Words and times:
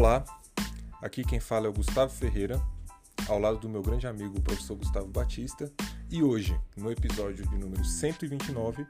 Olá, 0.00 0.24
aqui 1.02 1.22
quem 1.22 1.38
fala 1.38 1.66
é 1.66 1.68
o 1.68 1.74
Gustavo 1.74 2.10
Ferreira, 2.10 2.58
ao 3.28 3.38
lado 3.38 3.58
do 3.58 3.68
meu 3.68 3.82
grande 3.82 4.06
amigo 4.06 4.38
o 4.38 4.40
professor 4.40 4.74
Gustavo 4.74 5.08
Batista, 5.08 5.70
e 6.10 6.22
hoje, 6.22 6.58
no 6.74 6.90
episódio 6.90 7.46
de 7.46 7.54
número 7.58 7.84
129, 7.84 8.86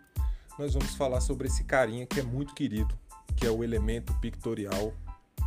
nós 0.56 0.72
vamos 0.72 0.94
falar 0.94 1.20
sobre 1.20 1.48
esse 1.48 1.64
carinha 1.64 2.06
que 2.06 2.20
é 2.20 2.22
muito 2.22 2.54
querido, 2.54 2.96
que 3.36 3.44
é 3.44 3.50
o 3.50 3.64
elemento 3.64 4.14
pictorial 4.20 4.94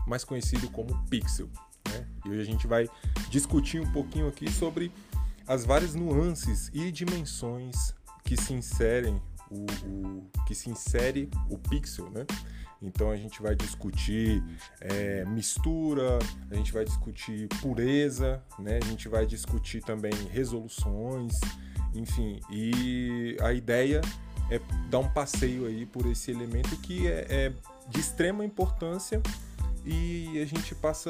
mais 0.06 0.26
conhecido 0.26 0.70
como 0.70 1.02
pixel. 1.06 1.48
Né? 1.88 2.10
E 2.26 2.30
hoje 2.32 2.42
a 2.42 2.46
gente 2.46 2.68
vai 2.68 2.90
discutir 3.30 3.80
um 3.80 3.90
pouquinho 3.94 4.28
aqui 4.28 4.52
sobre 4.52 4.92
as 5.48 5.64
várias 5.64 5.96
nuances 5.96 6.70
e 6.74 6.92
dimensões 6.92 7.96
que 8.26 8.36
se 8.36 8.52
inserem 8.52 9.16
o, 9.50 9.66
o 9.88 10.30
que 10.46 10.54
se 10.54 10.70
insere 10.70 11.32
o 11.50 11.58
pixel, 11.58 12.10
né? 12.10 12.26
Então 12.84 13.10
a 13.10 13.16
gente 13.16 13.42
vai 13.42 13.56
discutir 13.56 14.44
é, 14.82 15.24
mistura, 15.26 16.20
a 16.52 16.56
gente 16.56 16.72
vai 16.74 16.84
discutir 16.84 17.48
pureza, 17.62 18.44
né? 18.60 18.78
A 18.82 18.86
gente 18.86 19.08
vai 19.08 19.26
discutir 19.26 19.82
também 19.82 20.14
resoluções, 20.30 21.40
enfim. 21.96 22.42
E 22.52 23.38
a 23.42 23.54
ideia 23.54 24.02
é 24.52 24.60
dar 24.90 25.00
um 25.00 25.08
passeio 25.08 25.66
aí 25.66 25.86
por 25.86 26.06
esse 26.06 26.30
elemento 26.30 26.76
que 26.78 27.08
é, 27.08 27.26
é 27.30 27.54
de 27.90 28.00
extrema 28.00 28.44
importância 28.44 29.22
e 29.86 30.40
a 30.42 30.46
gente 30.46 30.76
passa 30.76 31.10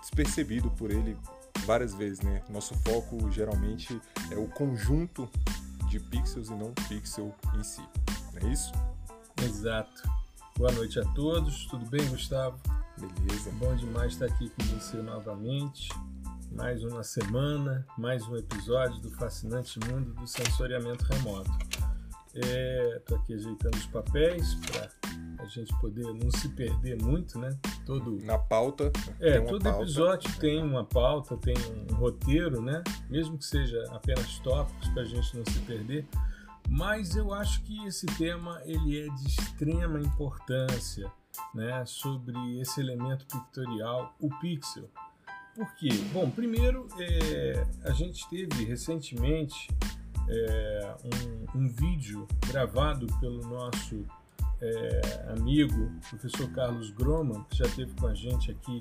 despercebido 0.00 0.70
por 0.72 0.90
ele 0.90 1.16
várias 1.64 1.94
vezes, 1.94 2.20
né? 2.20 2.42
Nosso 2.48 2.74
foco 2.78 3.30
geralmente 3.30 4.00
é 4.30 4.36
o 4.36 4.48
conjunto 4.48 5.30
de 5.88 6.00
pixels 6.00 6.48
e 6.48 6.54
não 6.54 6.70
o 6.70 6.88
pixel 6.88 7.32
em 7.54 7.62
si. 7.62 7.82
É 8.42 8.46
isso? 8.48 8.72
Exato. 9.44 10.21
Boa 10.56 10.70
noite 10.72 11.00
a 11.00 11.04
todos. 11.14 11.66
Tudo 11.66 11.86
bem, 11.86 12.06
Gustavo? 12.08 12.58
Beleza. 12.98 13.50
Bom 13.52 13.74
demais 13.74 14.12
estar 14.12 14.26
aqui 14.26 14.50
com 14.50 14.62
você 14.64 14.98
novamente. 14.98 15.88
Mais 16.52 16.84
uma 16.84 17.02
semana, 17.02 17.86
mais 17.96 18.26
um 18.28 18.36
episódio 18.36 19.00
do 19.00 19.10
fascinante 19.10 19.80
mundo 19.88 20.12
do 20.12 20.26
sensoriamento 20.26 21.04
remoto. 21.04 21.50
Estou 22.34 23.16
é, 23.16 23.20
aqui 23.20 23.34
ajeitando 23.34 23.76
os 23.76 23.86
papéis 23.86 24.54
para 24.66 24.90
a 25.38 25.46
gente 25.46 25.74
poder 25.80 26.04
não 26.14 26.30
se 26.30 26.48
perder 26.50 27.02
muito, 27.02 27.38
né? 27.38 27.50
Todo 27.86 28.18
na 28.22 28.38
pauta. 28.38 28.92
É, 29.20 29.40
todo 29.40 29.62
pauta. 29.62 29.82
episódio 29.82 30.38
tem 30.38 30.62
uma 30.62 30.84
pauta, 30.84 31.36
tem 31.38 31.54
um 31.90 31.94
roteiro, 31.94 32.60
né? 32.60 32.82
Mesmo 33.08 33.38
que 33.38 33.44
seja 33.44 33.82
apenas 33.90 34.38
tópicos 34.40 34.88
para 34.90 35.02
a 35.02 35.06
gente 35.06 35.36
não 35.36 35.44
se 35.46 35.58
perder. 35.60 36.06
Mas 36.68 37.16
eu 37.16 37.32
acho 37.34 37.62
que 37.62 37.84
esse 37.86 38.06
tema 38.06 38.60
ele 38.64 39.00
é 39.00 39.08
de 39.08 39.26
extrema 39.28 40.00
importância, 40.00 41.10
né? 41.54 41.84
Sobre 41.84 42.60
esse 42.60 42.80
elemento 42.80 43.26
pictorial, 43.26 44.14
o 44.20 44.28
pixel. 44.40 44.88
Por 45.54 45.74
quê? 45.74 45.90
Bom, 46.12 46.30
primeiro 46.30 46.88
é, 46.98 47.66
a 47.84 47.90
gente 47.90 48.26
teve 48.28 48.64
recentemente 48.64 49.68
é, 50.28 50.94
um, 51.54 51.58
um, 51.58 51.68
vídeo 51.68 52.26
gravado 52.48 53.06
pelo 53.20 53.42
nosso 53.42 54.02
é, 54.60 55.34
amigo, 55.36 55.92
professor 56.08 56.50
Carlos 56.52 56.90
Groman, 56.90 57.44
que 57.50 57.58
já 57.58 57.66
esteve 57.66 57.92
com 57.94 58.06
a 58.06 58.14
gente 58.14 58.50
aqui, 58.50 58.80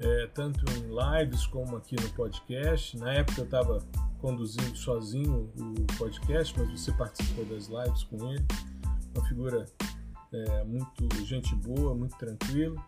é, 0.00 0.26
tanto 0.28 0.64
em 0.72 0.88
lives 0.88 1.46
como 1.46 1.76
aqui 1.76 1.96
no 2.00 2.08
podcast. 2.10 2.96
Na 2.98 3.12
época 3.12 3.40
eu 3.40 3.44
estava 3.44 3.78
conduzindo 4.20 4.76
sozinho 4.76 5.52
o 5.56 5.98
podcast, 5.98 6.58
mas 6.58 6.80
você 6.80 6.92
participou 6.92 7.44
das 7.44 7.68
lives 7.68 8.04
com 8.04 8.30
ele. 8.30 8.44
Uma 9.14 9.28
figura 9.28 9.66
é, 10.32 10.64
muito 10.64 11.24
gente 11.24 11.54
boa, 11.56 11.94
muito 11.94 12.16
tranquilo. 12.16 12.82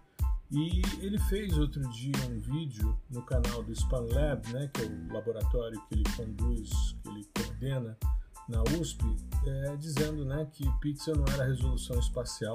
E 0.51 0.81
ele 1.01 1.19
fez 1.19 1.59
outro 1.59 1.81
dia 1.91 2.15
um 2.31 2.39
vídeo 2.39 2.97
no 3.11 3.23
canal 3.23 3.63
do 3.63 3.75
Span 3.75 4.07
Lab, 4.13 4.49
né, 4.53 4.71
que 4.73 4.83
é 4.83 4.85
o 4.85 5.13
laboratório 5.13 5.81
que 5.89 5.95
ele 5.97 6.05
conduz, 6.17 6.71
que 7.03 7.09
ele 7.09 7.29
coordena 7.37 7.99
na 8.49 8.63
USP, 8.63 9.05
é, 9.45 9.77
dizendo 9.77 10.25
né, 10.25 10.47
que 10.53 10.65
pixel 10.81 11.17
não 11.17 11.25
era 11.35 11.45
resolução 11.45 11.99
espacial. 11.99 12.55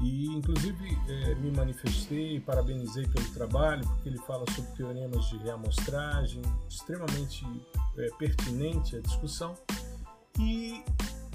E, 0.00 0.26
inclusive, 0.26 0.98
é, 1.08 1.34
me 1.36 1.50
manifestei 1.50 2.40
parabenizei 2.40 3.06
pelo 3.06 3.28
trabalho, 3.30 3.86
porque 3.86 4.08
ele 4.08 4.18
fala 4.18 4.44
sobre 4.52 4.70
teoremas 4.72 5.24
de 5.26 5.38
reamostragem, 5.38 6.42
extremamente 6.68 7.46
é, 7.96 8.08
pertinente 8.18 8.96
à 8.96 9.00
discussão. 9.00 9.54
E 10.38 10.82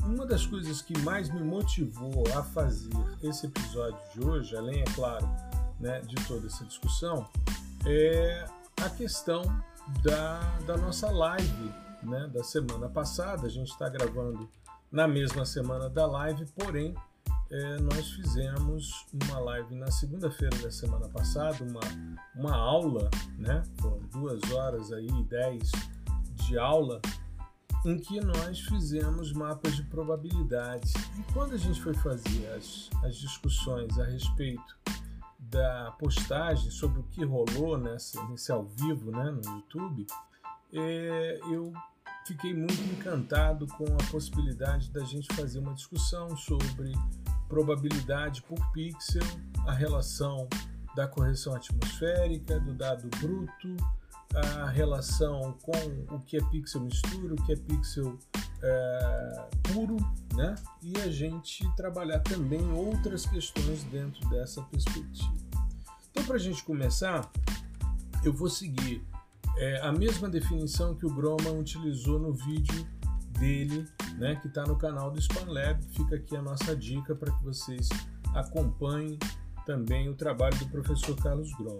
uma 0.03 0.25
das 0.25 0.45
coisas 0.45 0.81
que 0.81 0.97
mais 0.99 1.29
me 1.29 1.41
motivou 1.41 2.23
a 2.35 2.43
fazer 2.43 2.89
esse 3.23 3.45
episódio 3.45 3.99
de 4.13 4.25
hoje, 4.25 4.55
além, 4.55 4.81
é 4.81 4.85
claro, 4.95 5.27
né, 5.79 6.01
de 6.01 6.15
toda 6.27 6.47
essa 6.47 6.65
discussão 6.65 7.27
é 7.85 8.45
a 8.81 8.89
questão 8.89 9.41
da, 10.03 10.39
da 10.65 10.77
nossa 10.77 11.09
live 11.09 11.71
né, 12.03 12.27
da 12.27 12.43
semana 12.43 12.89
passada. 12.89 13.47
A 13.47 13.49
gente 13.49 13.71
está 13.71 13.87
gravando 13.89 14.49
na 14.91 15.07
mesma 15.07 15.45
semana 15.45 15.89
da 15.89 16.05
live, 16.05 16.45
porém 16.55 16.93
é, 17.51 17.79
nós 17.79 18.11
fizemos 18.11 19.05
uma 19.11 19.39
live 19.39 19.75
na 19.75 19.89
segunda-feira 19.91 20.55
da 20.57 20.71
semana 20.71 21.09
passada, 21.09 21.63
uma, 21.63 21.79
uma 22.35 22.55
aula, 22.55 23.09
né, 23.37 23.63
foram 23.79 23.99
duas 24.11 24.39
horas 24.51 24.91
aí, 24.91 25.07
dez 25.23 25.71
de 26.35 26.57
aula, 26.57 27.01
em 27.85 27.97
que 27.97 28.19
nós 28.19 28.59
fizemos 28.59 29.31
mapas 29.33 29.75
de 29.75 29.83
probabilidades. 29.83 30.93
E 31.17 31.33
quando 31.33 31.53
a 31.53 31.57
gente 31.57 31.81
foi 31.81 31.93
fazer 31.95 32.47
as, 32.55 32.89
as 33.03 33.15
discussões 33.15 33.97
a 33.97 34.05
respeito 34.05 34.77
da 35.39 35.91
postagem 35.97 36.69
sobre 36.69 36.99
o 36.99 37.03
que 37.03 37.23
rolou 37.23 37.77
nessa, 37.77 38.23
nesse 38.25 38.51
ao 38.51 38.65
vivo 38.65 39.11
né, 39.11 39.31
no 39.31 39.55
YouTube, 39.55 40.05
é, 40.73 41.39
eu 41.49 41.73
fiquei 42.27 42.53
muito 42.53 42.79
encantado 42.91 43.65
com 43.67 43.85
a 43.85 44.11
possibilidade 44.11 44.91
da 44.91 45.03
gente 45.03 45.33
fazer 45.33 45.59
uma 45.59 45.73
discussão 45.73 46.35
sobre 46.37 46.91
probabilidade 47.49 48.41
por 48.43 48.59
pixel, 48.71 49.23
a 49.67 49.73
relação 49.73 50.47
da 50.95 51.07
correção 51.07 51.53
atmosférica, 51.55 52.59
do 52.59 52.73
dado 52.73 53.09
bruto, 53.19 53.75
a 54.35 54.69
relação 54.69 55.57
com 55.63 56.15
o 56.15 56.19
que 56.19 56.37
é 56.37 56.43
pixel 56.49 56.81
mistura, 56.81 57.33
o 57.33 57.43
que 57.43 57.53
é 57.53 57.55
pixel 57.55 58.17
é, 58.61 59.49
puro, 59.63 59.97
né? 60.35 60.55
E 60.81 60.95
a 61.01 61.09
gente 61.09 61.67
trabalhar 61.75 62.19
também 62.19 62.71
outras 62.71 63.25
questões 63.25 63.83
dentro 63.85 64.27
dessa 64.29 64.61
perspectiva. 64.63 65.33
Então, 66.11 66.23
para 66.25 66.35
a 66.35 66.39
gente 66.39 66.63
começar, 66.63 67.29
eu 68.23 68.31
vou 68.31 68.49
seguir 68.49 69.03
é, 69.57 69.81
a 69.81 69.91
mesma 69.91 70.29
definição 70.29 70.93
que 70.95 71.05
o 71.05 71.09
Groman 71.09 71.57
utilizou 71.57 72.19
no 72.19 72.33
vídeo 72.33 72.87
dele, 73.39 73.87
né, 74.17 74.35
que 74.35 74.47
está 74.47 74.63
no 74.63 74.75
canal 74.75 75.09
do 75.09 75.19
Span 75.19 75.51
Lab. 75.51 75.81
Fica 75.95 76.15
aqui 76.15 76.35
a 76.35 76.41
nossa 76.41 76.75
dica 76.75 77.15
para 77.15 77.31
que 77.31 77.43
vocês 77.43 77.89
acompanhem 78.35 79.17
também 79.65 80.09
o 80.09 80.15
trabalho 80.15 80.57
do 80.59 80.67
professor 80.67 81.15
Carlos 81.15 81.51
Groman. 81.55 81.79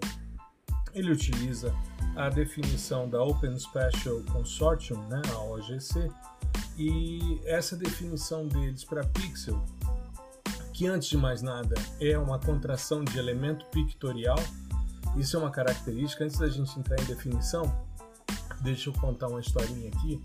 Ele 0.94 1.12
utiliza 1.12 1.74
a 2.16 2.30
definição 2.30 3.08
da 3.08 3.22
Open 3.22 3.58
Special 3.60 4.22
Consortium, 4.32 5.00
né, 5.08 5.22
a 5.34 5.40
OGC, 5.40 6.10
e 6.78 7.42
essa 7.46 7.76
definição 7.76 8.48
deles 8.48 8.84
para 8.84 9.04
pixel, 9.04 9.64
que 10.74 10.88
antes 10.88 11.10
de 11.10 11.18
mais 11.18 11.42
nada 11.42 11.76
é 12.00 12.18
uma 12.18 12.40
contração 12.40 13.04
de 13.04 13.20
elemento 13.20 13.66
pictorial, 13.66 14.40
isso 15.18 15.36
é 15.36 15.40
uma 15.40 15.52
característica. 15.52 16.24
Antes 16.24 16.40
da 16.40 16.48
gente 16.48 16.80
entrar 16.80 17.00
em 17.02 17.06
definição, 17.06 17.64
deixa 18.62 18.90
eu 18.90 18.94
contar 18.94 19.28
uma 19.28 19.40
historinha 19.40 19.90
aqui 19.90 20.22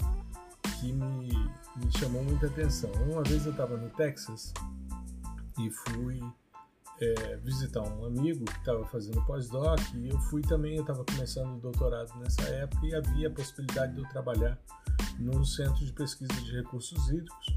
me, 0.93 1.29
me 1.77 1.99
chamou 1.99 2.23
muita 2.23 2.47
atenção. 2.47 2.91
Uma 3.11 3.23
vez 3.23 3.45
eu 3.47 3.53
estava 3.53 3.77
no 3.77 3.89
Texas 3.91 4.53
e 5.59 5.71
fui 5.71 6.21
é, 7.01 7.37
visitar 7.39 7.83
um 7.83 8.05
amigo 8.05 8.45
que 8.45 8.59
estava 8.59 8.85
fazendo 8.87 9.25
pós-doc 9.25 9.81
e 9.95 10.09
eu 10.09 10.19
fui 10.23 10.43
também, 10.43 10.77
eu 10.77 10.83
estava 10.83 11.05
começando 11.05 11.57
o 11.57 11.61
doutorado 11.61 12.15
nessa 12.19 12.43
época 12.43 12.87
e 12.87 12.95
havia 12.95 13.29
a 13.29 13.31
possibilidade 13.31 13.95
de 13.95 14.01
eu 14.01 14.09
trabalhar 14.09 14.59
no 15.19 15.45
Centro 15.45 15.85
de 15.85 15.93
Pesquisa 15.93 16.33
de 16.33 16.53
Recursos 16.53 17.09
Hídricos 17.09 17.57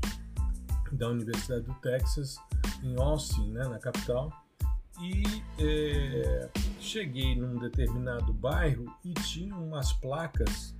da 0.91 1.09
Universidade 1.09 1.63
do 1.63 1.73
Texas, 1.75 2.37
em 2.83 2.95
Austin, 2.99 3.51
né, 3.51 3.67
na 3.67 3.77
capital. 3.77 4.31
E 5.01 5.23
é, 5.59 6.49
cheguei 6.79 7.35
num 7.35 7.59
determinado 7.59 8.33
bairro 8.33 8.85
e 9.03 9.13
tinha 9.13 9.55
umas 9.55 9.93
placas 9.93 10.73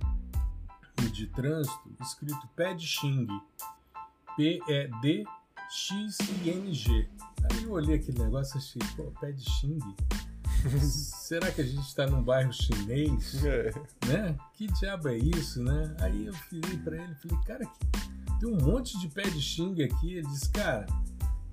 de 1.06 1.26
trânsito 1.28 1.94
escrito 2.00 2.48
pé 2.56 2.74
de 2.74 2.86
xing, 2.86 3.26
P-E-D-X-I-N-G. 4.36 5.28
Aí 7.50 7.64
eu 7.64 7.72
olhei 7.72 7.96
aquele 7.96 8.18
negócio 8.18 8.56
e 8.56 8.58
achei, 8.58 8.82
pô, 8.96 9.04
pé 9.20 9.32
de 9.32 9.44
xing? 9.44 9.78
Será 10.80 11.50
que 11.52 11.60
a 11.60 11.64
gente 11.64 11.86
está 11.86 12.06
num 12.06 12.22
bairro 12.22 12.52
chinês? 12.52 13.44
É. 13.44 13.72
Né? 14.06 14.36
Que 14.54 14.66
diabo 14.66 15.08
é 15.08 15.16
isso, 15.16 15.62
né? 15.62 15.94
Aí 16.00 16.26
eu 16.26 16.34
falei 16.34 16.78
para 16.78 16.96
ele, 16.96 17.14
falei, 17.14 17.38
cara, 17.44 17.66
tem 18.40 18.48
um 18.48 18.56
monte 18.56 18.98
de 18.98 19.08
pé 19.08 19.22
de 19.22 19.40
xing 19.40 19.82
aqui. 19.82 20.14
Ele 20.14 20.26
disse, 20.26 20.50
cara, 20.50 20.86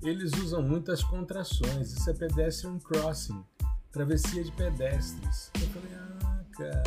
eles 0.02 0.32
usam 0.34 0.62
muitas 0.62 1.02
contrações, 1.02 1.92
isso 1.92 2.10
é 2.10 2.14
pedestrian 2.14 2.78
crossing. 2.78 3.42
travessia 3.90 4.44
de 4.44 4.52
pedestres. 4.52 5.50
Eu 5.54 5.68
falei, 5.68 5.94
ah, 5.94 6.44
cara. 6.52 6.82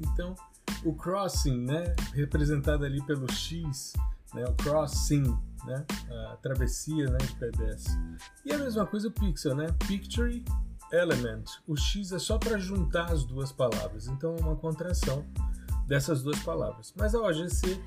Então, 0.00 0.34
o 0.84 0.94
crossing, 0.94 1.64
né, 1.64 1.94
representado 2.14 2.84
ali 2.84 3.02
pelo 3.02 3.30
X, 3.30 3.92
né, 4.34 4.44
o 4.44 4.54
crossing, 4.54 5.36
né, 5.64 5.84
a 6.32 6.36
travessia 6.36 7.06
né, 7.10 7.18
de 7.18 7.34
pedestres. 7.36 7.96
E 8.44 8.52
a 8.52 8.58
mesma 8.58 8.86
coisa 8.86 9.08
o 9.08 9.10
pixel, 9.10 9.54
né, 9.54 9.66
picture 9.86 10.44
element. 10.92 11.44
O 11.66 11.76
X 11.76 12.12
é 12.12 12.18
só 12.18 12.38
para 12.38 12.58
juntar 12.58 13.10
as 13.12 13.24
duas 13.24 13.52
palavras, 13.52 14.06
então 14.06 14.36
é 14.36 14.40
uma 14.40 14.56
contração 14.56 15.24
dessas 15.86 16.22
duas 16.22 16.38
palavras. 16.40 16.92
Mas 16.96 17.14
a 17.14 17.20
OGC 17.20 17.80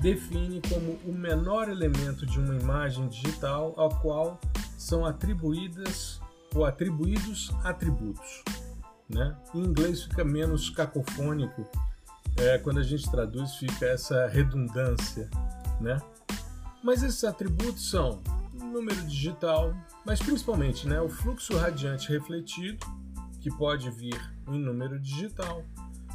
define 0.00 0.60
como 0.68 0.92
o 1.04 1.12
menor 1.12 1.68
elemento 1.68 2.24
de 2.24 2.38
uma 2.38 2.54
imagem 2.54 3.08
digital 3.08 3.74
ao 3.76 3.90
qual 4.00 4.40
são 4.76 5.04
atribuídas 5.04 6.20
ou 6.54 6.64
atribuídos 6.64 7.50
atributos. 7.64 8.42
Né? 9.08 9.36
Em 9.54 9.60
inglês 9.60 10.04
fica 10.04 10.24
menos 10.24 10.70
cacofônico, 10.70 11.66
é, 12.40 12.58
quando 12.58 12.78
a 12.78 12.82
gente 12.82 13.10
traduz 13.10 13.54
fica 13.56 13.86
essa 13.86 14.26
redundância. 14.26 15.28
Né? 15.80 15.98
Mas 16.82 17.02
esses 17.02 17.24
atributos 17.24 17.90
são 17.90 18.20
número 18.52 19.02
digital, 19.02 19.74
mas 20.04 20.20
principalmente 20.20 20.86
né, 20.86 21.00
o 21.00 21.08
fluxo 21.08 21.56
radiante 21.56 22.10
refletido, 22.10 22.86
que 23.40 23.50
pode 23.50 23.90
vir 23.90 24.18
em 24.48 24.58
número 24.58 24.98
digital, 24.98 25.64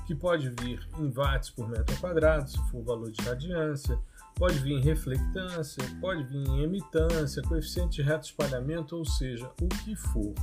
que 0.06 0.14
pode 0.14 0.50
vir 0.50 0.88
em 1.00 1.10
watts 1.10 1.50
por 1.50 1.68
metro 1.70 1.96
quadrado, 1.98 2.50
se 2.50 2.58
for 2.70 2.80
o 2.80 2.84
valor 2.84 3.12
de 3.12 3.22
radiância, 3.24 3.98
pode 4.36 4.60
vir 4.60 4.74
em 4.74 4.82
reflectância, 4.82 5.84
pode 6.02 6.24
vir 6.24 6.48
em 6.48 6.64
emitância, 6.64 7.42
coeficiente 7.44 7.98
de 7.98 8.02
reto 8.02 8.26
espalhamento, 8.26 8.98
ou 8.98 9.06
seja, 9.06 9.50
o 9.62 9.68
que 9.68 9.96
for. 9.96 10.34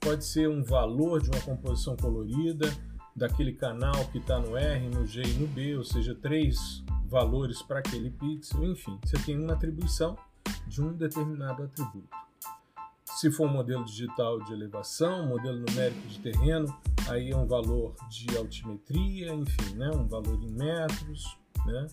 Pode 0.00 0.24
ser 0.24 0.48
um 0.48 0.62
valor 0.62 1.22
de 1.22 1.30
uma 1.30 1.40
composição 1.40 1.96
colorida, 1.96 2.70
daquele 3.14 3.52
canal 3.52 4.06
que 4.08 4.18
está 4.18 4.38
no 4.38 4.56
R, 4.56 4.88
no 4.88 5.06
G 5.06 5.22
e 5.22 5.34
no 5.34 5.46
B, 5.46 5.76
ou 5.76 5.84
seja, 5.84 6.14
três 6.14 6.82
valores 7.06 7.62
para 7.62 7.78
aquele 7.78 8.10
pixel, 8.10 8.64
enfim, 8.64 8.98
você 9.04 9.16
tem 9.18 9.38
uma 9.38 9.52
atribuição 9.52 10.16
de 10.66 10.82
um 10.82 10.92
determinado 10.92 11.62
atributo. 11.62 12.08
Se 13.04 13.30
for 13.30 13.48
um 13.48 13.52
modelo 13.52 13.84
digital 13.84 14.42
de 14.42 14.52
elevação, 14.52 15.28
modelo 15.28 15.58
numérico 15.58 16.08
de 16.08 16.18
terreno, 16.18 16.76
aí 17.08 17.30
é 17.30 17.36
um 17.36 17.46
valor 17.46 17.94
de 18.08 18.36
altimetria, 18.36 19.32
enfim, 19.32 19.74
né? 19.76 19.88
um 19.90 20.08
valor 20.08 20.42
em 20.42 20.50
metros, 20.50 21.38
né? 21.64 21.86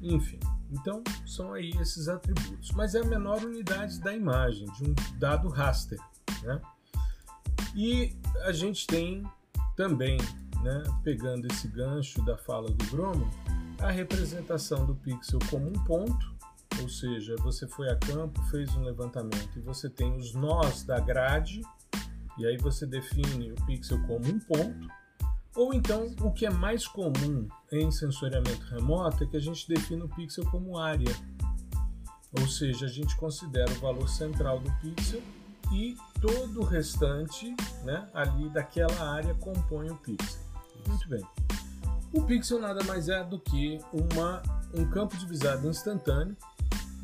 enfim. 0.00 0.38
Então, 0.70 1.02
são 1.26 1.52
aí 1.52 1.70
esses 1.80 2.08
atributos. 2.08 2.70
Mas 2.72 2.94
é 2.94 3.00
a 3.00 3.04
menor 3.04 3.42
unidade 3.42 3.98
da 4.00 4.14
imagem, 4.14 4.66
de 4.72 4.84
um 4.84 4.94
dado 5.18 5.48
raster. 5.48 5.98
Né? 6.44 6.60
E 7.74 8.16
a 8.44 8.52
gente 8.52 8.86
tem 8.86 9.24
também, 9.76 10.18
né, 10.62 10.82
pegando 11.02 11.46
esse 11.46 11.68
gancho 11.68 12.22
da 12.24 12.36
fala 12.36 12.70
do 12.70 12.86
Groman, 12.86 13.30
a 13.80 13.90
representação 13.90 14.84
do 14.84 14.94
pixel 14.94 15.38
como 15.48 15.68
um 15.68 15.84
ponto, 15.84 16.34
ou 16.80 16.88
seja, 16.88 17.34
você 17.36 17.66
foi 17.66 17.88
a 17.90 17.96
campo, 17.96 18.40
fez 18.44 18.74
um 18.74 18.82
levantamento 18.82 19.58
e 19.58 19.60
você 19.60 19.88
tem 19.88 20.14
os 20.16 20.34
nós 20.34 20.82
da 20.82 21.00
grade, 21.00 21.62
e 22.38 22.46
aí 22.46 22.56
você 22.56 22.86
define 22.86 23.52
o 23.52 23.66
pixel 23.66 24.00
como 24.06 24.26
um 24.26 24.38
ponto, 24.38 24.88
ou 25.54 25.74
então 25.74 26.14
o 26.20 26.30
que 26.30 26.46
é 26.46 26.50
mais 26.50 26.86
comum 26.86 27.48
em 27.72 27.90
sensoriamento 27.90 28.64
remoto 28.66 29.24
é 29.24 29.26
que 29.26 29.36
a 29.36 29.40
gente 29.40 29.66
define 29.68 30.02
o 30.02 30.08
pixel 30.08 30.44
como 30.50 30.78
área, 30.78 31.14
ou 32.38 32.46
seja, 32.46 32.86
a 32.86 32.88
gente 32.88 33.16
considera 33.16 33.70
o 33.72 33.80
valor 33.80 34.08
central 34.08 34.60
do 34.60 34.70
pixel 34.74 35.20
e 35.72 35.96
todo 36.20 36.60
o 36.60 36.64
restante 36.64 37.54
né, 37.84 38.08
ali 38.14 38.48
daquela 38.50 39.14
área 39.14 39.34
compõe 39.34 39.90
o 39.90 39.96
pixel. 39.96 40.49
Muito 40.86 41.08
bem. 41.08 41.24
O 42.12 42.22
pixel 42.22 42.60
nada 42.60 42.82
mais 42.84 43.08
é 43.08 43.22
do 43.22 43.38
que 43.38 43.78
uma, 43.92 44.42
um 44.74 44.84
campo 44.90 45.16
divisado 45.16 45.68
instantâneo 45.68 46.36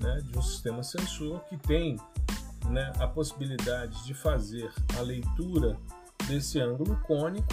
né, 0.01 0.21
de 0.25 0.39
um 0.39 0.43
sistema 0.43 0.83
sensor 0.83 1.41
que 1.45 1.57
tem 1.57 1.97
né, 2.69 2.93
a 2.99 3.07
possibilidade 3.07 4.05
de 4.05 4.15
fazer 4.15 4.71
a 4.99 5.01
leitura 5.01 5.79
desse 6.27 6.61
ângulo 6.61 7.01
cônico, 7.07 7.47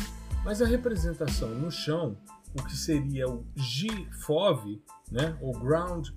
mas 0.43 0.61
a 0.61 0.65
representação 0.65 1.49
no 1.49 1.71
chão, 1.71 2.17
o 2.57 2.63
que 2.63 2.75
seria 2.75 3.29
o 3.29 3.45
GFOV, 3.55 4.81
né, 5.11 5.37
ou 5.41 5.53
Ground 5.53 6.09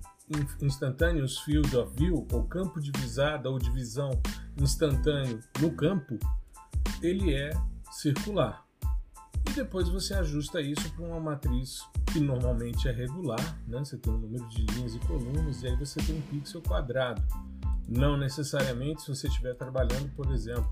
Instantaneous 0.61 1.39
Field 1.39 1.75
of 1.77 1.95
View, 1.95 2.27
ou 2.31 2.43
campo 2.43 2.81
de 2.81 2.91
visada 2.91 3.49
ou 3.49 3.57
divisão 3.57 4.11
instantâneo 4.57 5.39
no 5.61 5.71
campo, 5.71 6.17
ele 7.01 7.33
é 7.33 7.51
circular. 7.91 8.66
E 9.47 9.53
depois 9.53 9.87
você 9.87 10.13
ajusta 10.13 10.61
isso 10.61 10.91
para 10.93 11.05
uma 11.05 11.19
matriz 11.19 11.79
que 12.11 12.19
normalmente 12.19 12.87
é 12.87 12.91
regular, 12.91 13.59
né? 13.67 13.79
Você 13.79 13.97
tem 13.97 14.13
um 14.13 14.17
número 14.17 14.47
de 14.49 14.65
linhas 14.65 14.93
e 14.95 14.99
colunas 14.99 15.63
e 15.63 15.67
aí 15.67 15.75
você 15.75 15.99
tem 16.01 16.17
um 16.17 16.21
pixel 16.21 16.61
quadrado. 16.61 17.21
Não 17.87 18.17
necessariamente 18.17 19.01
se 19.01 19.09
você 19.09 19.27
estiver 19.27 19.55
trabalhando, 19.55 20.13
por 20.15 20.31
exemplo, 20.31 20.69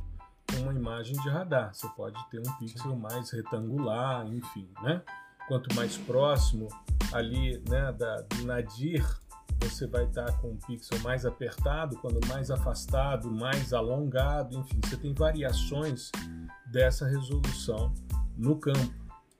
com 0.51 0.63
uma 0.63 0.73
imagem 0.73 1.15
de 1.21 1.29
radar, 1.29 1.73
você 1.73 1.87
pode 1.95 2.17
ter 2.29 2.39
um 2.39 2.57
pixel 2.57 2.95
mais 2.95 3.31
retangular, 3.31 4.27
enfim, 4.27 4.67
né? 4.83 5.01
Quanto 5.47 5.73
mais 5.75 5.97
próximo 5.97 6.67
ali, 7.13 7.61
né, 7.69 7.91
da, 7.93 8.21
do 8.21 8.45
nadir, 8.45 9.05
você 9.61 9.87
vai 9.87 10.05
estar 10.05 10.31
com 10.39 10.49
um 10.49 10.57
pixel 10.57 10.99
mais 10.99 11.25
apertado, 11.25 11.95
quando 11.97 12.25
mais 12.27 12.51
afastado, 12.51 13.31
mais 13.31 13.73
alongado, 13.73 14.57
enfim, 14.57 14.79
você 14.83 14.97
tem 14.97 15.13
variações 15.13 16.11
dessa 16.65 17.07
resolução 17.07 17.93
no 18.37 18.57
campo. 18.57 18.93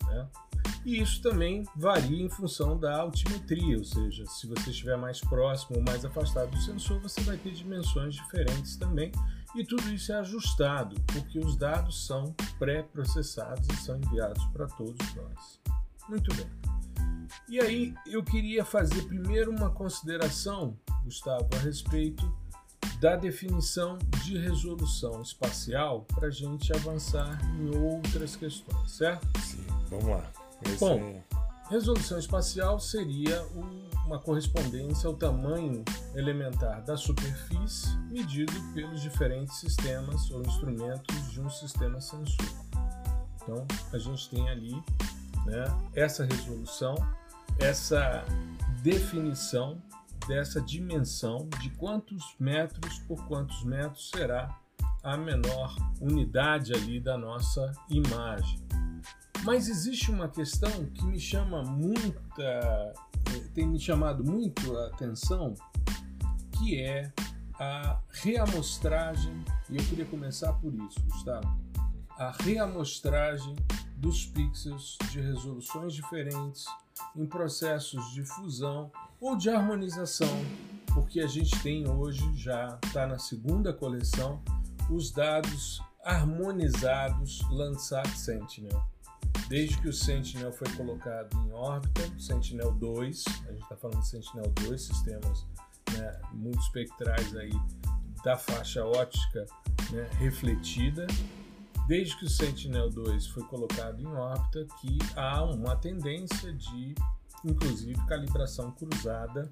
Né? 0.06 0.27
E 0.86 1.01
isso 1.01 1.21
também 1.21 1.63
varia 1.75 2.24
em 2.24 2.30
função 2.30 2.77
da 2.77 3.01
altimetria, 3.01 3.77
ou 3.77 3.83
seja, 3.83 4.25
se 4.27 4.45
você 4.45 4.69
estiver 4.69 4.95
mais 4.97 5.19
próximo 5.19 5.77
ou 5.77 5.83
mais 5.83 6.06
afastado 6.06 6.51
do 6.51 6.62
sensor, 6.62 7.00
você 7.00 7.21
vai 7.21 7.38
ter 7.38 7.51
dimensões 7.51 8.15
diferentes 8.15 8.75
também. 8.75 9.12
E 9.56 9.63
tudo 9.63 9.89
isso 9.94 10.12
é 10.12 10.15
ajustado, 10.18 10.95
porque 11.07 11.39
os 11.39 11.56
dados 11.56 12.06
são 12.06 12.36
pré-processados 12.59 13.68
e 13.69 13.77
são 13.77 13.97
enviados 13.97 14.44
para 14.47 14.68
todos 14.68 15.15
nós. 15.15 15.59
Muito 16.07 16.36
bem. 16.36 16.48
E 17.50 17.59
aí 17.59 17.94
eu 18.06 18.24
queria 18.24 18.63
fazer 18.63 19.01
primeiro 19.03 19.51
uma 19.51 19.69
consideração, 19.69 20.77
Gustavo, 21.03 21.48
a 21.56 21.59
respeito 21.59 22.31
da 23.05 23.15
definição 23.15 23.99
de 24.24 24.35
resolução 24.35 25.21
espacial 25.21 26.07
para 26.15 26.27
a 26.27 26.31
gente 26.31 26.74
avançar 26.74 27.39
em 27.55 27.77
outras 27.77 28.35
questões, 28.35 28.89
certo? 28.89 29.27
Sim, 29.41 29.63
vamos 29.91 30.07
lá. 30.07 30.24
Esse 30.65 30.79
Bom, 30.79 30.97
é... 30.97 31.24
resolução 31.69 32.17
espacial 32.17 32.79
seria 32.79 33.45
uma 34.07 34.17
correspondência 34.17 35.07
ao 35.07 35.13
tamanho 35.13 35.85
elementar 36.15 36.83
da 36.83 36.97
superfície 36.97 37.95
medido 38.09 38.51
pelos 38.74 39.00
diferentes 39.03 39.55
sistemas 39.57 40.31
ou 40.31 40.41
instrumentos 40.41 41.31
de 41.31 41.39
um 41.39 41.50
sistema 41.51 42.01
sensor. 42.01 42.50
Então, 43.35 43.67
a 43.93 44.00
gente 44.00 44.27
tem 44.31 44.50
ali 44.50 44.74
né, 45.45 45.63
essa 45.93 46.25
resolução, 46.25 46.95
essa 47.59 48.25
definição 48.81 49.79
dessa 50.27 50.62
dimensão 50.62 51.48
de 51.62 51.70
quantos 51.72 52.36
metros 52.39 53.00
por 53.00 53.25
quantos 53.27 53.63
metros 53.63 54.10
será 54.10 54.60
a 55.03 55.15
menor 55.15 55.75
unidade 56.01 56.74
ali 56.74 57.00
da 57.00 57.17
nossa 57.17 57.72
imagem. 57.89 58.60
Mas 59.44 59.67
existe 59.67 60.10
uma 60.10 60.27
questão 60.27 60.86
que 60.86 61.05
me 61.05 61.20
chama 61.20 61.62
muita, 61.62 62.94
tem 63.53 63.67
me 63.67 63.79
chamado 63.79 64.24
muito 64.24 64.75
a 64.75 64.88
atenção, 64.88 65.53
que 66.58 66.82
é 66.82 67.12
a 67.60 68.00
reamostragem, 68.10 69.44
e 69.70 69.77
eu 69.77 69.84
queria 69.86 70.05
começar 70.05 70.53
por 70.53 70.74
isso, 70.74 71.00
Gustavo. 71.08 71.55
A 72.17 72.32
reamostragem 72.41 73.55
dos 74.05 74.24
pixels 74.24 75.00
de 75.09 75.19
resoluções 75.19 75.91
diferentes 75.91 76.65
em 77.15 77.25
processos 77.25 78.13
de 78.13 78.24
fusão 78.24 78.91
ou 79.19 79.35
de 79.35 79.50
harmonização, 79.50 80.29
porque 80.93 81.21
a 81.21 81.25
gente 81.25 81.59
tem 81.63 81.89
hoje, 81.89 82.24
já 82.35 82.77
está 82.85 83.07
na 83.07 83.17
segunda 83.17 83.74
coleção, 83.74 84.39
os 84.91 85.09
dados 85.09 85.81
harmonizados 86.03 87.41
Landsat 87.50 88.07
Sentinel. 88.09 88.79
Desde 89.50 89.81
que 89.81 89.89
o 89.89 89.93
Sentinel 89.93 90.53
foi 90.53 90.71
colocado 90.74 91.35
em 91.39 91.51
órbita, 91.51 92.03
Sentinel 92.19 92.74
2, 92.74 93.24
a 93.47 93.51
gente 93.53 93.63
está 93.63 93.75
falando 93.75 94.01
de 94.01 94.07
Sentinel 94.07 94.53
2, 94.67 94.81
sistemas 94.83 95.47
né, 95.97 96.21
multispectrais 96.31 97.35
aí 97.35 97.59
da 98.24 98.38
faixa 98.38 98.85
óptica 98.85 99.47
né, 99.89 100.07
refletida, 100.19 101.07
desde 101.88 102.18
que 102.18 102.25
o 102.25 102.30
Sentinel 102.30 102.89
2 102.89 103.27
foi 103.27 103.44
colocado 103.44 104.01
em 104.01 104.08
órbita, 104.08 104.65
que 104.80 104.98
há 105.15 105.44
uma 105.44 105.75
tendência 105.75 106.54
de 106.54 106.96
inclusive 107.44 107.96
calibração 108.08 108.72
cruzada 108.72 109.51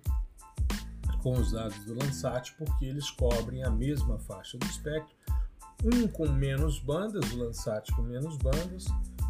com 1.22 1.34
os 1.34 1.52
dados 1.52 1.78
do 1.86 1.94
Landsat, 1.94 2.54
porque 2.58 2.86
eles 2.86 3.10
cobrem 3.12 3.64
a 3.64 3.70
mesma 3.70 4.20
faixa 4.20 4.58
do 4.58 4.66
espectro, 4.66 5.16
Um 5.84 6.08
com 6.08 6.30
menos 6.30 6.80
bandas, 6.80 7.32
o 7.32 7.38
Landsat 7.38 7.92
com 7.94 8.02
menos 8.02 8.38
bandas, 8.38 8.86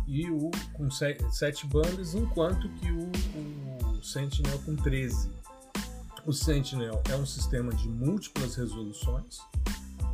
e 0.07 0.29
o 0.29 0.51
com 0.73 0.89
sete 0.89 1.65
bandas, 1.67 2.13
enquanto 2.13 2.67
que 2.75 2.91
o, 2.91 3.97
o 3.97 4.03
Sentinel 4.03 4.59
com 4.59 4.75
13. 4.75 5.31
O 6.25 6.33
Sentinel 6.33 7.01
é 7.09 7.15
um 7.15 7.25
sistema 7.25 7.73
de 7.73 7.87
múltiplas 7.87 8.55
resoluções, 8.55 9.39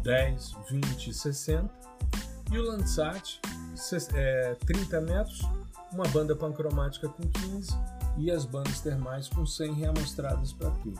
10, 0.03 0.55
20 0.69 1.07
e 1.07 1.13
60, 1.13 1.69
e 2.51 2.57
o 2.57 2.63
Landsat, 2.63 3.39
é, 4.13 4.55
30 4.65 5.01
metros, 5.01 5.41
uma 5.91 6.07
banda 6.07 6.35
pancromática 6.35 7.07
com 7.07 7.23
15 7.23 7.71
e 8.17 8.31
as 8.31 8.45
bandas 8.45 8.81
termais 8.81 9.27
com 9.27 9.45
100 9.45 9.73
reamostradas 9.73 10.53
para 10.53 10.71
tudo. 10.71 10.99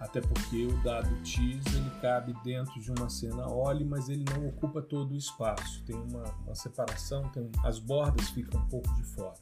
Até 0.00 0.20
porque 0.20 0.64
o 0.64 0.82
dado 0.82 1.12
TIS 1.22 1.66
ele 1.74 1.90
cabe 2.00 2.32
dentro 2.44 2.80
de 2.80 2.90
uma 2.92 3.10
cena 3.10 3.48
OLE, 3.48 3.84
mas 3.84 4.08
ele 4.08 4.24
não 4.32 4.48
ocupa 4.48 4.80
todo 4.80 5.12
o 5.12 5.16
espaço. 5.16 5.82
Tem 5.84 5.96
uma, 5.96 6.24
uma 6.44 6.54
separação, 6.54 7.28
tem, 7.30 7.50
as 7.64 7.80
bordas 7.80 8.28
ficam 8.30 8.60
um 8.60 8.68
pouco 8.68 8.94
de 8.94 9.02
fora. 9.02 9.34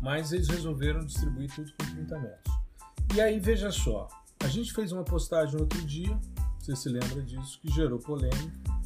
Mas 0.00 0.32
eles 0.32 0.48
resolveram 0.48 1.04
distribuir 1.04 1.54
tudo 1.54 1.70
com 1.78 1.86
30 1.94 2.18
metros. 2.18 2.54
E 3.14 3.20
aí, 3.20 3.38
veja 3.38 3.70
só, 3.70 4.08
a 4.40 4.48
gente 4.48 4.72
fez 4.72 4.90
uma 4.90 5.04
postagem 5.04 5.60
outro 5.60 5.80
dia, 5.82 6.18
você 6.58 6.74
se 6.74 6.88
lembra 6.88 7.22
disso, 7.22 7.58
que 7.60 7.70
gerou 7.70 7.98
polêmica. 7.98 8.77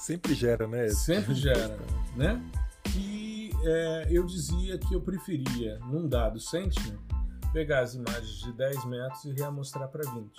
Sempre 0.00 0.34
gera, 0.34 0.66
né? 0.66 0.88
Sempre 0.88 1.34
gera, 1.34 1.78
né? 2.16 2.42
E 2.96 3.50
é, 3.62 4.06
eu 4.10 4.24
dizia 4.24 4.78
que 4.78 4.94
eu 4.94 5.00
preferia, 5.02 5.78
num 5.80 6.08
dado 6.08 6.40
Sentinel, 6.40 6.98
pegar 7.52 7.80
as 7.80 7.94
imagens 7.94 8.38
de 8.38 8.50
10 8.50 8.86
metros 8.86 9.24
e 9.26 9.32
reamostrar 9.32 9.88
para 9.88 10.10
20. 10.10 10.30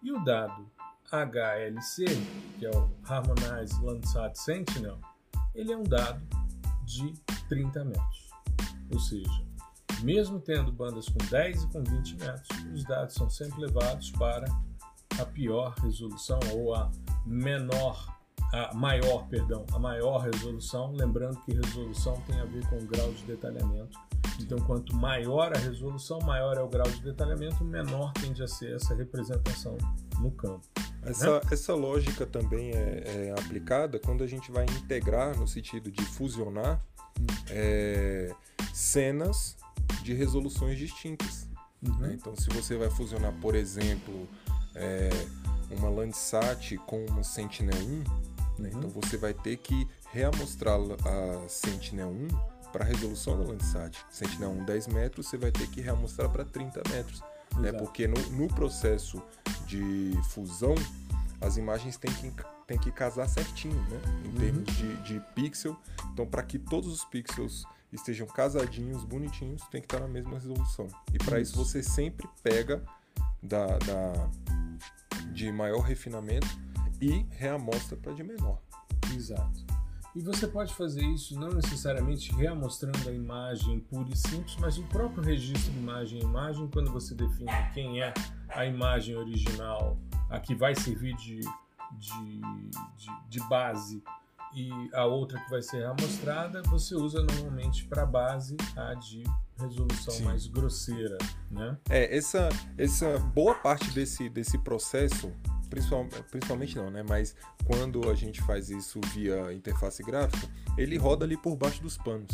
E 0.00 0.12
o 0.12 0.22
dado 0.22 0.70
HLC, 1.10 2.04
que 2.56 2.66
é 2.66 2.70
o 2.70 2.88
Harmonized 3.04 3.82
Landsat 3.82 4.38
Sentinel, 4.38 5.00
ele 5.56 5.72
é 5.72 5.76
um 5.76 5.82
dado 5.82 6.22
de 6.84 7.12
30 7.48 7.84
metros. 7.84 8.30
Ou 8.92 9.00
seja, 9.00 9.44
mesmo 10.02 10.38
tendo 10.38 10.70
bandas 10.70 11.08
com 11.08 11.18
10 11.18 11.64
e 11.64 11.66
com 11.66 11.82
20 11.82 12.16
metros, 12.18 12.48
os 12.72 12.84
dados 12.84 13.14
são 13.14 13.28
sempre 13.28 13.60
levados 13.60 14.12
para 14.12 14.46
a 15.20 15.24
pior 15.24 15.74
resolução 15.82 16.38
ou 16.52 16.76
a 16.76 16.88
menor, 17.26 18.17
a 18.52 18.74
maior, 18.74 19.26
perdão, 19.28 19.64
a 19.72 19.78
maior 19.78 20.18
resolução, 20.18 20.92
lembrando 20.92 21.38
que 21.40 21.52
resolução 21.52 22.20
tem 22.26 22.40
a 22.40 22.44
ver 22.44 22.66
com 22.68 22.76
o 22.76 22.86
grau 22.86 23.10
de 23.12 23.24
detalhamento 23.24 23.98
então, 24.40 24.58
quanto 24.58 24.94
maior 24.94 25.52
a 25.54 25.58
resolução, 25.58 26.20
maior 26.20 26.56
é 26.56 26.62
o 26.62 26.68
grau 26.68 26.88
de 26.88 27.02
detalhamento, 27.02 27.64
menor 27.64 28.12
tende 28.12 28.42
a 28.42 28.46
ser 28.46 28.76
essa 28.76 28.94
representação 28.94 29.76
no 30.20 30.30
campo. 30.30 30.62
Essa, 31.02 31.34
né? 31.34 31.40
essa 31.50 31.74
lógica 31.74 32.24
também 32.24 32.70
é, 32.70 33.02
é, 33.04 33.34
aplicada 33.38 33.98
quando 33.98 34.22
a 34.22 34.26
gente 34.26 34.50
vai 34.50 34.64
integrar, 34.64 35.36
no 35.36 35.46
sentido 35.46 35.90
de 35.90 36.04
fusionar, 36.04 36.80
é, 37.50 38.32
cenas 38.72 39.56
de 40.02 40.14
resoluções 40.14 40.78
distintas. 40.78 41.48
Uhum. 41.82 41.96
Né? 41.98 42.16
Então, 42.20 42.34
se 42.36 42.48
você 42.50 42.76
vai 42.76 42.90
fusionar, 42.90 43.32
por 43.40 43.54
exemplo, 43.54 44.28
é, 44.74 45.10
uma 45.70 45.88
Landsat 45.88 46.76
com 46.86 47.04
uma 47.06 47.22
Sentinel-1, 47.22 48.04
né? 48.58 48.70
uhum. 48.72 48.78
então 48.78 48.90
você 48.90 49.16
vai 49.16 49.32
ter 49.34 49.56
que 49.56 49.86
reamostrar 50.12 50.76
a 50.76 51.48
Sentinel-1 51.48 52.58
para 52.72 52.84
a 52.84 52.86
resolução 52.86 53.38
da 53.38 53.44
Landsat. 53.44 53.98
Sentinel 54.10 54.50
1 54.50 54.64
10 54.64 54.86
metros, 54.88 55.26
você 55.26 55.36
vai 55.36 55.50
ter 55.50 55.66
que 55.68 55.80
reamostrar 55.80 56.28
para 56.28 56.44
30 56.44 56.82
metros. 56.90 57.22
Né? 57.56 57.72
Porque 57.72 58.06
no, 58.06 58.20
no, 58.30 58.48
processo 58.48 59.22
de 59.66 60.12
fusão, 60.30 60.74
as 61.40 61.56
imagens 61.56 61.96
têm 61.96 62.12
que, 62.12 62.32
têm 62.66 62.78
que 62.78 62.92
casar 62.92 63.28
certinho, 63.28 63.80
né? 63.88 64.00
em 64.24 64.28
uhum. 64.28 64.34
termos 64.34 64.76
de, 64.76 64.96
de 65.02 65.20
pixel. 65.34 65.76
Então, 66.12 66.26
para 66.26 66.42
que 66.42 66.58
todos 66.58 66.92
os 66.92 67.04
pixels 67.04 67.64
estejam 67.92 68.26
casadinhos, 68.26 69.02
bonitinhos, 69.04 69.62
tem 69.70 69.80
que 69.80 69.86
estar 69.86 70.00
na 70.00 70.08
mesma 70.08 70.34
resolução. 70.34 70.88
E 71.12 71.18
para 71.18 71.40
isso. 71.40 71.52
isso 71.52 71.64
você 71.64 71.82
sempre 71.82 72.28
pega 72.42 72.82
da, 73.42 73.78
da, 73.78 74.30
de 75.32 75.50
maior 75.50 75.80
refinamento 75.80 76.46
e 77.00 77.26
reamostra 77.30 77.96
para 77.96 78.12
de 78.12 78.22
menor. 78.22 78.60
Exato. 79.14 79.66
E 80.14 80.20
você 80.20 80.48
pode 80.48 80.74
fazer 80.74 81.04
isso 81.04 81.38
não 81.38 81.50
necessariamente 81.50 82.32
reamostrando 82.32 83.08
a 83.08 83.12
imagem 83.12 83.78
pura 83.80 84.08
e 84.12 84.16
simples, 84.16 84.56
mas 84.58 84.78
o 84.78 84.82
próprio 84.84 85.22
registro 85.22 85.70
de 85.72 85.78
imagem 85.78 86.20
imagem, 86.20 86.68
quando 86.68 86.90
você 86.90 87.14
define 87.14 87.52
quem 87.72 88.02
é 88.02 88.12
a 88.48 88.64
imagem 88.66 89.16
original, 89.16 89.96
a 90.28 90.40
que 90.40 90.54
vai 90.54 90.74
servir 90.74 91.14
de, 91.16 91.40
de, 91.92 92.40
de, 92.96 93.28
de 93.28 93.48
base 93.48 94.02
e 94.54 94.70
a 94.94 95.04
outra 95.04 95.38
que 95.38 95.50
vai 95.50 95.62
ser 95.62 95.78
reamostrada, 95.78 96.62
você 96.62 96.94
usa 96.94 97.22
normalmente 97.22 97.84
para 97.86 98.06
base 98.06 98.56
a 98.76 98.94
de 98.94 99.22
resolução 99.56 100.14
Sim. 100.14 100.24
mais 100.24 100.46
grosseira, 100.46 101.18
né? 101.50 101.76
É, 101.90 102.16
essa, 102.16 102.48
essa 102.76 103.18
boa 103.18 103.54
parte 103.54 103.90
desse, 103.90 104.28
desse 104.28 104.56
processo 104.58 105.32
principalmente 105.68 106.76
não, 106.76 106.90
né? 106.90 107.04
Mas 107.06 107.34
quando 107.64 108.08
a 108.10 108.14
gente 108.14 108.40
faz 108.42 108.70
isso 108.70 109.00
via 109.12 109.52
interface 109.52 110.02
gráfica, 110.02 110.48
ele 110.76 110.96
roda 110.96 111.24
ali 111.24 111.36
por 111.36 111.56
baixo 111.56 111.82
dos 111.82 111.96
panos. 111.96 112.30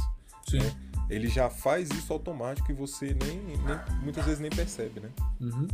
Sim. 0.48 0.58
Né? 0.58 0.76
Ele 1.10 1.28
já 1.28 1.50
faz 1.50 1.90
isso 1.90 2.12
automático 2.12 2.70
e 2.70 2.74
você 2.74 3.16
nem, 3.22 3.38
nem 3.38 3.58
muitas 4.02 4.24
vezes 4.24 4.40
nem 4.40 4.50
percebe, 4.50 5.00
né? 5.00 5.10
Uhum. 5.40 5.68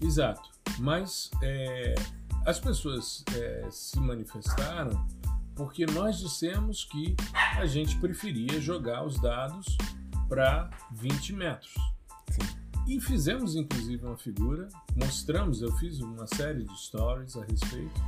Exato. 0.00 0.50
Mas 0.78 1.30
é, 1.42 1.94
as 2.46 2.58
pessoas 2.58 3.24
é, 3.36 3.68
se 3.70 3.98
manifestaram 4.00 5.06
porque 5.54 5.84
nós 5.86 6.18
dissemos 6.18 6.84
que 6.84 7.16
a 7.56 7.66
gente 7.66 7.96
preferia 7.98 8.60
jogar 8.60 9.04
os 9.04 9.20
dados 9.20 9.76
para 10.28 10.70
20 10.92 11.32
metros. 11.32 11.74
Sim. 12.30 12.67
E 12.88 12.98
fizemos 12.98 13.54
inclusive 13.54 14.06
uma 14.06 14.16
figura, 14.16 14.66
mostramos, 14.96 15.60
eu 15.60 15.70
fiz 15.72 16.00
uma 16.00 16.26
série 16.26 16.64
de 16.64 16.80
stories 16.80 17.36
a 17.36 17.44
respeito, 17.44 18.00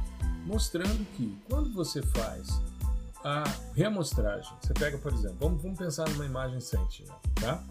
mostrando 0.47 1.05
que 1.17 1.39
quando 1.51 1.71
você 1.75 2.01
faz 2.01 2.49
a 3.23 3.45
reamostragem, 3.75 4.51
você 4.59 4.73
pega, 4.73 4.97
por 4.97 5.13
exemplo, 5.13 5.37
vamos, 5.39 5.63
vamos 5.63 5.79
pensar 5.79 6.09
numa 6.09 6.25
imagem 6.25 6.59
Sentinel, 6.61 7.15
tá? 7.39 7.63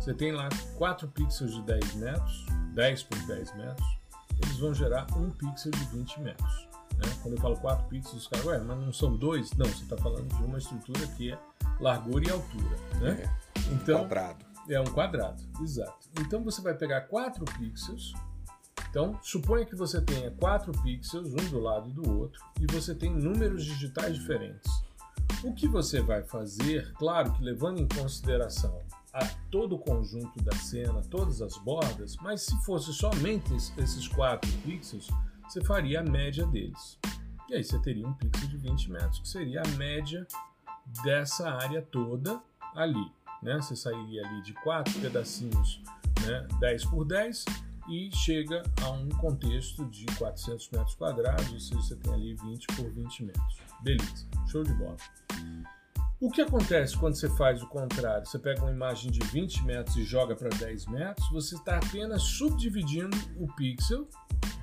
Você 0.00 0.14
tem 0.14 0.32
lá 0.32 0.48
4 0.78 1.06
pixels 1.08 1.54
de 1.54 1.60
10 1.64 1.94
metros, 1.96 2.46
10 2.74 3.02
por 3.02 3.18
10 3.26 3.56
metros, 3.56 3.98
eles 4.42 4.56
vão 4.56 4.72
gerar 4.72 5.06
um 5.18 5.28
pixel 5.32 5.70
de 5.70 5.84
20 5.84 6.20
metros. 6.20 6.68
Né? 6.96 7.14
Quando 7.22 7.34
eu 7.34 7.40
falo 7.42 7.56
4 7.58 7.88
pixels, 7.88 8.22
os 8.22 8.26
caras, 8.26 8.46
ué, 8.46 8.58
mas 8.60 8.78
não 8.78 8.92
são 8.92 9.14
dois? 9.14 9.52
Não, 9.52 9.66
você 9.66 9.82
está 9.82 9.98
falando 9.98 10.34
de 10.34 10.42
uma 10.42 10.56
estrutura 10.56 11.06
que 11.08 11.30
é 11.30 11.38
largura 11.78 12.26
e 12.26 12.30
altura. 12.30 12.76
Né? 13.02 13.22
É, 13.22 13.60
então, 13.70 14.00
quadrado. 14.00 14.53
É 14.68 14.80
um 14.80 14.84
quadrado, 14.84 15.42
exato. 15.60 16.08
Então 16.20 16.42
você 16.42 16.62
vai 16.62 16.74
pegar 16.74 17.02
4 17.02 17.44
pixels. 17.58 18.14
Então, 18.88 19.18
suponha 19.22 19.66
que 19.66 19.74
você 19.74 20.00
tenha 20.00 20.30
4 20.30 20.72
pixels, 20.82 21.32
um 21.32 21.50
do 21.50 21.58
lado 21.58 21.90
do 21.90 22.18
outro, 22.18 22.40
e 22.60 22.66
você 22.72 22.94
tem 22.94 23.10
números 23.10 23.64
digitais 23.64 24.14
diferentes. 24.14 24.70
O 25.42 25.52
que 25.52 25.68
você 25.68 26.00
vai 26.00 26.22
fazer, 26.22 26.92
claro 26.94 27.32
que 27.32 27.42
levando 27.42 27.80
em 27.80 27.88
consideração 27.88 28.80
a 29.12 29.26
todo 29.50 29.74
o 29.74 29.78
conjunto 29.78 30.42
da 30.42 30.54
cena, 30.56 31.02
todas 31.10 31.42
as 31.42 31.58
bordas, 31.58 32.16
mas 32.16 32.42
se 32.42 32.56
fosse 32.64 32.92
somente 32.94 33.52
esses 33.76 34.08
4 34.08 34.50
pixels, 34.64 35.08
você 35.46 35.60
faria 35.62 36.00
a 36.00 36.04
média 36.04 36.46
deles. 36.46 36.98
E 37.48 37.54
aí 37.54 37.62
você 37.62 37.78
teria 37.80 38.06
um 38.08 38.14
pixel 38.14 38.48
de 38.48 38.56
20 38.56 38.90
metros, 38.90 39.18
que 39.18 39.28
seria 39.28 39.60
a 39.60 39.68
média 39.76 40.26
dessa 41.02 41.50
área 41.50 41.82
toda 41.82 42.40
ali 42.74 43.12
né? 43.44 43.56
Você 43.56 43.76
sairia 43.76 44.26
ali 44.26 44.42
de 44.42 44.52
quatro 44.54 44.92
pedacinhos, 45.00 45.80
né? 46.26 46.46
10 46.58 46.84
por 46.86 47.04
10 47.04 47.44
e 47.88 48.10
chega 48.12 48.62
a 48.82 48.90
um 48.90 49.08
contexto 49.10 49.84
de 49.86 50.06
400 50.16 50.70
metros 50.70 50.94
quadrados, 50.94 51.52
ou 51.52 51.60
seja, 51.60 51.80
você 51.80 51.96
tem 51.96 52.12
ali 52.12 52.34
20 52.34 52.66
por 52.68 52.90
20 52.90 53.24
metros. 53.24 53.58
Beleza, 53.82 54.26
show 54.46 54.62
de 54.62 54.72
bola. 54.72 54.96
O 56.20 56.30
que 56.30 56.40
acontece 56.40 56.96
quando 56.96 57.14
você 57.16 57.28
faz 57.36 57.62
o 57.62 57.66
contrário? 57.66 58.26
Você 58.26 58.38
pega 58.38 58.62
uma 58.62 58.70
imagem 58.70 59.10
de 59.10 59.20
20 59.26 59.64
metros 59.64 59.96
e 59.96 60.04
joga 60.04 60.34
para 60.34 60.48
10 60.48 60.86
metros, 60.86 61.28
você 61.30 61.54
está 61.54 61.76
apenas 61.76 62.22
subdividindo 62.22 63.16
o 63.36 63.46
pixel 63.54 64.08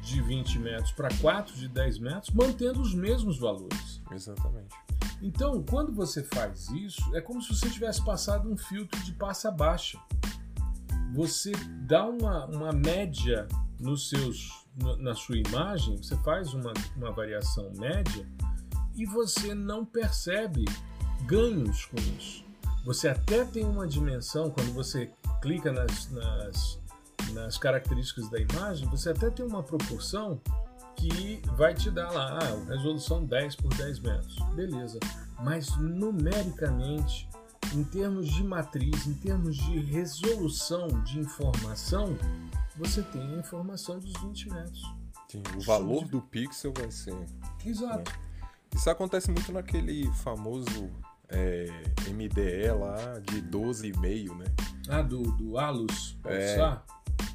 de 0.01 0.21
20 0.21 0.57
metros 0.57 0.91
para 0.91 1.09
4 1.19 1.53
de 1.55 1.67
10 1.67 1.99
metros, 1.99 2.33
mantendo 2.33 2.81
os 2.81 2.95
mesmos 2.95 3.37
valores. 3.37 4.01
Exatamente. 4.11 4.75
Então, 5.21 5.63
quando 5.63 5.93
você 5.93 6.23
faz 6.23 6.69
isso, 6.69 7.15
é 7.15 7.21
como 7.21 7.41
se 7.41 7.55
você 7.55 7.69
tivesse 7.69 8.03
passado 8.03 8.49
um 8.49 8.57
filtro 8.57 8.99
de 9.03 9.13
passa 9.13 9.51
baixa. 9.51 9.99
Você 11.13 11.51
dá 11.85 12.05
uma, 12.07 12.45
uma 12.45 12.71
média 12.71 13.47
nos 13.79 14.09
seus, 14.09 14.65
na 14.99 15.13
sua 15.13 15.37
imagem, 15.37 15.97
você 15.97 16.15
faz 16.17 16.53
uma, 16.53 16.73
uma 16.95 17.11
variação 17.11 17.71
média 17.77 18.27
e 18.95 19.05
você 19.05 19.53
não 19.53 19.85
percebe 19.85 20.65
ganhos 21.25 21.85
com 21.85 21.97
isso. 22.17 22.43
Você 22.85 23.07
até 23.07 23.45
tem 23.45 23.63
uma 23.63 23.87
dimensão, 23.87 24.49
quando 24.49 24.73
você 24.73 25.11
clica 25.41 25.71
nas, 25.71 26.09
nas, 26.09 26.79
nas 27.33 27.57
características 27.57 28.29
da 28.29 28.39
imagem, 28.39 28.87
você 28.89 29.09
até 29.09 29.29
tem 29.29 29.45
uma 29.45 29.61
proporção 29.61 30.41
que 31.01 31.41
vai 31.55 31.73
te 31.73 31.89
dar 31.89 32.11
lá, 32.11 32.37
ah, 32.39 32.69
resolução 32.69 33.25
10 33.25 33.55
por 33.55 33.73
10 33.73 33.99
metros. 33.99 34.35
Beleza. 34.53 34.99
Mas 35.39 35.75
numericamente, 35.77 37.27
em 37.73 37.83
termos 37.83 38.27
de 38.27 38.43
matriz, 38.43 39.07
em 39.07 39.15
termos 39.15 39.57
de 39.57 39.79
resolução 39.79 40.87
de 41.03 41.19
informação, 41.19 42.15
você 42.77 43.01
tem 43.01 43.21
a 43.33 43.39
informação 43.39 43.97
dos 43.97 44.13
20 44.21 44.49
metros. 44.49 44.95
Sim, 45.27 45.41
o 45.57 45.61
valor 45.61 46.05
do 46.05 46.21
pixel 46.21 46.71
vai 46.77 46.91
ser. 46.91 47.15
Exato. 47.65 48.11
Né? 48.11 48.17
Isso 48.75 48.89
acontece 48.89 49.31
muito 49.31 49.51
naquele 49.51 50.11
famoso 50.13 50.91
é, 51.29 51.67
MDE 52.09 52.71
lá 52.77 53.19
de 53.19 53.41
12,5, 53.41 54.37
né? 54.37 54.45
Ah, 54.87 55.01
do, 55.01 55.23
do 55.31 55.57
Alus 55.57 56.17
É, 56.25 56.77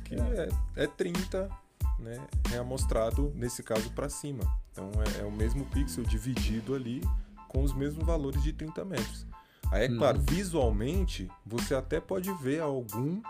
que 0.05 0.15
é. 0.15 0.49
É, 0.77 0.87
30, 0.87 1.51
né? 1.99 2.27
É 2.53 2.59
amostrado, 2.59 3.33
nesse 3.35 3.63
caso, 3.63 3.91
para 3.93 4.09
cima. 4.09 4.43
Então 4.73 4.91
é, 5.17 5.21
é, 5.21 5.25
o 5.25 5.33
mesmo 5.33 5.65
pixel 5.67 6.05
dividido 6.05 6.75
ali 6.75 7.03
com 7.49 7.63
os 7.63 7.73
mesmos 7.73 8.05
valores 8.05 8.43
de 8.43 8.53
30 8.53 8.85
metros. 8.85 9.27
Aí, 9.71 9.85
é 9.85 9.89
claro, 9.89 10.19
uhum. 10.19 10.25
visualmente, 10.29 11.31
você 11.45 11.75
até 11.75 12.01
pode 12.01 12.33
ver 12.35 12.61
algum, 12.61 13.21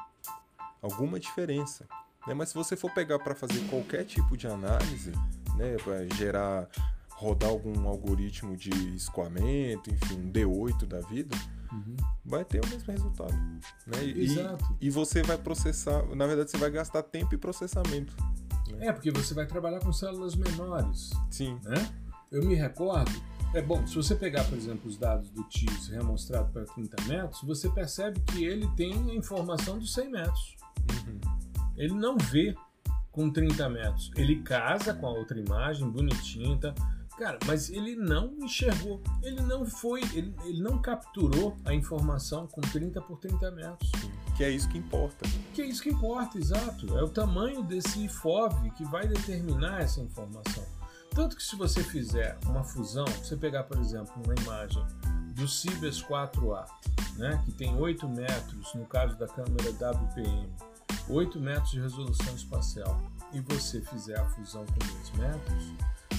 alguma 0.83 1.19
diferença. 1.19 1.87
Né? 2.27 2.35
Mas 2.35 2.51
se 2.51 2.55
você 2.55 2.77
for 2.77 2.93
pegar 2.93 3.19
para 3.19 3.35
fazer 3.35 3.61
qualquer 3.69 4.05
tipo 4.05 4.37
de 4.37 4.47
análise, 4.47 5.13
né? 5.57 5.77
Para 5.83 6.07
gerar 6.15 6.69
rodar 7.11 7.49
algum 7.49 7.89
algoritmo 7.89 8.57
de 8.57 8.71
escoamento, 8.95 9.91
enfim, 9.91 10.19
um 10.19 10.31
D8 10.31 10.85
da 10.85 11.01
vida, 11.01 11.35
uhum. 11.73 11.97
vai 12.25 12.45
ter 12.45 12.63
o 12.63 12.69
mesmo 12.69 12.93
resultado. 12.93 13.33
Né? 13.87 14.05
E, 14.05 14.25
Exato. 14.25 14.77
E, 14.81 14.91
você 14.91 15.23
vai 15.23 15.39
processar, 15.39 16.05
na 16.15 16.27
verdade, 16.27 16.51
você 16.51 16.59
vai 16.59 16.71
gastar 16.71 17.03
tempo 17.03 17.35
e 17.35 17.39
processamento. 17.39 18.15
Né? 18.73 18.87
É, 18.87 18.93
porque 18.93 19.11
você 19.11 19.35
vai 19.35 19.47
trabalhar 19.47 19.81
com 19.81 19.93
células 19.93 20.35
menores. 20.35 21.11
Sim. 21.31 21.59
Né? 21.65 21.93
Eu 22.31 22.45
me 22.45 22.55
recordo. 22.55 23.11
É 23.55 23.63
bom, 23.63 23.87
se 23.87 23.95
você 23.95 24.15
pegar, 24.15 24.45
por 24.45 24.59
exemplo, 24.59 24.89
os 24.89 24.97
dados 24.99 25.31
do 25.31 25.43
TIS 25.45 25.89
remostrado 25.89 26.53
para 26.53 26.65
30 26.65 27.05
metros, 27.05 27.41
você 27.43 27.69
percebe 27.71 28.21
que 28.21 28.45
ele 28.45 28.69
tem 28.77 28.93
a 29.11 29.15
informação 29.15 29.79
dos 29.79 29.95
100 29.95 30.11
metros. 30.11 30.57
Uhum. 30.91 31.21
Ele 31.77 31.95
não 31.95 32.19
vê 32.19 32.55
com 33.13 33.31
30 33.31 33.69
metros. 33.71 34.11
Ele 34.17 34.43
casa 34.43 34.93
com 34.93 35.07
a 35.07 35.11
outra 35.11 35.39
imagem, 35.39 35.89
bonitinha, 35.89 36.59
tá? 36.59 36.75
Cara, 37.19 37.39
mas 37.47 37.71
ele 37.71 37.97
não 37.97 38.35
enxergou, 38.43 39.03
ele 39.23 39.41
não 39.41 39.65
foi, 39.65 40.03
ele, 40.13 40.35
ele 40.45 40.61
não 40.61 40.79
capturou 40.79 41.57
a 41.65 41.73
informação 41.73 42.47
com 42.47 42.61
30 42.61 43.01
por 43.01 43.19
30 43.19 43.51
metros. 43.53 43.91
Que 44.37 44.45
é 44.45 44.51
isso 44.51 44.69
que 44.69 44.77
importa. 44.77 45.27
Que 45.55 45.63
é 45.63 45.67
isso 45.67 45.83
que 45.83 45.89
importa, 45.89 46.37
exato. 46.37 46.95
É 46.99 47.03
o 47.03 47.09
tamanho 47.09 47.63
desse 47.63 48.05
IFOV 48.05 48.71
que 48.73 48.85
vai 48.85 49.09
determinar 49.09 49.81
essa 49.81 49.99
informação. 50.01 50.63
Tanto 51.15 51.35
que 51.35 51.43
se 51.43 51.57
você 51.57 51.83
fizer 51.83 52.37
uma 52.45 52.63
fusão, 52.63 53.07
você 53.07 53.35
pegar, 53.35 53.65
por 53.65 53.79
exemplo, 53.79 54.13
uma 54.23 54.35
imagem 54.35 54.85
do 55.35 55.49
Cibers 55.49 56.03
4A, 56.03 56.67
né, 57.17 57.43
que 57.47 57.53
tem 57.53 57.75
8 57.75 58.07
metros, 58.07 58.75
no 58.75 58.85
caso 58.85 59.17
da 59.17 59.27
câmera 59.27 59.71
WPM, 59.71 60.53
8 61.09 61.41
metros 61.41 61.71
de 61.71 61.81
resolução 61.81 62.35
espacial, 62.35 63.01
e 63.33 63.41
você 63.41 63.81
fizer 63.81 64.19
a 64.19 64.25
fusão 64.27 64.67
com 64.67 64.79
2 64.79 65.11
metros, 65.13 65.73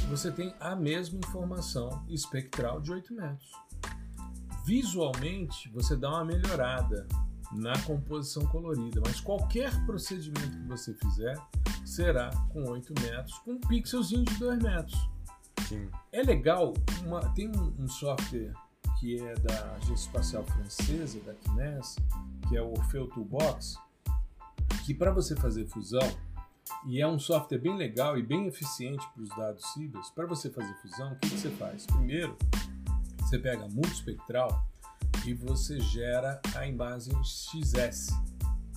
você 0.10 0.32
tem 0.32 0.54
a 0.60 0.76
mesma 0.76 1.20
informação 1.20 2.04
espectral 2.08 2.80
de 2.82 2.92
8 2.92 3.14
metros. 3.14 3.52
Visualmente, 4.66 5.70
você 5.70 5.96
dá 5.96 6.10
uma 6.10 6.26
melhorada 6.26 7.08
na 7.52 7.78
composição 7.84 8.46
colorida, 8.48 9.02
mas 9.06 9.20
qualquer 9.22 9.72
procedimento 9.86 10.52
que 10.52 10.68
você 10.68 10.94
fizer 10.94 11.36
será 11.86 12.30
com 12.50 12.70
8 12.70 12.94
metros, 13.02 13.38
com 13.40 13.54
um 13.54 13.60
pixelzinho 13.60 14.26
de 14.26 14.34
2 14.36 14.62
metros. 14.62 15.10
Sim. 15.68 15.90
É 16.12 16.22
legal, 16.22 16.74
uma, 17.06 17.22
tem 17.34 17.50
um, 17.50 17.74
um, 17.80 17.88
software 17.88 18.54
que 19.00 19.22
é 19.22 19.34
da 19.36 19.76
Agência 19.76 19.94
Espacial 19.94 20.44
Francesa, 20.44 21.20
da 21.22 21.34
CNES, 21.34 21.96
que 22.48 22.58
é 22.58 22.62
o 22.62 22.72
Orfeu 22.72 23.08
Toolbox, 23.08 23.78
que 24.86 24.94
para 24.94 25.12
você 25.12 25.36
fazer 25.36 25.66
fusão, 25.68 26.10
e 26.86 27.02
é 27.02 27.08
um 27.08 27.20
software 27.20 27.60
bem 27.60 27.76
legal 27.76 28.18
e 28.18 28.24
bem 28.24 28.48
eficiente 28.48 29.06
para 29.14 29.24
os 29.24 29.30
dados 29.30 29.66
CIBERS. 29.74 30.10
Para 30.12 30.26
você 30.26 30.50
fazer 30.50 30.74
fusão, 30.82 31.14
o 31.14 31.16
que, 31.18 31.30
você 31.30 31.50
faz? 31.52 31.86
Primeiro, 31.86 32.38
você 33.20 33.38
pega 33.38 33.66
a 33.66 33.70
multispectral 33.70 34.66
e 35.26 35.34
você 35.34 35.80
gera 35.80 36.42
a 36.56 36.66
imagem 36.66 37.14
XS, 37.24 38.10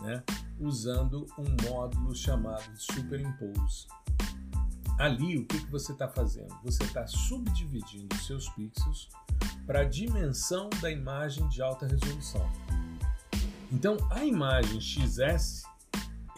né? 0.01 0.23
usando 0.59 1.27
um 1.39 1.69
módulo 1.69 2.15
chamado 2.15 2.77
Superimpose. 2.77 3.87
Ali, 4.99 5.39
o 5.39 5.47
que, 5.47 5.65
que 5.65 5.71
você 5.71 5.93
está 5.93 6.07
fazendo? 6.07 6.55
Você 6.63 6.83
está 6.85 7.07
subdividindo 7.07 8.15
seus 8.17 8.49
pixels 8.51 9.09
para 9.67 9.81
a 9.81 9.85
dimensão 9.85 10.69
da 10.83 10.91
imagem 10.91 11.49
de 11.49 11.63
alta 11.63 11.87
resolução. 11.87 12.47
Então, 13.73 13.97
a 14.11 14.25
imagem 14.25 14.81
XS 14.81 15.63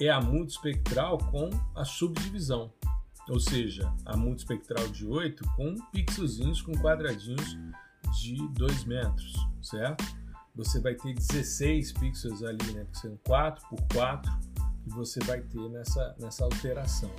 é 0.07 0.11
a 0.11 0.21
multispectral 0.21 1.19
com 1.19 1.51
a 1.75 1.85
subdivisão, 1.85 2.73
ou 3.29 3.39
seja, 3.39 3.93
a 4.05 4.17
multispectral 4.17 4.89
de 4.89 5.07
8 5.07 5.45
com 5.57 5.75
pixelzinhos 5.93 6.61
com 6.61 6.73
quadradinhos 6.73 7.57
de 8.21 8.49
2 8.49 8.85
metros, 8.85 9.35
certo? 9.63 10.05
Você 10.55 10.81
vai 10.81 10.95
ter 10.95 11.15
16 11.15 11.93
pixels 11.93 12.43
ali, 12.43 12.73
né? 12.73 12.87
Que 12.93 12.99
são 12.99 13.19
4 13.25 13.69
por 13.69 13.81
4 13.95 14.31
que 14.83 14.91
você 14.91 15.21
vai 15.21 15.41
ter 15.41 15.69
nessa, 15.71 16.15
nessa 16.19 16.45
alteração. 16.45 17.11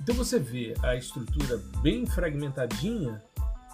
Então 0.00 0.14
você 0.14 0.38
vê 0.38 0.74
a 0.82 0.94
estrutura 0.94 1.58
bem 1.82 2.06
fragmentadinha, 2.06 3.22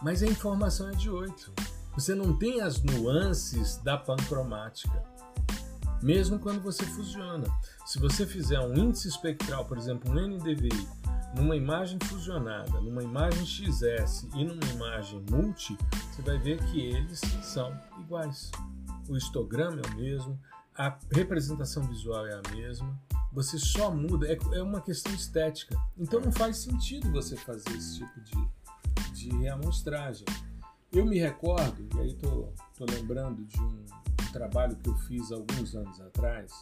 mas 0.02 0.22
a 0.22 0.26
informação 0.26 0.88
é 0.88 0.92
de 0.92 1.10
8. 1.10 1.52
Você 1.94 2.14
não 2.14 2.36
tem 2.36 2.60
as 2.60 2.82
nuances 2.82 3.76
da 3.78 3.96
pancromática 3.96 5.02
mesmo 6.06 6.38
quando 6.38 6.60
você 6.60 6.84
fusiona. 6.84 7.48
Se 7.84 7.98
você 7.98 8.24
fizer 8.24 8.60
um 8.60 8.72
índice 8.76 9.08
espectral, 9.08 9.64
por 9.64 9.76
exemplo, 9.76 10.08
um 10.08 10.14
NDVI, 10.14 10.86
numa 11.34 11.56
imagem 11.56 11.98
fusionada, 12.04 12.80
numa 12.80 13.02
imagem 13.02 13.44
XS 13.44 14.28
e 14.32 14.44
numa 14.44 14.64
imagem 14.72 15.20
multi, 15.28 15.76
você 16.12 16.22
vai 16.22 16.38
ver 16.38 16.64
que 16.66 16.80
eles 16.80 17.20
são 17.42 17.76
iguais. 17.98 18.52
O 19.08 19.16
histograma 19.16 19.82
é 19.84 19.90
o 19.90 19.96
mesmo, 19.96 20.38
a 20.76 20.96
representação 21.10 21.82
visual 21.82 22.24
é 22.24 22.34
a 22.34 22.54
mesma, 22.54 22.96
você 23.32 23.58
só 23.58 23.90
muda, 23.90 24.28
é, 24.28 24.38
é 24.52 24.62
uma 24.62 24.80
questão 24.80 25.12
estética. 25.12 25.76
Então 25.98 26.20
não 26.20 26.30
faz 26.30 26.58
sentido 26.58 27.10
você 27.10 27.36
fazer 27.36 27.68
esse 27.70 27.98
tipo 27.98 28.20
de, 28.20 29.12
de 29.12 29.36
reamostragem. 29.38 30.24
Eu 30.92 31.04
me 31.04 31.18
recordo, 31.18 31.84
e 31.96 32.00
aí 32.00 32.14
tô 32.14 32.48
lembrando 32.78 33.44
de 33.44 33.60
um, 33.60 33.84
trabalho 34.32 34.76
que 34.76 34.88
eu 34.88 34.94
fiz 34.96 35.32
alguns 35.32 35.74
anos 35.74 36.00
atrás, 36.00 36.52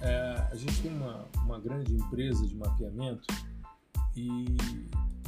é, 0.00 0.48
a 0.50 0.54
gente 0.54 0.82
tem 0.82 0.94
uma, 0.94 1.26
uma 1.44 1.58
grande 1.58 1.94
empresa 1.94 2.46
de 2.46 2.54
mapeamento 2.56 3.26
e 4.16 4.56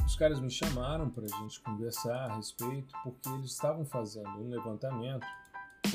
os 0.05 0.15
caras 0.15 0.39
me 0.39 0.49
chamaram 0.49 1.09
para 1.09 1.25
a 1.25 1.41
gente 1.41 1.59
conversar 1.61 2.29
a 2.31 2.35
respeito 2.35 2.93
porque 3.03 3.27
eles 3.29 3.51
estavam 3.51 3.85
fazendo 3.85 4.29
um 4.29 4.49
levantamento 4.49 5.25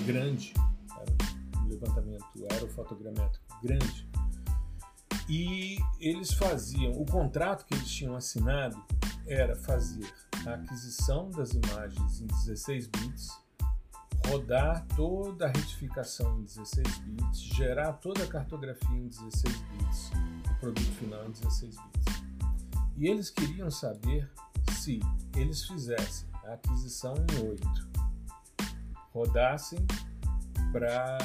grande, 0.05 0.53
um 1.59 1.69
levantamento 1.69 2.27
aerofotogramétrico 2.51 3.45
grande, 3.63 4.09
e 5.29 5.79
eles 5.99 6.33
faziam, 6.35 6.93
o 6.93 7.07
contrato 7.07 7.65
que 7.65 7.75
eles 7.75 7.91
tinham 7.91 8.15
assinado 8.15 8.77
era 9.27 9.57
fazer 9.57 10.13
a 10.47 10.55
aquisição 10.55 11.31
das 11.31 11.53
imagens 11.53 12.21
em 12.21 12.27
16 12.27 12.89
bits 12.89 13.29
rodar 14.33 14.87
toda 14.97 15.45
a 15.45 15.49
retificação 15.49 16.39
em 16.39 16.45
16 16.45 16.99
bits, 17.01 17.39
gerar 17.39 17.93
toda 17.95 18.25
a 18.25 18.27
cartografia 18.27 18.97
em 18.97 19.07
16 19.07 19.43
bits, 19.43 20.11
o 20.51 20.55
produto 20.59 20.93
final 20.93 21.27
em 21.27 21.33
16 21.33 21.77
bits. 21.77 22.23
E 22.97 23.09
eles 23.09 23.29
queriam 23.29 23.71
saber 23.71 24.31
se 24.73 25.01
eles 25.37 25.67
fizessem 25.67 26.27
a 26.45 26.55
aquisição 26.55 27.15
em 27.15 27.49
8, 27.51 27.89
rodassem 29.13 29.87
para 30.73 31.19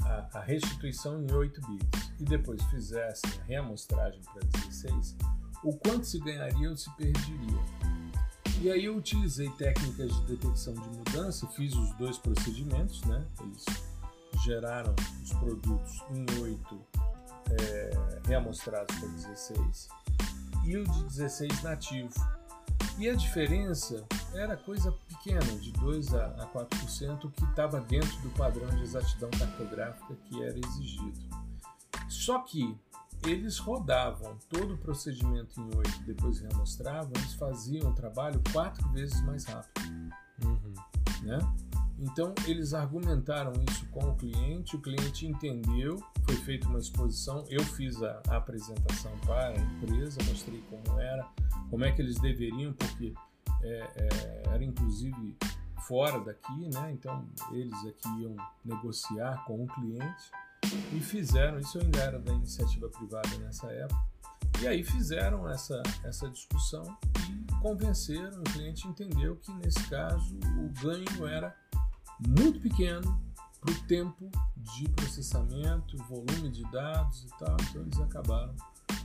a, 0.00 0.28
a 0.38 0.40
restituição 0.40 1.22
em 1.22 1.30
8 1.30 1.60
bits 1.60 2.12
e 2.18 2.24
depois 2.24 2.60
fizessem 2.64 3.30
a 3.40 3.44
reamostragem 3.44 4.20
para 4.32 4.42
16, 4.68 5.16
o 5.62 5.76
quanto 5.76 6.04
se 6.06 6.18
ganharia 6.18 6.70
ou 6.70 6.76
se 6.76 6.90
perderia. 6.96 7.93
E 8.64 8.70
aí 8.70 8.86
eu 8.86 8.96
utilizei 8.96 9.50
técnicas 9.50 10.10
de 10.10 10.36
detecção 10.36 10.72
de 10.72 10.88
mudança, 10.96 11.46
fiz 11.48 11.74
os 11.74 11.92
dois 11.96 12.16
procedimentos, 12.16 13.04
né? 13.04 13.22
Eles 13.42 13.62
geraram 14.42 14.94
os 15.22 15.34
produtos 15.34 16.02
em 16.08 16.24
8 16.42 16.80
é, 17.60 17.90
reamostrados 18.26 18.98
para 18.98 19.06
16 19.06 19.88
e 20.64 20.78
o 20.78 20.84
de 20.84 21.04
16 21.04 21.62
nativo. 21.62 22.08
E 22.96 23.06
a 23.06 23.14
diferença 23.14 24.02
era 24.32 24.56
coisa 24.56 24.90
pequena, 25.08 25.44
de 25.60 25.70
2 25.72 26.14
a 26.14 26.48
4%, 26.54 27.30
que 27.32 27.44
estava 27.44 27.82
dentro 27.82 28.16
do 28.22 28.30
padrão 28.30 28.74
de 28.76 28.82
exatidão 28.82 29.28
cartográfica 29.32 30.16
que 30.24 30.42
era 30.42 30.58
exigido. 30.58 31.20
Só 32.08 32.38
que 32.38 32.74
eles 33.26 33.58
rodavam 33.58 34.38
todo 34.48 34.74
o 34.74 34.78
procedimento 34.78 35.60
em 35.60 35.76
8 35.76 36.02
depois 36.04 36.40
reamostravam, 36.40 37.12
eles 37.16 37.34
faziam 37.34 37.90
o 37.90 37.94
trabalho 37.94 38.40
quatro 38.52 38.86
vezes 38.90 39.20
mais 39.22 39.44
rápido. 39.44 39.82
Uhum. 40.44 40.74
Né? 41.22 41.38
Então, 41.98 42.34
eles 42.46 42.74
argumentaram 42.74 43.52
isso 43.68 43.86
com 43.86 44.10
o 44.10 44.16
cliente, 44.16 44.76
o 44.76 44.80
cliente 44.80 45.26
entendeu, 45.26 46.02
foi 46.24 46.36
feita 46.36 46.68
uma 46.68 46.78
exposição, 46.78 47.44
eu 47.48 47.62
fiz 47.62 48.02
a, 48.02 48.20
a, 48.28 48.36
apresentação 48.36 49.12
para 49.24 49.48
a 49.48 49.56
empresa, 49.56 50.18
mostrei 50.28 50.62
como 50.68 50.98
era, 50.98 51.26
como 51.70 51.84
é 51.84 51.92
que 51.92 52.02
eles 52.02 52.18
deveriam, 52.18 52.72
porque 52.72 53.14
é, 53.62 53.92
é, 53.96 54.42
era 54.48 54.64
inclusive 54.64 55.36
fora 55.86 56.18
daqui, 56.20 56.68
né? 56.72 56.92
então 56.92 57.26
eles 57.52 57.78
aqui 57.86 58.08
iam 58.22 58.36
negociar 58.64 59.44
com 59.44 59.62
o 59.62 59.66
cliente 59.66 60.30
e 60.92 61.00
fizeram, 61.00 61.58
isso 61.58 61.78
eu 61.78 61.82
ainda 61.82 61.98
era 62.00 62.18
da 62.18 62.32
iniciativa 62.32 62.88
privada 62.88 63.36
nessa 63.38 63.66
época, 63.72 64.04
e 64.60 64.68
aí 64.68 64.84
fizeram 64.84 65.48
essa, 65.48 65.82
essa 66.04 66.28
discussão 66.30 66.84
e 67.28 67.52
convenceram, 67.60 68.40
o 68.40 68.44
cliente 68.44 68.86
entendeu 68.86 69.36
que 69.36 69.52
nesse 69.54 69.82
caso 69.88 70.36
o 70.58 70.68
ganho 70.80 71.26
era 71.26 71.54
muito 72.26 72.60
pequeno 72.60 73.20
para 73.60 73.72
o 73.72 73.80
tempo 73.86 74.30
de 74.56 74.88
processamento, 74.90 75.96
volume 76.04 76.50
de 76.50 76.62
dados 76.70 77.24
e 77.24 77.38
tal. 77.38 77.56
Então 77.68 77.82
eles 77.82 78.00
acabaram 78.00 78.54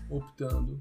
optando 0.09 0.79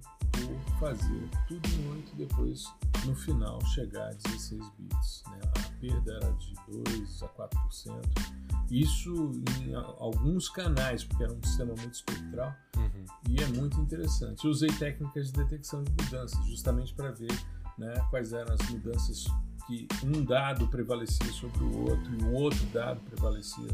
fazer 0.79 1.29
tudo 1.47 1.69
em 1.69 1.91
8 1.91 2.13
e 2.13 2.17
depois 2.17 2.65
no 3.05 3.15
final 3.15 3.61
chegar 3.67 4.09
a 4.09 4.13
16 4.13 4.71
bits. 4.79 5.23
Né? 5.29 5.41
A 5.45 5.81
perda 5.81 6.13
era 6.13 6.33
de 6.33 6.55
2 6.69 7.23
a 7.23 7.29
4%. 7.29 8.39
Isso 8.71 9.33
em 9.63 9.75
alguns 9.75 10.49
canais, 10.49 11.03
porque 11.05 11.25
era 11.25 11.33
um 11.33 11.43
sistema 11.43 11.75
muito 11.75 11.95
espectral 11.95 12.55
uhum. 12.77 13.05
e 13.31 13.43
é 13.43 13.47
muito 13.49 13.81
interessante. 13.81 14.45
Eu 14.45 14.51
usei 14.51 14.69
técnicas 14.71 15.33
de 15.33 15.43
detecção 15.43 15.83
de 15.83 15.91
mudanças 15.91 16.45
justamente 16.47 16.93
para 16.95 17.11
ver 17.11 17.33
né, 17.79 17.95
quais 18.11 18.33
eram 18.33 18.53
as 18.53 18.69
mudanças 18.69 19.27
que 19.67 19.87
um 20.05 20.25
dado 20.25 20.67
prevalecia 20.69 21.31
sobre 21.33 21.63
o 21.63 21.91
outro 21.91 22.15
e 22.15 22.25
o 22.25 22.33
outro 22.33 22.65
dado 22.67 23.01
prevalecia, 23.01 23.69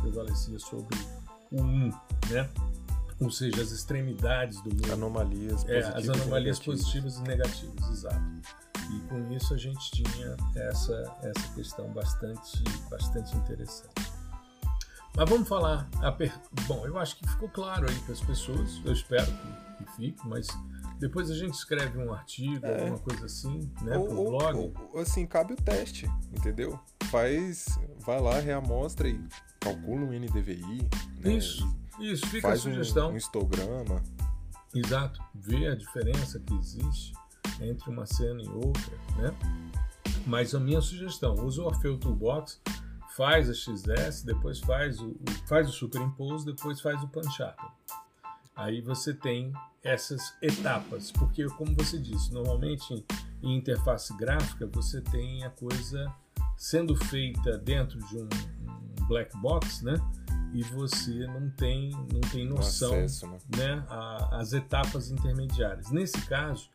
prevalecia 0.00 0.58
sobre 0.58 0.96
o 1.50 1.62
um, 1.62 1.88
né? 2.30 2.48
Ou 3.20 3.30
seja, 3.30 3.60
as 3.60 3.72
extremidades 3.72 4.60
do 4.62 4.70
mundo. 4.70 4.92
Anomalias 4.92 5.64
é, 5.68 5.78
as 5.80 6.08
anomalias 6.08 6.58
positivas 6.58 7.16
e 7.16 7.22
negativas, 7.22 7.88
exato. 7.90 8.22
E 8.90 9.00
com 9.08 9.32
isso 9.32 9.52
a 9.54 9.56
gente 9.56 9.90
tinha 9.90 10.36
essa, 10.56 11.16
essa 11.22 11.54
questão 11.54 11.88
bastante, 11.92 12.62
bastante 12.88 13.36
interessante. 13.36 14.12
Mas 15.16 15.28
vamos 15.28 15.48
falar. 15.48 15.88
Per... 16.16 16.32
Bom, 16.66 16.86
eu 16.86 16.96
acho 16.96 17.16
que 17.16 17.28
ficou 17.28 17.48
claro 17.48 17.88
aí 17.88 17.98
para 18.00 18.12
as 18.12 18.20
pessoas, 18.20 18.80
eu 18.84 18.92
espero 18.92 19.26
que, 19.26 19.84
que 19.84 19.96
fique, 19.96 20.28
mas 20.28 20.46
depois 20.98 21.30
a 21.30 21.34
gente 21.34 21.54
escreve 21.54 21.98
um 21.98 22.12
artigo, 22.12 22.64
é. 22.64 22.80
alguma 22.80 22.98
coisa 22.98 23.26
assim, 23.26 23.70
né, 23.82 23.96
ou, 23.96 24.06
pro 24.06 24.24
blog. 24.24 24.72
Ou, 24.92 25.00
assim, 25.00 25.26
cabe 25.26 25.54
o 25.54 25.56
teste, 25.56 26.10
entendeu? 26.36 26.78
Faz, 27.04 27.78
vai 27.98 28.20
lá, 28.20 28.38
reamostra 28.38 29.08
e 29.08 29.20
calcula 29.60 30.02
um 30.02 30.12
NDVI. 30.12 30.88
Né? 31.20 31.32
Isso, 31.32 31.66
isso, 31.98 32.26
fica 32.26 32.48
Faz 32.48 32.60
a 32.60 32.62
sugestão. 32.62 33.10
Um, 33.10 33.14
um 33.14 33.16
histograma. 33.16 34.02
Exato, 34.74 35.20
vê 35.34 35.68
a 35.68 35.74
diferença 35.74 36.38
que 36.38 36.54
existe 36.54 37.12
entre 37.60 37.90
uma 37.90 38.06
cena 38.06 38.42
e 38.42 38.48
outra, 38.48 38.96
né? 39.16 39.34
Mas 40.26 40.54
a 40.54 40.60
minha 40.60 40.80
sugestão, 40.80 41.34
usa 41.34 41.62
o 41.62 41.66
Orfeu 41.66 41.98
Toolbox, 41.98 42.60
faz 43.16 43.48
a 43.48 43.54
XS, 43.54 44.22
depois 44.22 44.60
faz 44.60 45.00
o, 45.00 45.16
faz 45.46 45.68
o 45.68 45.72
superimpose, 45.72 46.44
depois 46.44 46.80
faz 46.80 47.02
o 47.02 47.08
punch 47.08 47.42
up. 47.42 47.56
Aí 48.54 48.80
você 48.80 49.14
tem 49.14 49.52
essas 49.82 50.34
etapas, 50.42 51.10
porque 51.12 51.46
como 51.46 51.74
você 51.74 51.98
disse, 51.98 52.32
normalmente 52.32 53.04
em 53.42 53.56
interface 53.56 54.14
gráfica 54.16 54.66
você 54.66 55.00
tem 55.00 55.44
a 55.44 55.50
coisa 55.50 56.12
sendo 56.56 56.94
feita 56.94 57.56
dentro 57.56 57.98
de 58.06 58.18
um, 58.18 58.28
um 59.00 59.06
black 59.06 59.36
box, 59.38 59.82
né? 59.82 59.94
E 60.54 60.62
você 60.62 61.26
não 61.26 61.50
tem 61.50 61.90
não 62.12 62.20
tem 62.30 62.46
noção, 62.46 62.92
acesso, 62.92 63.26
né? 63.26 63.38
né? 63.56 63.86
A, 63.88 64.40
as 64.40 64.52
etapas 64.52 65.10
intermediárias. 65.10 65.90
Nesse 65.90 66.20
caso, 66.26 66.70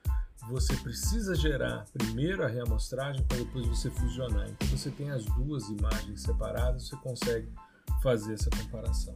você 0.49 0.75
precisa 0.77 1.35
gerar 1.35 1.85
primeiro 1.93 2.43
a 2.43 2.47
reamostragem 2.47 3.23
para 3.23 3.37
depois 3.37 3.65
você 3.67 3.89
fusionar. 3.89 4.49
Então 4.49 4.67
você 4.67 4.91
tem 4.91 5.09
as 5.09 5.25
duas 5.25 5.69
imagens 5.69 6.21
separadas, 6.21 6.87
você 6.87 6.95
consegue 6.97 7.49
fazer 8.01 8.33
essa 8.33 8.49
comparação. 8.49 9.15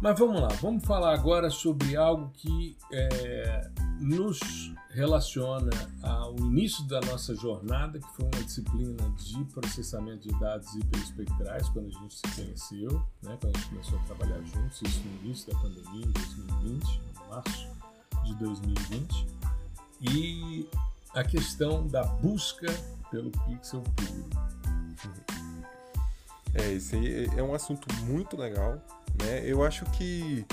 Mas 0.00 0.18
vamos 0.18 0.40
lá, 0.40 0.48
vamos 0.60 0.84
falar 0.84 1.12
agora 1.12 1.50
sobre 1.50 1.94
algo 1.96 2.30
que 2.34 2.76
é, 2.90 3.70
nos 4.00 4.40
relaciona 4.90 5.70
ao 6.02 6.36
início 6.38 6.84
da 6.84 7.00
nossa 7.02 7.34
jornada, 7.34 7.98
que 7.98 8.08
foi 8.16 8.24
uma 8.24 8.42
disciplina 8.42 9.10
de 9.16 9.44
processamento 9.52 10.28
de 10.28 10.40
dados 10.40 10.74
hiperespectrais, 10.74 11.68
quando 11.68 11.86
a 11.86 11.90
gente 11.90 12.14
se 12.14 12.34
conheceu, 12.34 12.90
né, 13.22 13.36
quando 13.40 13.54
a 13.54 13.58
gente 13.58 13.68
começou 13.70 13.98
a 13.98 14.02
trabalhar 14.02 14.40
juntos, 14.42 14.82
isso 14.82 15.02
no 15.04 15.24
início 15.24 15.52
da 15.52 15.60
pandemia, 15.60 16.06
em 16.06 16.12
2020, 16.12 17.00
em 17.00 17.28
março 17.30 17.68
de 18.24 18.34
2020, 18.36 19.26
e 20.00 20.68
a 21.14 21.22
questão 21.22 21.86
da 21.86 22.04
busca 22.04 22.66
pelo 23.10 23.30
pixel 23.30 23.82
puro. 23.96 24.30
É, 26.54 26.72
esse 26.72 26.96
aí 26.96 27.26
é 27.36 27.42
um 27.42 27.54
assunto 27.54 27.86
muito 28.04 28.36
legal 28.36 28.82
né? 29.20 29.42
Eu 29.44 29.64
acho 29.64 29.84
que, 29.92 30.44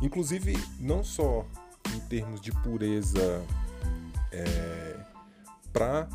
inclusive, 0.00 0.56
não 0.78 1.02
só 1.04 1.46
em 1.94 2.00
termos 2.00 2.40
de 2.40 2.52
pureza 2.62 3.42
é, 4.32 4.96
para 5.72 6.08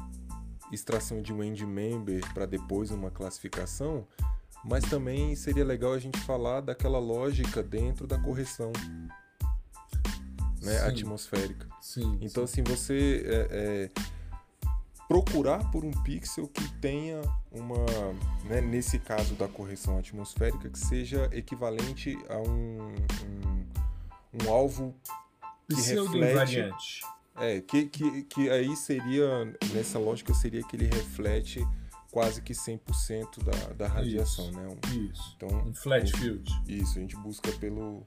extração 0.71 1.21
de 1.21 1.33
um 1.33 1.43
end 1.43 1.65
member 1.65 2.21
para 2.33 2.45
depois 2.45 2.91
uma 2.91 3.09
classificação, 3.09 4.07
mas 4.63 4.83
também 4.83 5.35
seria 5.35 5.65
legal 5.65 5.93
a 5.93 5.99
gente 5.99 6.19
falar 6.19 6.61
daquela 6.61 6.99
lógica 6.99 7.63
dentro 7.63 8.05
da 8.05 8.17
correção 8.17 8.71
né, 10.61 10.77
sim. 10.79 10.87
atmosférica. 10.87 11.67
Sim, 11.81 12.17
então, 12.21 12.45
sim. 12.45 12.61
assim, 12.61 12.63
você 12.63 13.23
é, 13.25 13.47
é, 13.51 14.01
procurar 15.07 15.71
por 15.71 15.83
um 15.83 15.91
pixel 16.03 16.47
que 16.47 16.71
tenha 16.75 17.21
uma, 17.51 17.85
né, 18.45 18.61
nesse 18.61 18.99
caso 18.99 19.33
da 19.35 19.47
correção 19.47 19.97
atmosférica, 19.97 20.69
que 20.69 20.79
seja 20.79 21.29
equivalente 21.31 22.17
a 22.29 22.37
um, 22.37 22.95
um, 23.25 24.43
um 24.43 24.53
alvo 24.53 24.93
que 25.75 26.19
reflete... 26.19 27.01
É, 27.37 27.61
que, 27.61 27.85
que, 27.85 28.23
que 28.23 28.49
aí 28.49 28.75
seria, 28.75 29.45
nessa 29.73 29.97
lógica, 29.97 30.33
seria 30.33 30.61
que 30.61 30.75
ele 30.75 30.87
reflete 30.87 31.65
quase 32.11 32.41
que 32.41 32.51
100% 32.51 33.43
da, 33.43 33.73
da 33.73 33.87
radiação, 33.87 34.49
isso, 34.49 34.59
né? 34.59 34.67
Um, 34.67 35.09
isso, 35.09 35.35
então, 35.37 35.49
um 35.65 35.73
flat 35.73 36.11
field. 36.17 36.51
Isso, 36.67 36.97
a 36.97 37.01
gente 37.01 37.15
busca 37.15 37.49
pelo, 37.53 38.05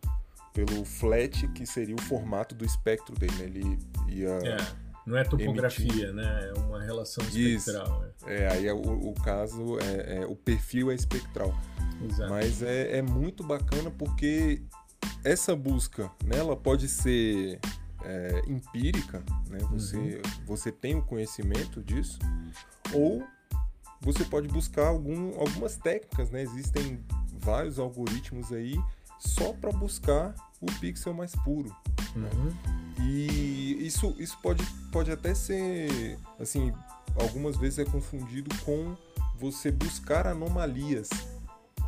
pelo 0.53 0.85
flat, 0.85 1.49
que 1.49 1.65
seria 1.65 1.95
o 1.95 2.03
formato 2.03 2.55
do 2.55 2.65
espectro 2.65 3.15
dele, 3.19 3.33
né? 3.37 3.45
Ele 3.45 3.79
ia... 4.09 4.29
É 4.29 4.83
não 5.05 5.19
é 5.19 5.25
topografia, 5.25 5.85
emitir. 5.85 6.13
né? 6.13 6.53
É 6.55 6.59
uma 6.61 6.81
relação 6.81 7.25
espectral. 7.25 8.05
Isso. 8.17 8.29
É, 8.29 8.49
aí 8.53 8.67
é, 8.67 8.73
o, 8.73 9.11
o, 9.11 9.15
caso, 9.15 9.79
é, 9.81 10.19
é, 10.19 10.27
o 10.27 10.37
perfil 10.37 10.91
é 10.91 10.95
espectral. 10.95 11.53
Exato. 12.05 12.31
Mas 12.31 12.63
é, 12.63 12.99
é 12.99 13.03
muito 13.03 13.43
bacana 13.43 13.91
porque 13.91 14.63
essa 15.25 15.55
busca, 15.55 16.11
né, 16.25 16.39
ela 16.39 16.57
pode 16.57 16.89
ser 16.89 17.61
é, 18.05 18.43
empírica, 18.47 19.23
né? 19.49 19.59
Você, 19.71 19.97
uhum. 19.97 20.45
você 20.47 20.73
tem 20.73 20.97
o 20.97 21.03
conhecimento 21.03 21.83
disso, 21.83 22.19
ou 22.93 23.23
você 24.01 24.25
pode 24.25 24.49
buscar 24.49 24.89
algum, 24.89 25.39
algumas 25.39 25.77
técnicas, 25.77 26.31
né? 26.31 26.43
Existem 26.43 27.05
vários 27.39 27.79
algoritmos 27.79 28.53
aí 28.53 28.77
só 29.19 29.53
para 29.53 29.71
buscar 29.71 30.35
o 30.61 30.67
pixel 30.81 31.15
mais 31.15 31.33
puro. 31.37 31.75
Né? 32.17 32.29
Uhum. 32.35 32.45
Né? 32.45 32.55
E 33.01 33.87
isso, 33.87 34.15
isso 34.19 34.37
pode, 34.43 34.65
pode 34.91 35.11
até 35.11 35.35
ser, 35.35 36.19
assim, 36.39 36.73
algumas 37.17 37.57
vezes 37.57 37.79
é 37.79 37.85
confundido 37.85 38.55
com 38.65 38.97
você 39.37 39.71
buscar 39.71 40.27
anomalias 40.27 41.09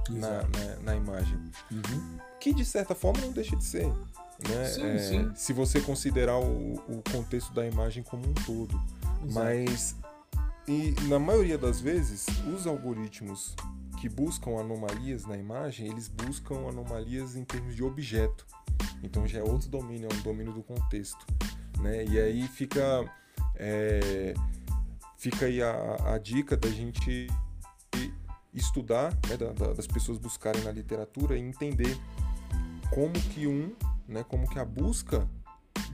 na, 0.08 0.42
na, 0.42 0.76
na, 0.82 0.96
imagem. 0.96 1.38
Uhum. 1.70 2.18
Que 2.44 2.52
de 2.52 2.62
certa 2.62 2.94
forma 2.94 3.22
não 3.22 3.32
deixa 3.32 3.56
de 3.56 3.64
ser. 3.64 3.86
Né? 3.86 4.64
Sim, 4.66 4.84
é, 4.84 4.98
sim. 4.98 5.32
Se 5.34 5.54
você 5.54 5.80
considerar 5.80 6.38
o, 6.38 6.74
o, 6.74 7.02
contexto 7.10 7.54
da 7.54 7.66
imagem 7.66 8.02
como 8.02 8.22
um 8.28 8.34
todo. 8.34 8.78
Exato. 9.24 9.32
Mas 9.32 9.96
e 10.68 10.94
na 11.08 11.18
maioria 11.18 11.56
das 11.56 11.80
vezes, 11.80 12.26
os 12.54 12.66
algoritmos 12.66 13.56
que 13.98 14.10
buscam 14.10 14.60
anomalias 14.60 15.24
na 15.24 15.38
imagem, 15.38 15.86
eles 15.86 16.06
buscam 16.06 16.68
anomalias 16.68 17.34
em 17.34 17.44
termos 17.44 17.74
de 17.74 17.82
objeto. 17.82 18.46
Então 19.02 19.26
já 19.26 19.38
é 19.38 19.42
outro 19.42 19.70
domínio, 19.70 20.10
é 20.12 20.14
um 20.14 20.20
domínio 20.20 20.52
do 20.52 20.62
contexto. 20.62 21.26
Né? 21.80 22.04
E 22.04 22.20
aí 22.20 22.46
fica, 22.46 23.10
é, 23.54 24.34
fica 25.16 25.46
aí 25.46 25.62
a, 25.62 26.12
a, 26.12 26.18
dica 26.18 26.58
da 26.58 26.68
gente 26.68 27.26
estudar, 28.52 29.14
né, 29.30 29.38
da, 29.38 29.50
da, 29.52 29.72
das 29.72 29.86
pessoas 29.86 30.18
buscarem 30.18 30.62
na 30.62 30.70
literatura 30.70 31.38
e 31.38 31.40
entender 31.40 31.98
como 32.90 33.12
que 33.12 33.46
um 33.46 33.74
né, 34.06 34.24
como 34.24 34.48
que 34.48 34.58
a 34.58 34.64
busca 34.64 35.28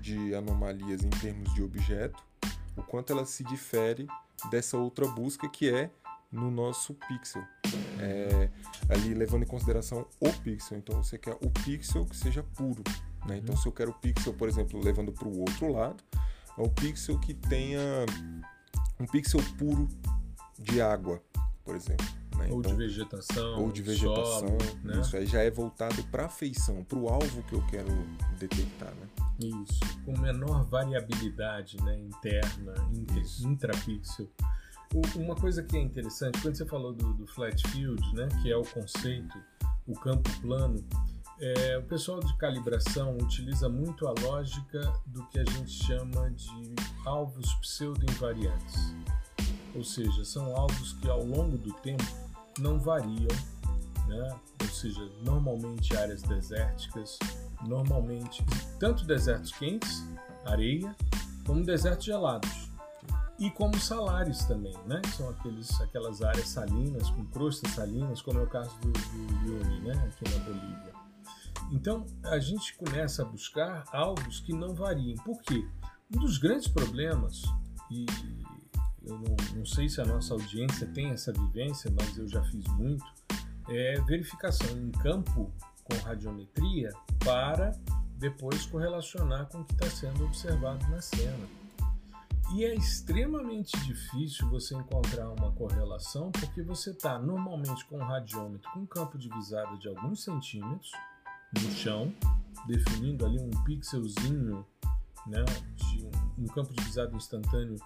de 0.00 0.34
anomalias 0.34 1.02
em 1.02 1.10
termos 1.10 1.52
de 1.54 1.62
objeto, 1.62 2.22
o 2.76 2.82
quanto 2.82 3.12
ela 3.12 3.24
se 3.24 3.44
difere 3.44 4.06
dessa 4.50 4.76
outra 4.76 5.06
busca 5.06 5.48
que 5.48 5.72
é 5.72 5.90
no 6.30 6.50
nosso 6.50 6.94
pixel. 6.94 7.42
É, 7.98 8.48
ali 8.88 9.14
levando 9.14 9.42
em 9.42 9.46
consideração 9.46 10.06
o 10.20 10.32
pixel. 10.32 10.78
Então 10.78 11.02
você 11.02 11.18
quer 11.18 11.36
o 11.40 11.50
pixel 11.50 12.06
que 12.06 12.16
seja 12.16 12.42
puro. 12.42 12.82
Né? 13.26 13.38
Então 13.38 13.56
se 13.56 13.66
eu 13.66 13.72
quero 13.72 13.90
o 13.90 13.94
pixel, 13.94 14.32
por 14.34 14.48
exemplo, 14.48 14.80
levando 14.82 15.12
para 15.12 15.28
o 15.28 15.40
outro 15.40 15.72
lado, 15.72 16.02
é 16.56 16.62
um 16.62 16.68
pixel 16.68 17.18
que 17.18 17.34
tenha 17.34 17.80
um 18.98 19.06
pixel 19.06 19.40
puro 19.58 19.88
de 20.58 20.80
água, 20.80 21.22
por 21.64 21.74
exemplo. 21.74 22.06
Né? 22.46 22.52
Ou 22.52 22.60
então, 22.60 22.72
de 22.72 22.78
vegetação. 22.78 23.60
Ou 23.60 23.72
de 23.72 23.82
vegetação. 23.82 24.24
Solo, 24.24 24.58
né? 24.84 25.00
Isso 25.00 25.16
aí 25.16 25.26
já 25.26 25.42
é 25.42 25.50
voltado 25.50 26.02
para 26.04 26.26
a 26.26 26.28
feição, 26.28 26.84
para 26.84 26.98
o 26.98 27.08
alvo 27.08 27.42
que 27.44 27.54
eu 27.54 27.66
quero 27.66 27.90
detectar. 28.38 28.92
Né? 28.94 29.08
Isso, 29.40 29.80
com 30.04 30.18
menor 30.18 30.64
variabilidade 30.64 31.82
né, 31.82 31.98
interna, 31.98 32.74
intrapixel. 33.42 34.28
Uma 35.16 35.36
coisa 35.36 35.62
que 35.62 35.76
é 35.76 35.80
interessante, 35.80 36.40
quando 36.42 36.56
você 36.56 36.66
falou 36.66 36.92
do, 36.92 37.14
do 37.14 37.26
flat 37.26 37.66
field, 37.68 38.02
né, 38.14 38.28
que 38.42 38.50
é 38.50 38.56
o 38.56 38.64
conceito, 38.64 39.38
o 39.86 39.94
campo 39.94 40.28
plano, 40.40 40.84
é, 41.40 41.78
o 41.78 41.82
pessoal 41.84 42.20
de 42.20 42.36
calibração 42.36 43.16
utiliza 43.16 43.68
muito 43.68 44.06
a 44.06 44.14
lógica 44.20 44.80
do 45.06 45.24
que 45.28 45.38
a 45.38 45.44
gente 45.44 45.70
chama 45.70 46.30
de 46.32 46.74
alvos 47.06 47.54
pseudo-invariantes. 47.54 48.94
Ou 49.74 49.84
seja, 49.84 50.24
são 50.24 50.54
alvos 50.54 50.92
que 50.94 51.08
ao 51.08 51.24
longo 51.24 51.56
do 51.56 51.72
tempo 51.74 52.04
não 52.58 52.78
variam, 52.78 53.28
né? 54.06 54.40
ou 54.60 54.68
seja, 54.68 55.00
normalmente 55.22 55.96
áreas 55.96 56.22
desérticas, 56.22 57.18
normalmente 57.62 58.44
tanto 58.78 59.04
desertos 59.04 59.52
quentes, 59.52 60.04
areia, 60.44 60.94
como 61.46 61.64
desertos 61.64 62.04
gelados 62.04 62.70
e 63.38 63.50
como 63.50 63.78
salares 63.78 64.44
também, 64.44 64.76
né? 64.86 65.00
São 65.16 65.30
aqueles, 65.30 65.80
aquelas 65.80 66.20
áreas 66.20 66.48
salinas, 66.48 67.08
com 67.10 67.24
crostas 67.26 67.72
salinas, 67.72 68.20
como 68.20 68.38
é 68.38 68.42
o 68.42 68.46
caso 68.46 68.78
do, 68.80 68.92
do 68.92 69.80
né? 69.82 69.92
Aqui 69.92 70.30
na 70.30 70.44
Bolívia. 70.44 70.92
Então, 71.72 72.04
a 72.24 72.38
gente 72.38 72.76
começa 72.76 73.22
a 73.22 73.24
buscar 73.24 73.84
alvos 73.92 74.40
que 74.40 74.52
não 74.52 74.74
variem. 74.74 75.14
Por 75.24 75.40
quê? 75.40 75.66
Um 76.14 76.20
dos 76.20 76.36
grandes 76.36 76.68
problemas, 76.68 77.42
e 77.90 78.04
eu 79.10 79.18
não, 79.18 79.36
não 79.56 79.66
sei 79.66 79.88
se 79.88 80.00
a 80.00 80.04
nossa 80.04 80.34
audiência 80.34 80.86
tem 80.86 81.10
essa 81.10 81.32
vivência, 81.32 81.92
mas 81.98 82.16
eu 82.16 82.28
já 82.28 82.42
fiz 82.44 82.64
muito, 82.74 83.04
é 83.68 84.00
verificação 84.02 84.70
em 84.78 84.90
campo 84.90 85.52
com 85.84 85.96
radiometria 86.04 86.90
para 87.24 87.72
depois 88.16 88.66
correlacionar 88.66 89.46
com 89.46 89.60
o 89.60 89.64
que 89.64 89.72
está 89.72 89.90
sendo 89.90 90.24
observado 90.24 90.86
na 90.88 91.00
cena. 91.00 91.48
E 92.54 92.64
é 92.64 92.74
extremamente 92.74 93.78
difícil 93.84 94.48
você 94.48 94.74
encontrar 94.74 95.28
uma 95.30 95.52
correlação 95.52 96.32
porque 96.32 96.62
você 96.62 96.90
está 96.90 97.18
normalmente 97.18 97.84
com 97.86 97.96
um 97.96 98.04
radiômetro 98.04 98.70
com 98.72 98.80
um 98.80 98.86
campo 98.86 99.16
de 99.16 99.28
visada 99.28 99.76
de 99.78 99.88
alguns 99.88 100.24
centímetros 100.24 100.90
no 101.54 101.70
chão, 101.70 102.12
definindo 102.66 103.24
ali 103.24 103.38
um 103.40 103.50
pixelzinho 103.64 104.66
né, 105.26 105.44
de 105.76 106.08
um, 106.38 106.46
campo 106.46 106.72
de 106.72 106.84
visada 106.84 107.14
instantâneo 107.14 107.76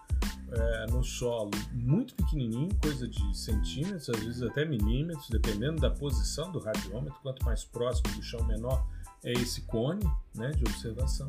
é, 0.53 0.87
no 0.91 1.03
solo 1.03 1.51
muito 1.73 2.15
pequenininho, 2.15 2.75
coisa 2.83 3.09
de 3.09 3.37
centímetros, 3.37 4.09
às 4.09 4.21
vezes 4.21 4.43
até 4.43 4.65
milímetros, 4.65 5.29
dependendo 5.29 5.81
da 5.81 5.91
posição 5.91 6.51
do 6.53 6.59
radiômetro. 6.59 7.19
Quanto 7.23 7.45
mais 7.45 7.65
próximo 7.65 8.15
do 8.15 8.23
chão, 8.23 8.45
menor 8.45 8.87
é 9.23 9.33
esse 9.33 9.63
cone 9.63 10.05
né, 10.35 10.51
de 10.51 10.65
observação 10.65 11.29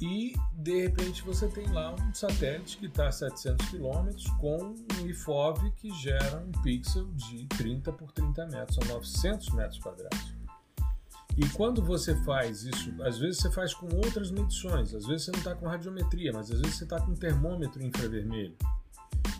e 0.00 0.34
de 0.52 0.82
repente 0.82 1.22
você 1.22 1.48
tem 1.48 1.66
lá 1.68 1.94
um 1.94 2.14
satélite 2.14 2.76
que 2.76 2.86
está 2.86 3.08
a 3.08 3.12
700 3.12 3.70
km 3.70 4.10
com 4.38 4.74
um 5.00 5.06
IFOV 5.06 5.70
que 5.76 5.90
gera 5.90 6.38
um 6.38 6.52
pixel 6.62 7.06
de 7.14 7.46
30 7.46 7.92
por 7.92 8.12
30 8.12 8.46
metros, 8.46 8.76
são 8.76 8.94
900 8.94 9.50
metros 9.50 9.78
quadrados. 9.78 10.35
E 11.36 11.48
quando 11.50 11.82
você 11.82 12.14
faz 12.24 12.64
isso, 12.64 12.94
às 13.02 13.18
vezes 13.18 13.40
você 13.40 13.50
faz 13.50 13.74
com 13.74 13.86
outras 13.94 14.30
medições, 14.30 14.94
às 14.94 15.06
vezes 15.06 15.26
você 15.26 15.32
não 15.32 15.38
está 15.38 15.54
com 15.54 15.66
radiometria, 15.66 16.32
mas 16.32 16.50
às 16.50 16.60
vezes 16.60 16.76
você 16.76 16.84
está 16.84 17.00
com 17.00 17.14
termômetro 17.14 17.82
infravermelho 17.82 18.56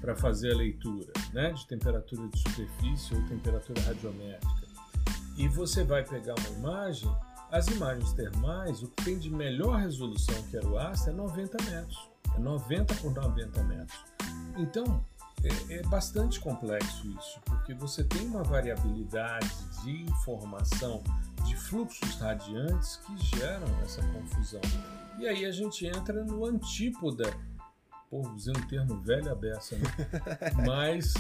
para 0.01 0.15
fazer 0.15 0.53
a 0.53 0.57
leitura 0.57 1.13
né, 1.33 1.53
de 1.53 1.67
temperatura 1.67 2.29
de 2.29 2.39
superfície 2.39 3.15
ou 3.15 3.23
temperatura 3.25 3.81
radiométrica. 3.83 4.67
E 5.39 5.49
você 5.49 5.85
vai 5.85 6.05
pegar 6.05 6.35
uma 6.39 6.59
imagem 6.59 7.11
as 7.51 7.69
imagens 7.69 8.13
termais, 8.13 8.83
o 8.83 8.89
que 8.89 9.05
tem 9.05 9.19
de 9.19 9.31
melhor 9.31 9.79
resolução 9.79 10.35
que 10.51 10.57
era 10.57 10.67
o 10.67 10.77
ASTA 10.79 11.11
é 11.11 11.15
90 11.15 11.63
metros. 11.65 12.11
É 12.35 12.39
90 12.39 12.95
por 12.97 13.15
90 13.15 13.63
metros. 13.65 14.05
Então, 14.57 15.05
é, 15.49 15.75
é, 15.75 15.83
bastante 15.85 16.41
complexo 16.41 17.07
isso, 17.19 17.41
porque 17.45 17.75
você 17.75 18.05
tem 18.05 18.27
uma 18.27 18.43
variabilidade 18.43 19.51
de 19.83 20.03
informação 20.03 21.03
de 21.45 21.57
fluxos 21.57 22.17
radiantes 22.17 22.97
que 22.97 23.37
geram 23.37 23.67
essa 23.85 24.03
confusão. 24.09 24.61
E 25.19 25.27
aí 25.27 25.45
a 25.45 25.51
gente 25.51 25.87
entra 25.87 26.25
no 26.25 26.45
antípoda 26.45 27.33
Pô, 28.09 28.21
usando 28.35 28.59
o 28.59 28.67
termo 28.69 29.01
velho 29.01 29.35
beça, 29.35 29.77
né? 29.77 29.85
Mas 30.65 31.13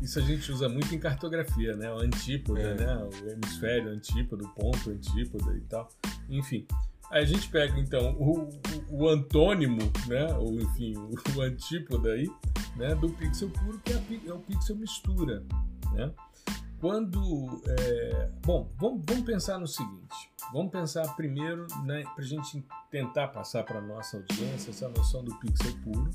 isso 0.00 0.18
a 0.18 0.22
gente 0.22 0.50
usa 0.50 0.68
muito 0.68 0.92
em 0.92 0.98
cartografia, 0.98 1.76
né? 1.76 1.92
O 1.92 1.98
antípoda, 1.98 2.60
é. 2.60 2.74
né? 2.74 2.96
O 2.96 3.30
hemisfério 3.30 3.90
antípoda, 3.90 4.44
o 4.44 4.48
ponto 4.48 4.90
antípoda 4.90 5.56
e 5.56 5.60
tal. 5.60 5.88
Enfim. 6.28 6.66
Aí 7.10 7.22
a 7.22 7.26
gente 7.26 7.48
pega 7.48 7.78
então 7.78 8.16
o, 8.18 8.48
o, 8.90 9.02
o 9.02 9.08
antônimo, 9.08 9.78
né? 10.08 10.34
Ou 10.34 10.54
enfim, 10.60 10.96
o, 10.96 11.14
o, 11.36 11.42
antípoda 11.42 12.10
aí, 12.10 12.28
né? 12.76 12.94
Do 12.94 13.10
pixel 13.10 13.50
puro, 13.50 13.78
que 13.80 13.92
é, 13.92 14.28
é 14.28 14.32
o 14.32 14.38
pixel 14.38 14.76
mistura, 14.76 15.44
né? 15.92 16.12
Quando. 16.80 17.62
É... 17.66 18.30
Bom, 18.44 18.70
vamos, 18.76 19.02
vamos 19.06 19.24
pensar 19.24 19.58
no 19.58 19.68
seguinte. 19.68 20.32
Vamos 20.52 20.70
pensar 20.70 21.06
primeiro, 21.16 21.66
né, 21.84 22.02
para 22.02 22.22
a 22.22 22.26
gente 22.26 22.62
tentar 22.90 23.28
passar 23.28 23.64
para 23.64 23.78
a 23.78 23.80
nossa 23.80 24.18
audiência 24.18 24.70
essa 24.70 24.86
noção 24.90 25.24
do 25.24 25.34
pixel 25.36 25.72
puro, 25.82 26.10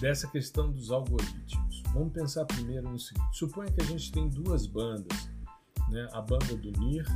dessa 0.00 0.28
questão 0.28 0.70
dos 0.70 0.92
algoritmos. 0.92 1.82
Vamos 1.92 2.12
pensar 2.12 2.44
primeiro 2.44 2.88
no 2.88 2.98
seguinte: 2.98 3.36
suponha 3.36 3.72
que 3.72 3.80
a 3.80 3.86
gente 3.86 4.12
tem 4.12 4.28
duas 4.28 4.66
bandas, 4.66 5.28
né? 5.88 6.08
a 6.12 6.20
banda 6.20 6.54
do 6.56 6.70
NIR, 6.78 7.06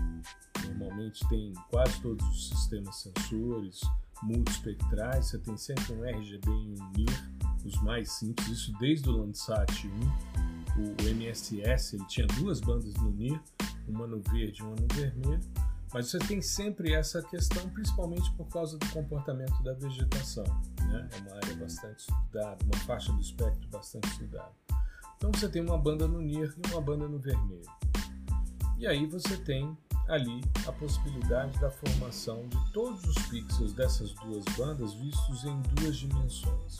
normalmente 0.66 1.26
tem 1.28 1.52
quase 1.70 2.00
todos 2.00 2.26
os 2.26 2.48
sistemas 2.48 2.96
sensores 2.96 3.80
multispectrais, 4.24 5.26
você 5.26 5.38
tem 5.38 5.56
sempre 5.56 5.92
um 5.94 6.04
RGB 6.04 6.50
e 6.50 6.74
um 6.80 6.92
NIR, 6.96 7.32
os 7.64 7.80
mais 7.82 8.10
simples, 8.12 8.48
isso 8.48 8.72
desde 8.78 9.08
o 9.08 9.12
Landsat 9.12 9.86
1 9.86 10.44
o 10.76 11.08
MSS 11.08 11.96
ele 11.96 12.04
tinha 12.06 12.26
duas 12.26 12.60
bandas 12.60 12.94
no 12.94 13.10
NIR, 13.10 13.40
uma 13.86 14.06
no 14.06 14.20
verde 14.20 14.60
e 14.60 14.64
uma 14.64 14.74
no 14.74 14.86
vermelho, 14.92 15.40
mas 15.92 16.08
você 16.08 16.18
tem 16.18 16.42
sempre 16.42 16.92
essa 16.92 17.22
questão, 17.22 17.68
principalmente 17.70 18.28
por 18.32 18.48
causa 18.48 18.76
do 18.76 18.88
comportamento 18.88 19.62
da 19.62 19.72
vegetação. 19.74 20.44
Né? 20.80 21.08
É 21.12 21.20
uma 21.20 21.36
área 21.36 21.54
bastante 21.54 22.00
estudada, 22.00 22.64
uma 22.64 22.76
faixa 22.80 23.12
do 23.12 23.20
espectro 23.20 23.68
bastante 23.70 24.08
estudada. 24.08 24.50
Então 25.16 25.30
você 25.32 25.48
tem 25.48 25.62
uma 25.62 25.78
banda 25.78 26.08
no 26.08 26.20
NIR 26.20 26.52
e 26.56 26.72
uma 26.72 26.80
banda 26.80 27.06
no 27.06 27.18
vermelho. 27.18 27.70
E 28.76 28.86
aí 28.86 29.06
você 29.06 29.36
tem 29.36 29.76
ali 30.08 30.42
a 30.66 30.72
possibilidade 30.72 31.58
da 31.58 31.70
formação 31.70 32.46
de 32.48 32.72
todos 32.72 33.02
os 33.04 33.26
pixels 33.26 33.72
dessas 33.72 34.12
duas 34.14 34.44
bandas 34.56 34.92
vistos 34.94 35.44
em 35.44 35.60
duas 35.74 35.96
dimensões, 35.96 36.78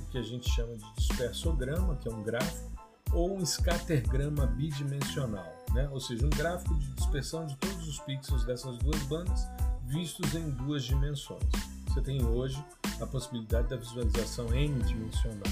o 0.00 0.10
que 0.10 0.18
a 0.18 0.22
gente 0.22 0.48
chama 0.50 0.76
de 0.76 0.94
dispersograma, 0.96 1.96
que 1.96 2.08
é 2.08 2.12
um 2.12 2.22
gráfico, 2.22 2.70
ou 3.12 3.36
um 3.36 3.46
scattergrama 3.46 4.46
bidimensional, 4.46 5.52
né? 5.72 5.88
ou 5.90 6.00
seja, 6.00 6.26
um 6.26 6.30
gráfico 6.30 6.74
de 6.74 6.86
dispersão 6.94 7.46
de 7.46 7.56
todos 7.56 7.88
os 7.88 7.98
pixels 8.00 8.44
dessas 8.44 8.76
duas 8.78 9.02
bandas 9.04 9.46
vistos 9.86 10.34
em 10.34 10.50
duas 10.50 10.84
dimensões. 10.84 11.44
Você 11.88 12.00
tem 12.02 12.24
hoje 12.24 12.62
a 13.00 13.06
possibilidade 13.06 13.68
da 13.68 13.76
visualização 13.76 14.52
n-dimensional, 14.52 15.42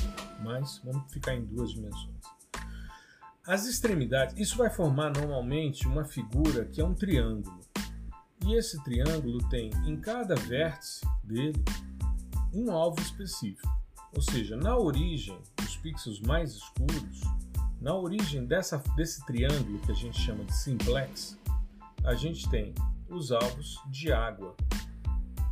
mas 0.43 0.81
vamos 0.85 1.11
ficar 1.11 1.35
em 1.35 1.45
duas 1.45 1.71
dimensões. 1.71 2.35
As 3.47 3.67
extremidades, 3.67 4.35
isso 4.39 4.57
vai 4.57 4.71
formar 4.71 5.11
normalmente 5.11 5.87
uma 5.87 6.05
figura 6.05 6.65
que 6.65 6.81
é 6.81 6.85
um 6.85 6.95
triângulo. 6.95 7.61
E 8.47 8.55
esse 8.55 8.83
triângulo 8.83 9.47
tem 9.51 9.71
em 9.87 10.01
cada 10.01 10.35
vértice 10.35 11.07
dele 11.23 11.63
um 12.55 12.73
alvo 12.73 13.01
específico. 13.03 13.69
Ou 14.15 14.23
seja, 14.23 14.57
na 14.57 14.79
origem, 14.79 15.39
os 15.61 15.77
pixels 15.77 16.21
mais 16.21 16.53
escuros 16.55 17.21
na 17.83 17.95
origem 17.95 18.47
dessa, 18.47 18.79
desse 18.97 19.23
triângulo 19.27 19.79
que 19.81 19.93
a 19.93 19.95
gente 19.95 20.19
chama 20.19 20.43
de 20.45 20.57
simplex, 20.57 21.39
a 22.03 22.15
gente 22.15 22.49
tem 22.49 22.75
os 23.11 23.31
alvos 23.31 23.79
de 23.91 24.11
água, 24.11 24.57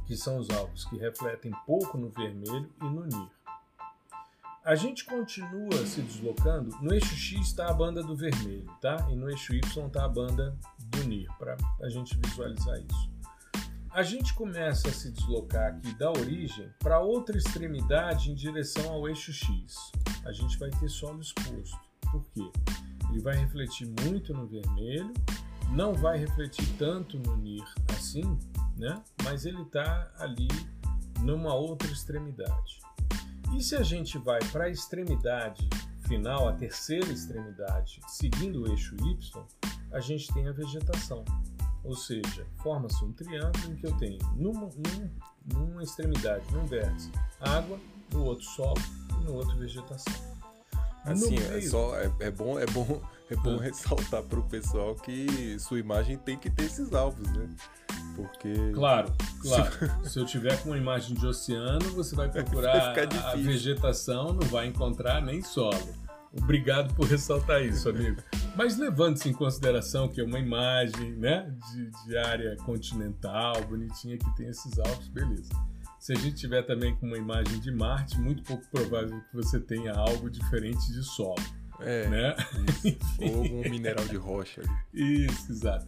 que 0.07 0.17
são 0.17 0.39
os 0.39 0.49
alvos 0.49 0.87
que 0.87 0.97
refletem 0.97 1.53
pouco 1.67 1.99
no 1.99 2.09
vermelho 2.09 2.73
e 2.81 2.85
no 2.85 3.05
NIR. 3.05 3.42
A 4.65 4.77
gente 4.77 5.05
continua 5.05 5.85
se 5.85 6.01
deslocando, 6.03 6.71
no 6.81 6.95
eixo 6.95 7.17
X 7.17 7.49
está 7.49 7.69
a 7.69 7.73
banda 7.73 8.01
do 8.01 8.15
vermelho, 8.15 8.71
tá? 8.81 9.09
E 9.11 9.17
no 9.17 9.29
eixo 9.29 9.53
Y 9.53 9.87
está 9.87 10.05
a 10.05 10.09
banda 10.09 10.57
do 10.79 11.03
NIR, 11.03 11.27
para 11.37 11.57
a 11.83 11.89
gente 11.89 12.17
visualizar 12.17 12.79
isso. 12.79 13.11
a 13.91 14.05
gente 14.05 14.33
começa 14.35 14.89
a 14.89 14.93
se 14.93 15.11
deslocar 15.11 15.73
aqui 15.73 15.93
da 15.95 16.11
origem 16.11 16.71
para 16.79 17.01
outra 17.01 17.37
extremidade 17.37 18.31
em 18.31 18.37
direção 18.37 18.89
ao 18.93 19.09
eixo 19.09 19.33
X. 19.33 19.91
A 20.25 20.31
gente 20.31 20.57
vai 20.59 20.71
ter 20.71 20.89
solo 20.89 21.21
exposto. 21.21 21.81
Por 22.13 22.25
quê? 22.31 22.49
Ele 23.11 23.21
vai 23.21 23.35
refletir 23.35 23.89
muito 24.05 24.33
no 24.33 24.47
vermelho, 24.47 25.13
não 25.73 25.93
vai 25.93 26.19
refletir 26.19 26.69
tanto 26.79 27.19
no 27.19 27.37
NIR 27.37 27.65
assim, 27.89 28.39
né? 28.79 29.03
mas 29.25 29.45
ele 29.45 29.63
está 29.63 30.09
ali 30.19 30.49
numa 31.21 31.53
outra 31.53 31.91
extremidade. 31.91 32.81
E 33.55 33.63
se 33.63 33.77
a 33.77 33.83
gente 33.83 34.19
vai 34.19 34.41
para 34.51 34.65
a 34.65 34.69
extremidade 34.69 35.69
final, 36.07 36.49
a 36.49 36.53
terceira 36.53 37.11
extremidade, 37.13 38.01
seguindo 38.09 38.63
o 38.63 38.69
eixo 38.69 38.97
Y, 38.97 39.47
a 39.93 40.01
gente 40.01 40.33
tem 40.33 40.49
a 40.49 40.53
vegetação. 40.53 41.25
Ou 41.85 41.95
seja, 41.97 42.47
forma-se 42.63 43.05
um 43.05 43.13
triângulo 43.13 43.73
em 43.73 43.77
que 43.77 43.87
eu 43.87 43.97
tenho 43.97 44.19
numa, 44.37 44.69
num, 44.69 45.11
numa 45.53 45.83
extremidade, 45.83 46.45
num 46.53 46.65
vértice, 46.67 47.11
água, 47.41 47.79
no 48.13 48.25
outro 48.25 48.45
solo 48.45 48.81
e 49.21 49.25
no 49.25 49.35
outro 49.35 49.57
vegetação. 49.59 50.33
Assim, 51.05 51.37
é, 51.37 51.61
só, 51.63 51.99
é, 51.99 52.11
é, 52.21 52.31
bom, 52.31 52.59
é 52.59 52.67
bom, 52.67 53.03
é 53.29 53.37
bom 53.37 53.57
ah. 53.59 53.63
ressaltar 53.63 54.23
para 54.23 54.39
o 54.39 54.45
pessoal 54.45 54.95
que 54.95 55.59
sua 55.59 55.79
imagem 55.79 56.17
tem 56.17 56.39
que 56.39 56.49
ter 56.49 56.65
esses 56.65 56.93
alvos, 56.93 57.29
né? 57.33 57.49
Porque. 58.15 58.53
Claro, 58.75 59.13
claro. 59.41 59.71
Se 60.09 60.19
eu 60.19 60.27
tiver 60.27 60.61
com 60.63 60.71
uma 60.71 60.79
imagem 60.79 61.17
de 61.17 61.27
oceano, 61.27 61.91
você 61.95 62.15
vai 62.15 62.29
procurar 62.33 62.95
vai 62.95 63.05
a 63.05 63.37
vegetação, 63.37 64.33
não 64.33 64.47
vai 64.49 64.67
encontrar 64.67 65.21
nem 65.21 65.43
solo. 65.43 66.03
Obrigado 66.35 66.95
por 66.95 67.07
ressaltar 67.07 67.63
isso, 67.63 67.91
amigo. 67.91 68.23
Mas 68.57 68.79
levando-se 68.79 69.29
em 69.29 69.33
consideração 69.33 70.09
que 70.09 70.21
é 70.21 70.25
uma 70.25 70.39
imagem 70.39 71.13
né, 71.13 71.55
de, 71.71 71.91
de, 72.07 72.17
área 72.17 72.57
continental, 72.65 73.63
bonitinha, 73.65 74.17
que 74.17 74.37
tem 74.37 74.49
esses 74.49 74.79
altos, 74.79 75.09
beleza. 75.09 75.51
Se 76.01 76.13
a 76.13 76.17
gente 76.17 76.37
tiver 76.37 76.63
também 76.63 76.97
com 76.97 77.07
uma 77.07 77.19
imagem 77.19 77.61
de 77.61 77.71
Marte, 77.71 78.19
muito 78.19 78.43
pouco 78.43 78.67
provável 78.71 79.21
que 79.31 79.37
você 79.37 79.61
tenha 79.61 79.93
algo 79.93 80.31
diferente 80.31 80.91
de 80.91 81.03
solo. 81.05 81.37
É, 81.81 82.09
né? 82.09 82.35
Ou 83.21 83.43
algum 83.43 83.71
mineral 83.71 84.05
de 84.07 84.17
rocha. 84.17 84.63
Isso, 84.93 85.53
exato. 85.53 85.87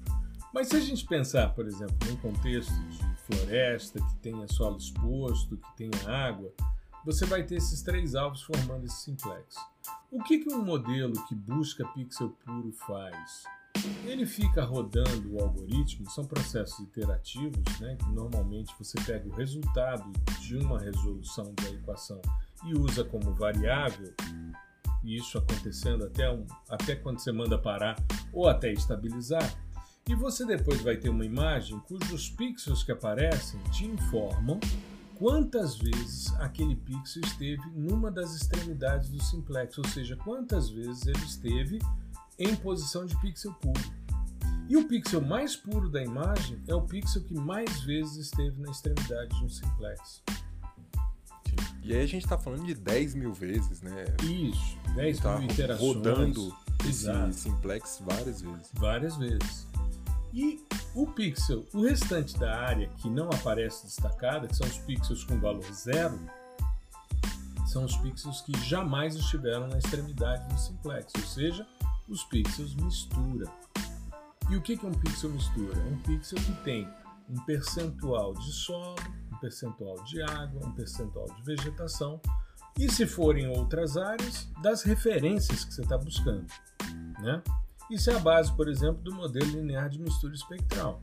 Mas 0.55 0.69
se 0.69 0.77
a 0.77 0.81
gente 0.81 1.05
pensar, 1.05 1.53
por 1.53 1.67
exemplo, 1.67 1.97
num 2.07 2.17
contexto 2.17 2.73
de 2.73 3.17
floresta, 3.27 3.99
que 3.99 4.17
tenha 4.19 4.47
solo 4.47 4.77
exposto, 4.77 5.57
que 5.57 5.77
tenha 5.77 6.09
água, 6.09 6.55
você 7.05 7.27
vai 7.27 7.43
ter 7.43 7.57
esses 7.57 7.83
três 7.83 8.15
alvos 8.15 8.41
formando 8.43 8.87
esse 8.87 9.03
simplex. 9.03 9.57
O 10.13 10.23
que, 10.23 10.39
que 10.39 10.55
um 10.55 10.65
modelo 10.65 11.13
que 11.27 11.35
busca 11.35 11.85
pixel 11.89 12.31
puro 12.45 12.71
faz? 12.71 13.43
Ele 14.07 14.25
fica 14.25 14.65
rodando 14.65 15.35
o 15.35 15.43
algoritmo, 15.43 16.09
são 16.09 16.25
processos 16.25 16.79
iterativos, 16.79 17.81
né, 17.81 17.97
que 17.97 18.09
normalmente 18.11 18.73
você 18.79 18.97
pega 19.05 19.29
o 19.29 19.35
resultado 19.35 20.09
de 20.41 20.57
uma 20.57 20.79
resolução 20.79 21.53
da 21.53 21.69
equação 21.71 22.23
e 22.65 22.79
usa 22.79 23.03
como 23.03 23.35
variável, 23.35 24.15
e 25.03 25.17
isso 25.17 25.37
acontecendo 25.37 26.05
até, 26.05 26.31
um, 26.31 26.47
até 26.69 26.95
quando 26.95 27.19
você 27.19 27.33
manda 27.33 27.59
parar 27.59 27.97
ou 28.33 28.49
até 28.49 28.73
estabilizar, 28.73 29.43
e 30.09 30.15
você 30.15 30.45
depois 30.45 30.83
vai 30.83 30.97
ter 30.97 31.09
uma 31.09 31.25
imagem 31.25 31.79
cujos 31.81 32.29
pixels 32.29 32.83
que 32.83 32.93
aparecem 32.93 33.59
te 33.73 33.87
informam 33.87 34.61
quantas 35.15 35.77
vezes 35.77 36.33
aquele 36.35 36.77
pixel 36.77 37.23
esteve 37.25 37.63
numa 37.75 38.11
das 38.11 38.35
extremidades 38.35 39.09
do 39.09 39.23
simplex, 39.23 39.79
ou 39.79 39.87
seja, 39.89 40.17
quantas 40.17 40.69
vezes 40.69 41.07
ele 41.07 41.25
esteve 41.25 41.79
em 42.39 42.55
posição 42.57 43.07
de 43.07 43.19
pixel 43.21 43.53
puro. 43.55 44.05
E 44.69 44.77
o 44.77 44.87
pixel 44.87 45.21
mais 45.21 45.57
puro 45.57 45.89
da 45.89 46.03
imagem 46.03 46.63
é 46.67 46.75
o 46.75 46.83
pixel 46.83 47.23
que 47.23 47.35
mais 47.35 47.81
vezes 47.83 48.29
esteve 48.29 48.61
na 48.61 48.71
extremidade 48.71 49.37
de 49.39 49.45
um 49.45 49.49
simplex. 49.49 50.23
E 51.83 51.95
aí 51.95 52.03
a 52.03 52.07
gente 52.07 52.25
está 52.25 52.39
falando 52.39 52.65
de 52.65 52.75
10 52.75 53.15
mil 53.15 53.33
vezes, 53.33 53.83
né? 53.83 54.07
Isso, 54.23 54.79
10 54.95 55.19
tá 55.21 55.39
mil 55.39 55.51
interações. 55.51 55.97
Rodando 55.97 56.57
esse 56.89 57.33
simplex 57.33 58.03
várias 58.05 58.41
vezes. 58.41 58.71
Várias 58.75 59.17
vezes. 59.17 59.67
E 60.35 60.61
o 60.97 61.07
pixel, 61.07 61.65
o 61.73 61.83
restante 61.83 62.37
da 62.37 62.61
área 62.61 62.89
que 62.97 63.09
não 63.09 63.29
aparece 63.29 63.87
destacada, 63.87 64.49
que 64.49 64.57
são 64.57 64.67
os 64.67 64.79
pixels 64.79 65.23
com 65.23 65.39
valor 65.39 65.63
zero, 65.73 66.19
são 67.69 67.85
os 67.85 67.97
pixels 67.99 68.41
que 68.41 68.53
jamais 68.67 69.15
estiveram 69.15 69.69
na 69.69 69.79
extremidade 69.79 70.49
do 70.49 70.59
simplex, 70.59 71.13
ou 71.17 71.23
seja, 71.23 71.65
os 72.09 72.25
pixels 72.25 72.75
mistura. 72.75 73.47
E 74.51 74.57
o 74.57 74.61
que 74.61 74.75
é 74.75 74.89
um 74.89 74.93
pixel 74.93 75.31
mistura? 75.31 75.79
É 75.79 75.85
um 75.85 75.99
pixel 75.99 76.39
que 76.39 76.53
tem 76.65 76.89
um 77.31 77.39
percentual 77.45 78.35
de 78.35 78.53
solo, 78.53 78.97
um 79.33 79.37
percentual 79.39 80.03
de 80.03 80.21
água, 80.21 80.67
um 80.67 80.73
percentual 80.73 81.27
de 81.27 81.43
vegetação 81.45 82.21
e, 82.77 82.91
se 82.91 83.07
forem 83.07 83.47
outras 83.49 83.97
áreas, 83.97 84.49
das 84.61 84.83
referências 84.83 85.65
que 85.65 85.73
você 85.73 85.83
está 85.83 85.97
buscando. 85.97 86.47
Né? 87.21 87.41
Isso 87.91 88.11
é 88.11 88.15
a 88.15 88.19
base, 88.19 88.55
por 88.55 88.69
exemplo, 88.69 89.03
do 89.03 89.15
modelo 89.15 89.47
linear 89.47 89.89
de 89.89 89.99
mistura 89.99 90.35
espectral. 90.35 91.01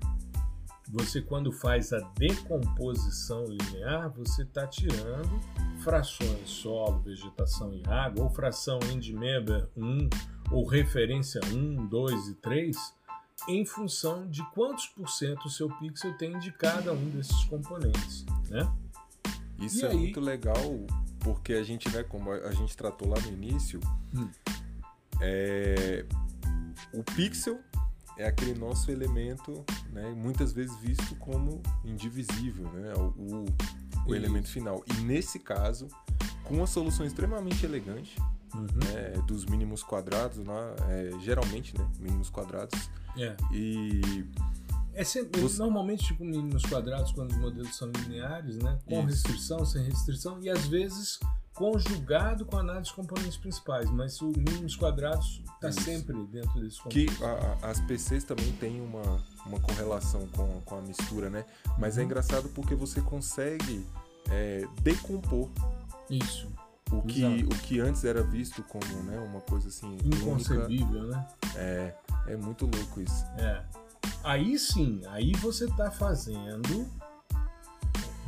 Você, 0.89 1.21
quando 1.21 1.51
faz 1.53 1.93
a 1.93 1.99
decomposição 2.17 3.45
linear, 3.45 4.11
você 4.11 4.43
está 4.43 4.67
tirando 4.67 5.39
frações 5.81 6.49
solo, 6.49 6.99
vegetação 6.99 7.73
e 7.73 7.81
água, 7.87 8.25
ou 8.25 8.29
fração 8.29 8.77
end-member 8.91 9.69
1, 9.77 10.09
ou 10.51 10.65
referência 10.65 11.39
1, 11.45 11.87
2 11.87 12.27
e 12.27 12.35
3, 12.35 12.77
em 13.47 13.65
função 13.65 14.29
de 14.29 14.43
quantos 14.51 14.87
por 14.87 15.09
cento 15.09 15.45
o 15.45 15.49
seu 15.49 15.69
pixel 15.77 16.13
tem 16.17 16.37
de 16.39 16.51
cada 16.51 16.91
um 16.93 17.09
desses 17.09 17.43
componentes. 17.45 18.25
Né? 18.49 18.69
Isso 19.59 19.85
e 19.85 19.87
é 19.87 19.91
aí... 19.91 19.97
muito 19.97 20.19
legal, 20.19 20.55
porque 21.21 21.53
a 21.53 21.63
gente, 21.63 21.89
né, 21.89 22.03
como 22.03 22.31
a 22.31 22.51
gente 22.51 22.75
tratou 22.75 23.07
lá 23.07 23.19
no 23.21 23.29
início, 23.29 23.79
hum. 24.13 24.29
é, 25.21 26.05
o 26.93 27.03
pixel 27.03 27.59
é 28.17 28.27
aquele 28.27 28.53
nosso 28.53 28.91
elemento, 28.91 29.63
né, 29.91 30.11
muitas 30.15 30.51
vezes 30.51 30.75
visto 30.77 31.15
como 31.15 31.61
indivisível, 31.83 32.69
né, 32.71 32.93
o, 32.95 33.45
o 34.07 34.15
elemento 34.15 34.49
final. 34.49 34.83
E 34.87 35.01
nesse 35.01 35.39
caso, 35.39 35.87
com 36.43 36.55
uma 36.55 36.67
solução 36.67 37.05
extremamente 37.05 37.65
elegante, 37.65 38.17
uhum. 38.53 38.67
né, 38.83 39.21
dos 39.25 39.45
mínimos 39.45 39.83
quadrados, 39.83 40.45
lá, 40.45 40.75
é, 40.89 41.11
geralmente, 41.19 41.77
né, 41.77 41.89
mínimos 41.99 42.29
quadrados. 42.29 42.89
É. 43.17 43.35
E 43.51 44.25
é 44.93 45.03
sempre, 45.03 45.41
normalmente 45.57 46.13
com 46.15 46.25
mínimos 46.25 46.63
quadrados 46.63 47.11
quando 47.13 47.31
os 47.31 47.37
modelos 47.37 47.75
são 47.75 47.89
lineares, 47.89 48.57
né, 48.57 48.77
com 48.85 48.99
Isso. 48.99 49.07
restrição, 49.07 49.65
sem 49.65 49.83
restrição 49.83 50.39
e 50.41 50.49
às 50.49 50.67
vezes 50.67 51.19
conjugado 51.53 52.45
com 52.45 52.57
a 52.57 52.59
análise 52.61 52.89
de 52.89 52.93
componentes 52.93 53.37
principais, 53.37 53.89
mas 53.89 54.21
o 54.21 54.27
mínimos 54.27 54.75
quadrados 54.75 55.43
está 55.55 55.71
sempre 55.71 56.25
dentro 56.25 56.59
desse 56.61 56.81
Que 56.83 57.07
a, 57.61 57.69
as 57.69 57.79
PCs 57.81 58.23
também 58.23 58.51
têm 58.53 58.81
uma, 58.81 59.21
uma 59.45 59.59
correlação 59.59 60.27
com, 60.27 60.61
com 60.61 60.77
a 60.77 60.81
mistura, 60.81 61.29
né? 61.29 61.45
Mas 61.77 61.97
é 61.97 61.99
uhum. 61.99 62.03
é 62.03 62.05
engraçado 62.05 62.49
porque 62.49 62.73
você 62.73 63.01
consegue 63.01 63.85
é, 64.29 64.65
decompor 64.81 65.49
isso. 66.09 66.47
O 66.91 67.01
que, 67.03 67.23
o 67.45 67.49
que 67.49 67.79
antes 67.79 68.03
era 68.03 68.21
visto 68.21 68.61
como 68.63 68.85
né, 69.03 69.17
uma 69.19 69.39
coisa 69.39 69.69
assim. 69.69 69.97
Inconcebível, 70.03 71.03
única, 71.03 71.17
né? 71.17 71.27
É, 71.55 71.95
é 72.27 72.35
muito 72.35 72.65
louco 72.65 72.99
isso. 72.99 73.23
É. 73.37 73.63
Aí 74.23 74.59
sim, 74.59 75.01
aí 75.07 75.31
você 75.33 75.65
está 75.65 75.89
fazendo 75.89 76.87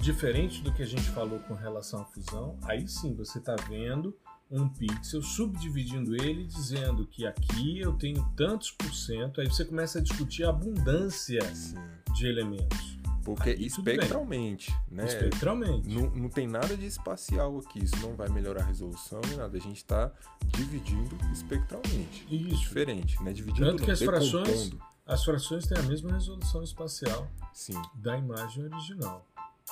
diferente 0.04 0.62
do 0.62 0.74
que 0.74 0.84
a 0.84 0.86
gente 0.86 1.10
falou 1.12 1.40
com 1.40 1.54
relação 1.54 2.02
à 2.02 2.06
fusão, 2.06 2.58
aí 2.64 2.86
sim 2.90 3.16
você 3.16 3.40
está 3.40 3.56
vendo 3.70 4.14
um 4.52 4.68
pixel, 4.68 5.22
subdividindo 5.22 6.14
ele, 6.14 6.44
dizendo 6.44 7.08
que 7.08 7.26
aqui 7.26 7.80
eu 7.80 7.94
tenho 7.94 8.22
tantos 8.36 8.70
por 8.72 8.94
cento, 8.94 9.40
aí 9.40 9.48
você 9.48 9.64
começa 9.64 10.00
a 10.00 10.02
discutir 10.02 10.44
a 10.44 10.50
abundância 10.50 11.42
sim. 11.56 11.78
de 12.14 12.28
elementos. 12.28 13.00
Porque 13.24 13.52
aí, 13.52 13.66
espectralmente, 13.66 14.76
né? 14.92 15.06
Espectralmente. 15.06 15.88
Não, 15.88 16.10
não 16.10 16.30
tem 16.30 16.46
nada 16.46 16.76
de 16.76 16.86
espacial 16.86 17.58
aqui, 17.60 17.82
isso 17.82 17.96
não 18.02 18.14
vai 18.14 18.28
melhorar 18.28 18.64
a 18.64 18.66
resolução 18.66 19.22
nem 19.30 19.38
nada. 19.38 19.58
A 19.58 19.62
gente 19.62 19.78
está 19.78 20.12
dividindo 20.48 21.18
espectralmente. 21.32 22.28
Isso. 22.30 22.58
Diferente, 22.58 23.24
né? 23.24 23.32
Dividindo 23.32 23.66
Tanto 23.66 23.84
que 23.84 23.92
as 23.92 24.02
frações, 24.02 24.72
as 25.06 25.24
frações 25.24 25.66
têm 25.66 25.78
a 25.78 25.84
mesma 25.84 26.12
resolução 26.12 26.62
espacial 26.62 27.26
Sim. 27.54 27.82
da 27.96 28.18
imagem 28.18 28.66
original 28.66 29.26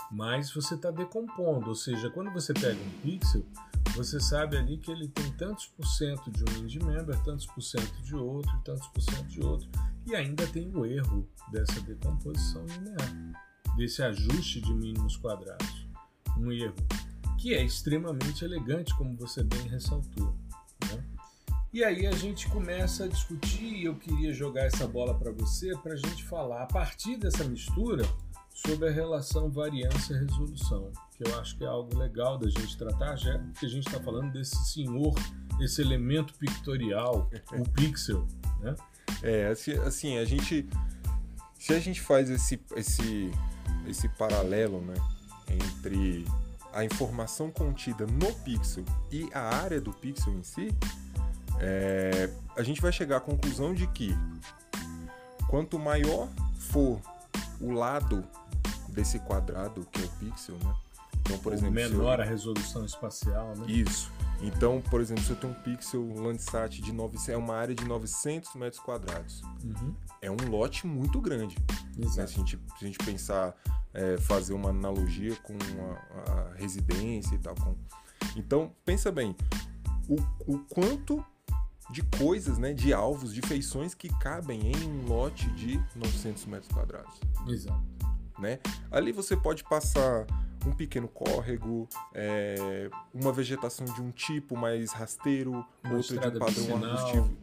mas 0.09 0.51
você 0.53 0.75
está 0.75 0.89
decompondo, 0.91 1.69
ou 1.69 1.75
seja, 1.75 2.09
quando 2.09 2.31
você 2.31 2.53
pega 2.53 2.79
um 2.81 3.01
pixel, 3.01 3.45
você 3.95 4.19
sabe 4.19 4.57
ali 4.57 4.77
que 4.77 4.89
ele 4.91 5.07
tem 5.07 5.31
tantos 5.33 5.67
por 5.67 5.85
cento 5.85 6.31
de 6.31 6.43
um 6.43 6.63
indie 6.63 6.83
member, 6.83 7.21
tantos 7.23 7.45
por 7.45 7.61
cento 7.61 8.01
de 8.01 8.15
outro, 8.15 8.51
tantos 8.63 8.87
por 8.87 9.01
cento 9.01 9.27
de 9.27 9.41
outro, 9.41 9.69
e 10.05 10.15
ainda 10.15 10.47
tem 10.47 10.73
o 10.75 10.85
erro 10.85 11.27
dessa 11.51 11.79
decomposição 11.81 12.65
linear, 12.65 13.51
desse 13.75 14.01
ajuste 14.01 14.61
de 14.61 14.73
mínimos 14.73 15.17
quadrados. 15.17 15.87
Um 16.37 16.51
erro 16.51 16.75
que 17.37 17.53
é 17.53 17.63
extremamente 17.63 18.45
elegante, 18.45 18.95
como 18.95 19.17
você 19.17 19.43
bem 19.43 19.67
ressaltou. 19.67 20.35
Né? 20.89 21.03
E 21.73 21.83
aí 21.83 22.05
a 22.05 22.11
gente 22.11 22.47
começa 22.49 23.05
a 23.05 23.07
discutir, 23.07 23.63
e 23.63 23.85
eu 23.85 23.95
queria 23.95 24.33
jogar 24.33 24.65
essa 24.65 24.87
bola 24.87 25.17
para 25.17 25.31
você, 25.31 25.75
para 25.77 25.93
a 25.93 25.97
gente 25.97 26.23
falar, 26.25 26.63
a 26.63 26.67
partir 26.67 27.17
dessa 27.17 27.43
mistura, 27.43 28.03
sobre 28.53 28.89
a 28.89 28.91
relação 28.91 29.49
variância-resolução, 29.49 30.91
que 31.15 31.27
eu 31.27 31.39
acho 31.39 31.57
que 31.57 31.63
é 31.63 31.67
algo 31.67 31.97
legal 31.97 32.37
da 32.37 32.49
gente 32.49 32.77
tratar, 32.77 33.15
já 33.15 33.39
que 33.59 33.65
a 33.65 33.69
gente 33.69 33.87
está 33.87 33.99
falando 33.99 34.31
desse 34.31 34.55
senhor, 34.71 35.13
esse 35.59 35.81
elemento 35.81 36.33
pictorial, 36.35 37.29
o 37.53 37.69
pixel, 37.69 38.27
né? 38.59 38.75
É, 39.21 39.47
assim, 39.47 39.73
assim, 39.73 40.17
a 40.17 40.25
gente. 40.25 40.67
Se 41.59 41.73
a 41.73 41.79
gente 41.79 42.01
faz 42.01 42.29
esse, 42.29 42.59
esse, 42.75 43.31
esse 43.87 44.09
paralelo 44.09 44.81
né, 44.81 44.95
entre 45.47 46.25
a 46.73 46.83
informação 46.83 47.51
contida 47.51 48.07
no 48.07 48.33
pixel 48.43 48.83
e 49.11 49.29
a 49.31 49.41
área 49.41 49.79
do 49.79 49.93
pixel 49.93 50.33
em 50.33 50.41
si, 50.41 50.69
é, 51.59 52.31
a 52.55 52.63
gente 52.63 52.81
vai 52.81 52.91
chegar 52.91 53.17
à 53.17 53.19
conclusão 53.19 53.75
de 53.75 53.85
que 53.87 54.15
quanto 55.47 55.77
maior 55.77 56.27
for 56.57 56.99
o 57.61 57.71
lado 57.71 58.23
desse 58.89 59.19
quadrado 59.19 59.85
que 59.91 60.01
é 60.01 60.05
o 60.05 60.09
pixel, 60.09 60.55
né? 60.63 60.75
Então, 61.21 61.37
por 61.39 61.51
Ou 61.51 61.57
exemplo, 61.57 61.75
menor 61.75 62.19
eu... 62.19 62.23
a 62.23 62.25
resolução 62.25 62.85
espacial, 62.85 63.55
né? 63.55 63.65
Isso. 63.67 64.11
Então, 64.41 64.81
por 64.89 64.99
exemplo, 64.99 65.23
se 65.23 65.29
eu 65.29 65.35
tenho 65.35 65.53
um 65.53 65.55
pixel 65.61 66.13
Landsat 66.15 66.81
de 66.81 66.91
900, 66.91 67.29
é 67.29 67.37
uma 67.37 67.55
área 67.55 67.75
de 67.75 67.85
900 67.85 68.55
metros 68.55 68.81
quadrados. 68.81 69.41
Uhum. 69.63 69.93
É 70.21 70.31
um 70.31 70.49
lote 70.49 70.87
muito 70.87 71.21
grande. 71.21 71.55
Né? 71.95 72.07
Se, 72.07 72.19
a 72.19 72.25
gente, 72.25 72.57
se 72.77 72.85
a 72.85 72.87
gente 72.87 72.97
pensar, 72.97 73.55
é, 73.93 74.17
fazer 74.17 74.53
uma 74.53 74.69
analogia 74.69 75.35
com 75.43 75.53
a, 75.53 76.31
a, 76.31 76.53
residência 76.55 77.35
e 77.35 77.37
tal. 77.37 77.53
Com... 77.55 77.75
Então, 78.35 78.71
pensa 78.83 79.11
bem, 79.11 79.35
o, 80.09 80.15
o 80.51 80.59
quanto 80.59 81.23
de 81.91 82.01
coisas, 82.03 82.57
né, 82.57 82.73
de 82.73 82.93
alvos, 82.93 83.33
de 83.33 83.41
feições 83.41 83.93
que 83.93 84.07
cabem 84.19 84.71
em 84.71 84.87
um 84.87 85.07
lote 85.07 85.49
de 85.51 85.77
900 85.95 86.45
metros 86.45 86.71
quadrados. 86.71 87.19
Exato. 87.47 87.81
Né? 88.39 88.59
Ali 88.89 89.11
você 89.11 89.35
pode 89.35 89.63
passar 89.63 90.25
um 90.65 90.71
pequeno 90.71 91.07
córrego, 91.07 91.87
é, 92.13 92.89
uma 93.13 93.31
vegetação 93.31 93.85
de 93.85 94.01
um 94.01 94.11
tipo 94.11 94.55
mais 94.55 94.91
rasteiro, 94.91 95.65
uma 95.83 95.95
outra 95.95 96.17
de 96.17 96.37
um 96.37 96.39
padrão 96.39 96.83
arbustivo. 96.83 97.37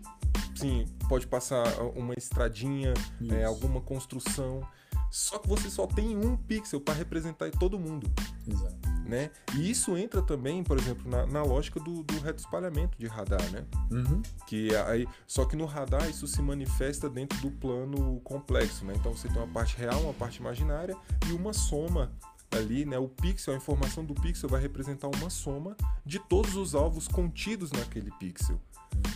Sim, 0.57 0.87
pode 1.09 1.27
passar 1.27 1.65
uma 1.95 2.15
estradinha, 2.17 2.95
é, 3.31 3.45
alguma 3.45 3.81
construção. 3.81 4.67
Só 5.11 5.39
que 5.39 5.49
você 5.49 5.71
só 5.71 5.87
tem 5.87 6.17
um 6.17 6.37
pixel 6.37 6.81
para 6.81 6.95
representar 6.95 7.51
todo 7.53 7.79
mundo. 7.79 8.11
Exato. 8.47 8.88
Né? 9.09 9.31
E 9.57 9.71
isso 9.71 9.97
entra 9.97 10.21
também, 10.21 10.63
por 10.63 10.77
exemplo, 10.77 11.11
na, 11.11 11.25
na 11.25 11.43
lógica 11.43 11.81
do, 11.81 12.03
do 12.03 12.21
reto 12.21 12.41
espalhamento 12.41 12.99
de 12.99 13.07
radar, 13.07 13.43
né? 13.51 13.65
Uhum. 13.91 14.21
Que 14.47 14.69
aí, 14.87 15.09
só 15.27 15.47
que 15.47 15.57
no 15.57 15.65
radar 15.65 16.11
isso 16.11 16.27
se 16.27 16.43
manifesta 16.43 17.09
dentro 17.09 17.41
do 17.41 17.51
plano 17.51 18.21
complexo, 18.21 18.85
né? 18.85 18.93
Então 18.95 19.17
você 19.17 19.27
tem 19.27 19.39
uma 19.39 19.49
parte 19.49 19.79
real, 19.79 19.99
uma 20.03 20.13
parte 20.13 20.41
imaginária 20.41 20.95
e 21.27 21.33
uma 21.33 21.55
soma 21.55 22.13
ali, 22.51 22.85
né, 22.85 22.99
o 22.99 23.09
pixel, 23.09 23.55
a 23.55 23.57
informação 23.57 24.05
do 24.05 24.15
pixel 24.15 24.49
vai 24.49 24.61
representar 24.61 25.09
uma 25.09 25.29
soma 25.29 25.77
de 26.05 26.19
todos 26.19 26.55
os 26.57 26.75
alvos 26.75 27.07
contidos 27.07 27.73
naquele 27.73 28.11
pixel. 28.13 28.61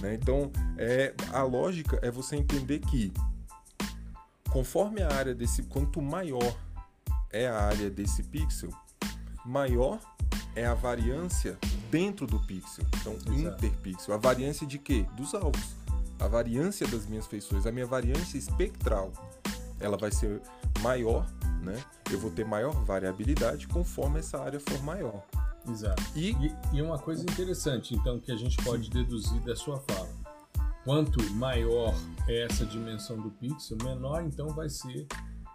Né? 0.00 0.14
Então, 0.14 0.50
é, 0.76 1.14
a 1.32 1.42
lógica 1.42 1.98
é 2.02 2.10
você 2.10 2.36
entender 2.36 2.80
que 2.80 3.12
conforme 4.50 5.02
a 5.02 5.10
área 5.10 5.34
desse, 5.34 5.62
quanto 5.62 6.00
maior 6.02 6.56
é 7.32 7.48
a 7.48 7.62
área 7.62 7.88
desse 7.90 8.22
pixel, 8.22 8.70
maior 9.44 9.98
é 10.54 10.66
a 10.66 10.74
variância 10.74 11.58
dentro 11.90 12.26
do 12.26 12.38
pixel. 12.40 12.84
Então, 13.00 13.14
Exato. 13.14 13.64
interpixel. 13.66 14.14
A 14.14 14.18
variância 14.18 14.66
de 14.66 14.78
quê? 14.78 15.06
Dos 15.16 15.34
alvos. 15.34 15.76
A 16.18 16.28
variância 16.28 16.86
das 16.86 17.06
minhas 17.06 17.26
feições, 17.26 17.66
a 17.66 17.72
minha 17.72 17.86
variância 17.86 18.38
espectral, 18.38 19.12
ela 19.80 19.96
vai 19.96 20.12
ser 20.12 20.40
maior 20.80 21.26
né? 21.62 21.82
Eu 22.10 22.18
vou 22.18 22.30
ter 22.30 22.44
maior 22.44 22.72
variabilidade 22.84 23.68
conforme 23.68 24.18
essa 24.18 24.42
área 24.42 24.60
for 24.60 24.82
maior. 24.82 25.24
Exato. 25.68 26.02
E, 26.14 26.32
e, 26.32 26.54
e 26.72 26.82
uma 26.82 26.98
coisa 26.98 27.22
interessante, 27.22 27.94
então, 27.94 28.18
que 28.18 28.32
a 28.32 28.36
gente 28.36 28.56
pode 28.64 28.86
Sim. 28.86 28.90
deduzir 28.90 29.40
da 29.42 29.54
sua 29.54 29.78
fala. 29.78 30.10
Quanto 30.84 31.22
maior 31.34 31.94
é 32.26 32.42
essa 32.42 32.66
dimensão 32.66 33.16
do 33.20 33.30
pixel, 33.30 33.78
menor 33.84 34.22
então 34.22 34.48
vai 34.48 34.68
ser 34.68 35.06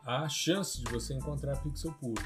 a 0.05 0.27
chance 0.29 0.81
de 0.81 0.89
você 0.89 1.13
encontrar 1.13 1.57
pixel 1.57 1.93
puro. 1.99 2.23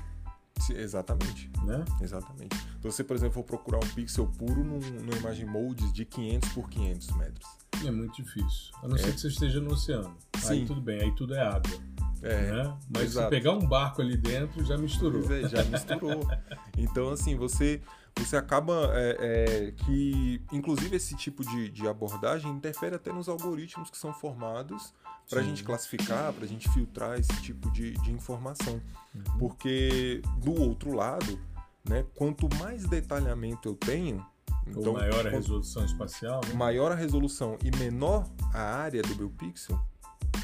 Exatamente. 0.69 1.49
Né? 1.65 1.83
Exatamente. 2.01 2.55
Então, 2.77 2.91
você, 2.91 3.03
por 3.03 3.15
exemplo, 3.15 3.33
for 3.33 3.43
procurar 3.43 3.77
um 3.77 3.87
pixel 3.89 4.27
puro 4.27 4.63
num, 4.63 4.79
numa 4.79 5.17
imagem 5.17 5.45
moldes 5.45 5.91
de 5.93 6.05
500 6.05 6.49
por 6.49 6.69
500 6.69 7.15
metros. 7.17 7.49
É 7.85 7.91
muito 7.91 8.21
difícil. 8.21 8.73
A 8.83 8.87
não 8.87 8.95
é. 8.95 8.99
ser 8.99 9.13
que 9.13 9.21
você 9.21 9.27
esteja 9.27 9.59
no 9.59 9.73
oceano. 9.73 10.15
Sim. 10.37 10.49
Aí 10.49 10.65
tudo 10.65 10.81
bem, 10.81 11.01
aí 11.01 11.15
tudo 11.15 11.33
é 11.33 11.41
água. 11.41 11.91
É, 12.21 12.51
né? 12.51 12.77
Mas 12.93 13.03
exato. 13.03 13.25
se 13.25 13.29
pegar 13.29 13.53
um 13.53 13.65
barco 13.65 14.01
ali 14.01 14.15
dentro, 14.15 14.63
já 14.63 14.77
misturou. 14.77 15.23
É, 15.31 15.47
já 15.47 15.63
misturou. 15.63 16.27
então, 16.77 17.09
assim, 17.09 17.35
você, 17.35 17.81
você 18.15 18.37
acaba 18.37 18.91
é, 18.93 19.17
é, 19.19 19.71
que, 19.71 20.41
inclusive, 20.51 20.95
esse 20.95 21.15
tipo 21.15 21.43
de, 21.43 21.69
de 21.69 21.87
abordagem 21.87 22.51
interfere 22.51 22.95
até 22.95 23.11
nos 23.11 23.27
algoritmos 23.27 23.89
que 23.89 23.97
são 23.97 24.13
formados 24.13 24.93
para 25.31 25.39
a 25.39 25.43
gente 25.43 25.63
classificar, 25.63 26.33
para 26.33 26.43
a 26.43 26.47
gente 26.47 26.69
filtrar 26.69 27.17
esse 27.17 27.41
tipo 27.41 27.71
de, 27.71 27.93
de 27.93 28.11
informação. 28.11 28.81
Uhum. 29.15 29.23
Porque, 29.39 30.21
do 30.37 30.61
outro 30.61 30.93
lado, 30.93 31.39
né, 31.87 32.05
quanto 32.15 32.53
mais 32.57 32.85
detalhamento 32.85 33.67
eu 33.67 33.75
tenho, 33.75 34.23
então, 34.67 34.93
Ou 34.93 34.99
maior 34.99 35.25
a 35.25 35.29
resolução 35.29 35.83
espacial, 35.83 36.41
né? 36.47 36.53
maior 36.53 36.91
a 36.91 36.95
resolução 36.95 37.57
e 37.63 37.75
menor 37.77 38.29
a 38.53 38.61
área 38.61 39.01
do 39.01 39.15
meu 39.15 39.29
pixel, 39.29 39.79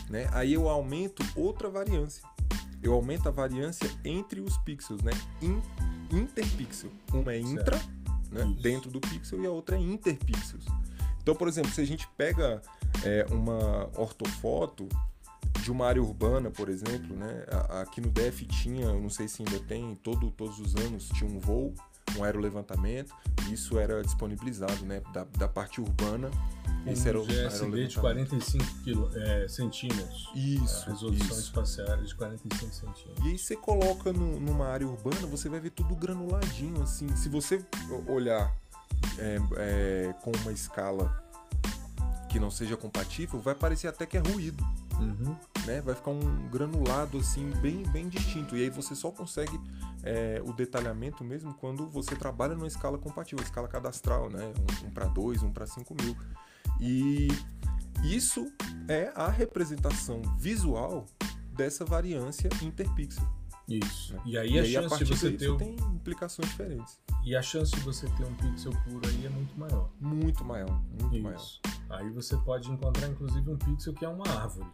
né? 0.10 0.28
Aí 0.34 0.54
eu 0.54 0.68
aumento 0.68 1.24
outra 1.36 1.70
variância. 1.70 2.28
Eu 2.82 2.94
aumento 2.94 3.28
a 3.28 3.32
variância 3.32 3.90
entre 4.04 4.40
os 4.40 4.58
pixels, 4.60 5.02
né? 5.04 5.12
In, 5.42 5.62
interpixel. 6.12 6.90
Uma 7.14 7.34
é 7.34 7.40
intra, 7.40 7.80
né? 8.32 8.56
dentro 8.60 8.90
do 8.90 9.00
pixel, 9.00 9.42
e 9.44 9.46
a 9.46 9.52
outra 9.52 9.76
é 9.76 9.80
interpixels. 9.80 10.66
Então, 11.22 11.36
por 11.36 11.48
exemplo, 11.48 11.72
se 11.72 11.82
a 11.82 11.86
gente 11.86 12.08
pega 12.18 12.62
é, 13.04 13.26
uma 13.32 13.89
ortofoto 14.00 14.88
de 15.62 15.72
uma 15.72 15.88
área 15.88 16.02
urbana, 16.02 16.50
por 16.50 16.70
exemplo, 16.70 17.16
né? 17.16 17.45
Aqui 17.82 18.00
no 18.00 18.10
DF 18.10 18.45
tinha, 18.45 18.86
eu 18.86 19.02
não 19.02 19.10
sei 19.10 19.28
se 19.28 19.43
ainda 19.43 19.60
tem, 19.66 19.95
todo, 19.95 20.32
todos 20.32 20.60
os 20.60 20.76
anos 20.76 21.10
tinha 21.10 21.30
um 21.30 21.39
voo, 21.39 21.74
um 22.18 22.24
aerolevantamento, 22.24 23.14
e 23.48 23.54
isso 23.54 23.78
era 23.78 24.02
disponibilizado, 24.02 24.86
né? 24.86 25.02
Da, 25.14 25.26
da 25.38 25.48
parte 25.48 25.82
urbana 25.82 26.30
esse 26.91 27.10
era 27.10 27.20
o 27.20 27.26
GSD 27.26 27.88
de 27.88 28.00
45 28.00 28.66
quilo, 28.84 29.12
é, 29.14 29.48
centímetros. 29.48 30.32
Isso. 30.34 30.86
A 30.86 30.93
resolução 30.93 31.28
isso. 31.28 31.39
espacial 31.39 31.98
de 31.98 32.16
45 32.16 32.74
centímetros. 32.74 33.26
E 33.26 33.30
aí 33.30 33.38
você 33.38 33.56
coloca 33.56 34.14
no, 34.14 34.39
numa 34.39 34.68
área 34.68 34.88
urbana, 34.88 35.28
você 35.28 35.50
vai 35.50 35.60
ver 35.60 35.72
tudo 35.72 35.95
granuladinho, 35.95 36.82
assim. 36.82 37.14
Se 37.16 37.28
você 37.28 37.64
olhar 38.08 38.56
é, 39.18 39.38
é, 39.58 40.16
com 40.22 40.32
uma 40.43 40.52
escala 40.52 41.24
que 42.38 42.40
não 42.40 42.52
seja 42.52 42.78
compatível, 42.78 43.40
vai 43.40 43.56
parecer 43.56 43.88
até 43.88 44.06
que 44.06 44.16
é 44.16 44.20
ruído. 44.20 44.64
Uhum. 45.00 45.36
Né? 45.66 45.82
Vai 45.82 45.96
ficar 45.96 46.12
um 46.12 46.50
granulado 46.50 47.18
assim 47.18 47.50
bem, 47.62 47.82
bem 47.90 48.08
distinto. 48.08 48.56
E 48.56 48.62
aí 48.62 48.70
você 48.70 48.96
só 48.96 49.10
consegue 49.10 49.60
é, 50.04 50.40
o 50.46 50.54
detalhamento 50.54 51.24
mesmo 51.24 51.54
quando 51.56 51.88
você 51.88 52.16
trabalha 52.16 52.54
numa 52.54 52.68
escala 52.68 52.98
compatível, 53.00 53.44
escala 53.44 53.68
cadastral, 53.68 54.30
né? 54.30 54.54
Um, 54.84 54.88
um 54.88 54.92
para 54.92 55.06
2, 55.06 55.42
um 55.42 55.52
para 55.52 55.66
5 55.66 55.96
mil. 55.96 56.16
E 56.80 57.28
isso 58.04 58.52
é 58.88 59.12
a 59.16 59.30
representação 59.30 60.22
visual 60.38 61.08
dessa 61.56 61.84
variância 61.84 62.50
interpixel. 62.62 63.28
Isso. 63.68 64.14
Né? 64.14 64.22
E 64.26 64.38
aí 64.38 64.52
e 64.52 64.60
a 64.60 64.62
aí, 64.62 64.74
chance 64.74 64.94
a 64.94 64.98
de 64.98 65.06
você 65.06 65.32
ter 65.32 65.50
um... 65.50 65.58
tem 65.58 65.76
implicações 65.76 66.48
diferentes. 66.50 67.00
E 67.26 67.36
a 67.36 67.42
chance 67.42 67.72
de 67.72 67.80
você 67.80 68.08
ter 68.12 68.26
um 68.26 68.34
pixel 68.36 68.72
puro 68.84 69.10
aí 69.10 69.26
é 69.26 69.30
muito 69.30 69.60
maior. 69.60 69.90
Muito 70.00 70.46
maior, 70.46 70.82
muito 71.02 71.16
Isso. 71.16 71.24
maior. 71.24 71.77
Aí 71.90 72.10
você 72.10 72.36
pode 72.38 72.72
encontrar 72.72 73.08
inclusive 73.08 73.50
um 73.50 73.58
pixel 73.58 73.94
que 73.94 74.06
é 74.06 74.10
uma 74.10 74.28
árvore. 74.28 74.68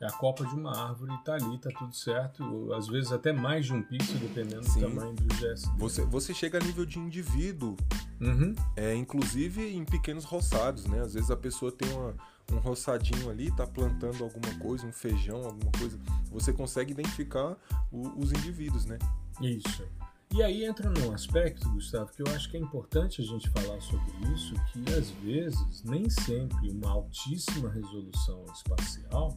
É 0.00 0.06
a 0.06 0.12
copa 0.12 0.46
de 0.46 0.54
uma 0.54 0.74
árvore, 0.74 1.12
tá 1.24 1.34
ali, 1.34 1.58
tá 1.58 1.68
tudo 1.78 1.94
certo. 1.94 2.72
Às 2.72 2.88
vezes 2.88 3.12
até 3.12 3.34
mais 3.34 3.66
de 3.66 3.74
um 3.74 3.82
pixel, 3.82 4.18
dependendo 4.18 4.64
Sim. 4.64 4.80
do 4.80 4.88
tamanho 4.88 5.14
do 5.14 5.34
gesto. 5.34 5.70
Você, 5.76 6.02
você 6.06 6.32
chega 6.32 6.56
a 6.56 6.60
nível 6.60 6.86
de 6.86 6.98
indivíduo, 6.98 7.76
uhum. 8.18 8.54
é, 8.76 8.94
inclusive 8.94 9.62
em 9.76 9.84
pequenos 9.84 10.24
roçados, 10.24 10.86
né? 10.86 11.02
Às 11.02 11.12
vezes 11.12 11.30
a 11.30 11.36
pessoa 11.36 11.70
tem 11.70 11.92
uma, 11.92 12.14
um 12.50 12.56
roçadinho 12.56 13.28
ali, 13.28 13.50
tá 13.50 13.66
plantando 13.66 14.24
alguma 14.24 14.54
coisa, 14.58 14.86
um 14.86 14.92
feijão, 14.92 15.44
alguma 15.44 15.72
coisa. 15.72 15.98
Você 16.32 16.50
consegue 16.50 16.92
identificar 16.92 17.54
o, 17.92 18.18
os 18.18 18.32
indivíduos, 18.32 18.86
né? 18.86 18.98
Isso. 19.38 19.86
E 20.32 20.42
aí 20.42 20.64
entra 20.64 20.88
num 20.88 21.12
aspecto, 21.12 21.68
Gustavo, 21.70 22.12
que 22.12 22.22
eu 22.22 22.34
acho 22.34 22.50
que 22.50 22.56
é 22.56 22.60
importante 22.60 23.20
a 23.20 23.24
gente 23.24 23.50
falar 23.50 23.80
sobre 23.80 24.12
isso, 24.32 24.54
que 24.72 24.94
às 24.94 25.10
vezes 25.10 25.82
nem 25.84 26.08
sempre 26.08 26.70
uma 26.70 26.90
altíssima 26.90 27.68
resolução 27.68 28.44
espacial 28.54 29.36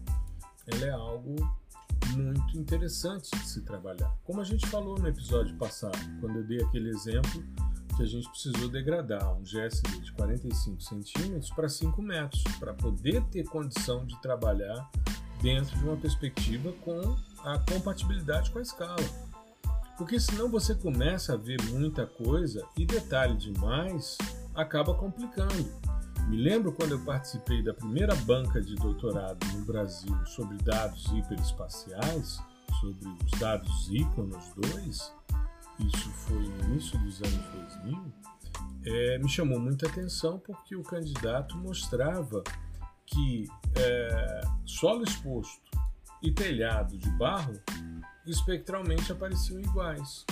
ela 0.68 0.86
é 0.86 0.92
algo 0.92 1.36
muito 2.16 2.58
interessante 2.58 3.30
de 3.32 3.48
se 3.48 3.62
trabalhar. 3.62 4.16
Como 4.24 4.40
a 4.40 4.44
gente 4.44 4.66
falou 4.68 4.98
no 4.98 5.08
episódio 5.08 5.56
passado, 5.58 5.98
quando 6.20 6.38
eu 6.38 6.44
dei 6.44 6.62
aquele 6.62 6.90
exemplo 6.90 7.44
que 7.96 8.04
a 8.04 8.06
gente 8.06 8.30
precisou 8.30 8.70
degradar 8.70 9.34
um 9.36 9.44
GSD 9.44 10.00
de 10.00 10.12
45 10.14 10.82
centímetros 10.82 11.50
para 11.52 11.70
5 11.70 12.02
metros, 12.02 12.44
para 12.60 12.74
poder 12.74 13.24
ter 13.26 13.44
condição 13.46 14.06
de 14.06 14.20
trabalhar 14.22 14.90
dentro 15.42 15.78
de 15.78 15.84
uma 15.84 15.98
perspectiva 15.98 16.72
com 16.82 17.16
a 17.44 17.60
compatibilidade 17.60 18.50
com 18.52 18.60
a 18.60 18.62
escala. 18.62 19.33
Porque 19.98 20.20
senão 20.20 20.50
você 20.50 20.74
começa 20.74 21.34
a 21.34 21.38
ver 21.38 21.62
muita 21.70 22.06
coisa 22.06 22.66
e 22.78 22.86
detalhe 22.86 23.36
demais 23.38 24.18
acaba 24.56 24.94
complicando. 24.96 25.72
Me 26.28 26.38
lembro 26.38 26.72
quando 26.72 26.92
eu 26.92 27.00
participei 27.04 27.62
da 27.62 27.74
primeira 27.74 28.16
banca 28.16 28.62
de 28.62 28.76
doutorado 28.76 29.46
no 29.54 29.66
Brasil 29.66 30.16
sobre 30.26 30.58
dados 30.58 31.06
hiperespaciais, 31.12 32.40
sobre 32.80 33.08
os 33.08 33.40
dados 33.40 33.90
Iconos 33.90 34.52
2, 34.56 35.14
isso 35.80 36.10
foi 36.12 36.40
no 36.40 36.64
início 36.66 36.98
dos 37.00 37.22
anos 37.22 37.46
2000, 37.84 38.14
é, 38.86 39.18
me 39.20 39.30
chamou 39.30 39.60
muita 39.60 39.88
atenção 39.88 40.40
porque 40.40 40.76
o 40.76 40.84
candidato 40.84 41.58
mostrava 41.58 42.44
que 43.06 43.46
é, 43.76 44.42
solo 44.66 45.04
exposto 45.04 45.72
e 46.22 46.32
telhado 46.32 46.98
de 46.98 47.10
barro 47.12 47.60
espectralmente 48.26 49.12
apareciam 49.12 49.60
iguais. 49.60 50.26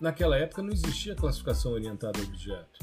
Naquela 0.00 0.36
época 0.36 0.62
não 0.62 0.72
existia 0.72 1.14
classificação 1.14 1.72
orientada 1.72 2.20
a 2.20 2.22
objeto. 2.22 2.78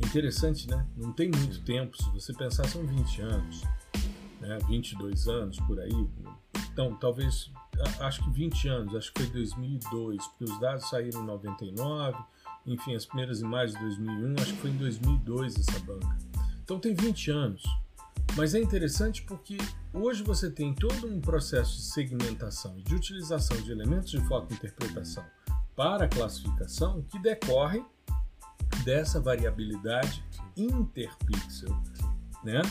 Interessante, 0.00 0.68
né? 0.68 0.86
Não 0.96 1.12
tem 1.12 1.30
muito 1.30 1.62
tempo, 1.62 1.96
se 2.00 2.08
você 2.10 2.32
pensar, 2.32 2.66
são 2.68 2.86
20 2.86 3.22
anos, 3.22 3.62
né? 4.40 4.58
22 4.68 5.28
anos 5.28 5.58
por 5.60 5.78
aí. 5.80 6.08
Então, 6.72 6.94
talvez, 6.96 7.50
acho 8.00 8.22
que 8.24 8.30
20 8.30 8.68
anos, 8.68 8.94
acho 8.94 9.12
que 9.12 9.22
foi 9.22 9.32
2002, 9.32 10.26
porque 10.28 10.44
os 10.44 10.60
dados 10.60 10.88
saíram 10.88 11.22
em 11.22 11.26
99, 11.26 12.18
enfim, 12.66 12.94
as 12.94 13.06
primeiras 13.06 13.40
imagens 13.40 13.78
de 13.78 13.84
2001, 13.84 14.34
acho 14.42 14.52
que 14.52 14.60
foi 14.60 14.70
em 14.70 14.76
2002 14.76 15.56
essa 15.56 15.78
banca. 15.80 16.18
Então, 16.62 16.78
tem 16.78 16.94
20 16.94 17.30
anos. 17.30 17.62
Mas 18.34 18.54
é 18.54 18.60
interessante 18.60 19.22
porque 19.22 19.56
hoje 19.92 20.22
você 20.22 20.50
tem 20.50 20.74
todo 20.74 21.06
um 21.06 21.20
processo 21.20 21.76
de 21.76 21.82
segmentação 21.82 22.78
e 22.78 22.82
de 22.82 22.94
utilização 22.94 23.56
de 23.58 23.70
elementos 23.70 24.10
de 24.10 24.20
fotointerpretação 24.26 25.24
para 25.74 26.08
classificação 26.08 27.02
que 27.02 27.18
decorre 27.18 27.84
dessa 28.84 29.20
variabilidade 29.20 30.24
interpixel, 30.56 31.70
né? 32.42 32.62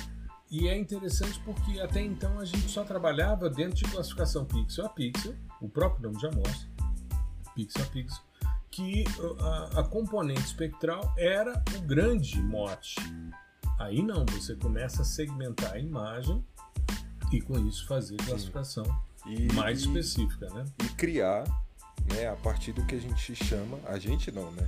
E 0.50 0.68
é 0.68 0.78
interessante 0.78 1.40
porque 1.44 1.80
até 1.80 2.02
então 2.02 2.40
a 2.40 2.46
gente 2.46 2.70
só 2.70 2.84
trabalhava 2.84 3.50
dentro 3.50 3.76
de 3.76 3.84
classificação 3.86 4.46
pixel 4.46 4.86
a 4.86 4.90
pixel, 4.90 5.36
o 5.62 5.68
próprio 5.68 6.04
nome 6.04 6.22
já 6.22 6.32
mostra, 6.32 6.70
pixel 7.56 7.84
a 7.84 7.88
pixel, 7.88 8.24
que 8.70 9.04
a, 9.40 9.80
a 9.80 9.84
componente 9.84 10.42
espectral 10.42 11.14
era 11.18 11.64
o 11.78 11.82
grande 11.82 12.42
mote. 12.42 12.96
Aí 13.80 14.02
não, 14.02 14.26
você 14.26 14.56
começa 14.56 15.02
a 15.02 15.06
segmentar 15.06 15.74
a 15.74 15.80
imagem 15.80 16.44
e 17.32 17.42
com 17.42 17.58
isso 17.68 17.88
fazer 17.88 18.18
classificação 18.18 18.86
e, 19.26 19.52
mais 19.54 19.82
específica, 19.82 20.48
né? 20.54 20.66
E 20.84 20.90
criar 20.90 21.44
né, 22.14 22.28
a 22.28 22.36
partir 22.36 22.72
do 22.72 22.86
que 22.86 22.96
a 22.96 23.00
gente 23.00 23.36
chama, 23.36 23.80
a 23.86 23.98
gente 23.98 24.32
não, 24.32 24.52
né? 24.52 24.68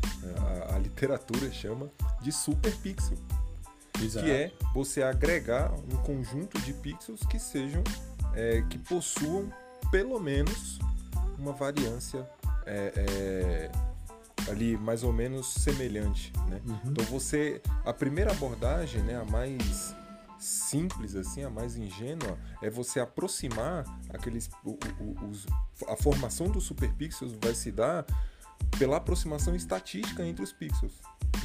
A, 0.70 0.76
a 0.76 0.80
literatura 0.80 1.52
chama 1.52 1.90
de 2.22 2.32
superpixel. 2.32 3.18
Exato. 4.02 4.26
Que 4.26 4.32
é 4.32 4.52
você 4.74 5.02
agregar 5.02 5.72
um 5.74 5.98
conjunto 6.04 6.60
de 6.62 6.74
pixels 6.74 7.22
que 7.26 7.40
sejam, 7.40 7.84
é, 8.34 8.62
que 8.70 8.78
possuam 8.78 9.52
pelo 9.90 10.20
menos 10.20 10.80
uma 11.38 11.54
variância 11.54 12.28
é, 12.66 12.94
é, 12.96 13.72
ali 14.50 14.78
mais 14.78 15.04
ou 15.04 15.12
menos 15.12 15.54
semelhante, 15.54 16.32
né? 16.48 16.62
Uhum. 16.66 16.80
Então 16.86 17.06
você, 17.06 17.62
a 17.86 17.94
primeira 17.94 18.32
abordagem, 18.32 19.02
né, 19.04 19.20
a 19.20 19.26
mais 19.26 19.96
simples 20.40 21.16
assim, 21.16 21.44
a 21.44 21.50
mais 21.50 21.76
ingênua, 21.76 22.38
é 22.62 22.70
você 22.70 23.00
aproximar 23.00 23.84
aqueles 24.10 24.50
o, 24.64 24.78
o, 25.00 25.30
os, 25.30 25.46
a 25.88 25.96
formação 25.96 26.48
dos 26.48 26.64
superpixels 26.64 27.34
vai 27.42 27.56
se 27.56 27.72
dar 27.72 28.06
pela 28.78 28.98
aproximação 28.98 29.56
estatística 29.56 30.26
entre 30.26 30.44
os 30.44 30.52
pixels. 30.52 30.94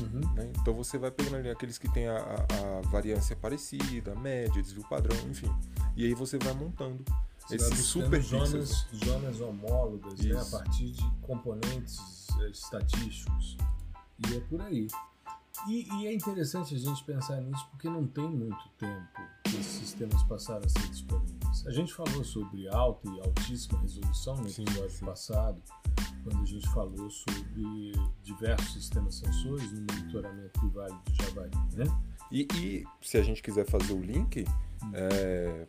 Uhum. 0.00 0.34
Né? 0.34 0.50
Então 0.60 0.74
você 0.74 0.98
vai 0.98 1.10
pegando 1.10 1.48
aqueles 1.50 1.78
que 1.78 1.88
têm 1.92 2.08
a, 2.08 2.16
a, 2.16 2.78
a, 2.78 2.80
variância 2.88 3.36
parecida, 3.36 4.14
média, 4.14 4.62
desvio 4.62 4.86
padrão, 4.88 5.16
enfim. 5.30 5.50
E 5.96 6.04
aí 6.04 6.14
você 6.14 6.38
vai 6.38 6.52
montando 6.54 7.04
esses 7.52 7.84
super 7.84 8.20
zonas, 8.22 8.86
zonas 9.04 9.40
homólogas 9.40 10.18
né? 10.20 10.40
a 10.40 10.44
partir 10.44 10.90
de 10.90 11.10
componentes 11.20 11.98
eh, 12.40 12.50
estatísticos. 12.50 13.56
E 14.18 14.36
é 14.36 14.40
por 14.40 14.60
aí. 14.60 14.86
E, 15.68 15.86
e, 15.94 16.06
é 16.06 16.12
interessante 16.12 16.74
a 16.74 16.78
gente 16.78 17.04
pensar 17.04 17.40
nisso 17.40 17.66
porque 17.70 17.88
não 17.88 18.06
tem 18.06 18.28
muito 18.28 18.68
tempo 18.78 19.20
que 19.44 19.56
esses 19.56 19.66
sistemas 19.66 20.22
passaram 20.24 20.64
a 20.64 20.68
ser 20.68 20.88
disponíveis. 20.88 21.66
A 21.66 21.70
gente 21.70 21.92
falou 21.92 22.24
sobre 22.24 22.66
alta 22.68 23.08
e 23.08 23.20
altíssima 23.20 23.78
resolução 23.80 24.36
no 24.36 24.48
episódio 24.48 24.90
sim, 24.90 24.98
sim. 24.98 25.04
passado, 25.04 25.62
quando 26.24 26.42
a 26.42 26.46
gente 26.46 26.68
falou 26.70 27.10
sobre 27.10 27.92
diversos 28.22 28.72
sistemas 28.72 29.16
sensores 29.16 29.72
no 29.72 29.80
monitoramento 29.82 30.60
do 30.60 30.70
Vale 30.70 30.94
do 31.04 31.14
Javari. 31.22 31.50
Né? 31.74 31.84
E, 32.30 32.48
e 32.56 32.84
se 33.00 33.18
a 33.18 33.22
gente 33.22 33.42
quiser 33.42 33.68
fazer 33.68 33.92
o 33.92 34.00
link, 34.00 34.44
hum. 34.82 34.90
é, 34.94 35.68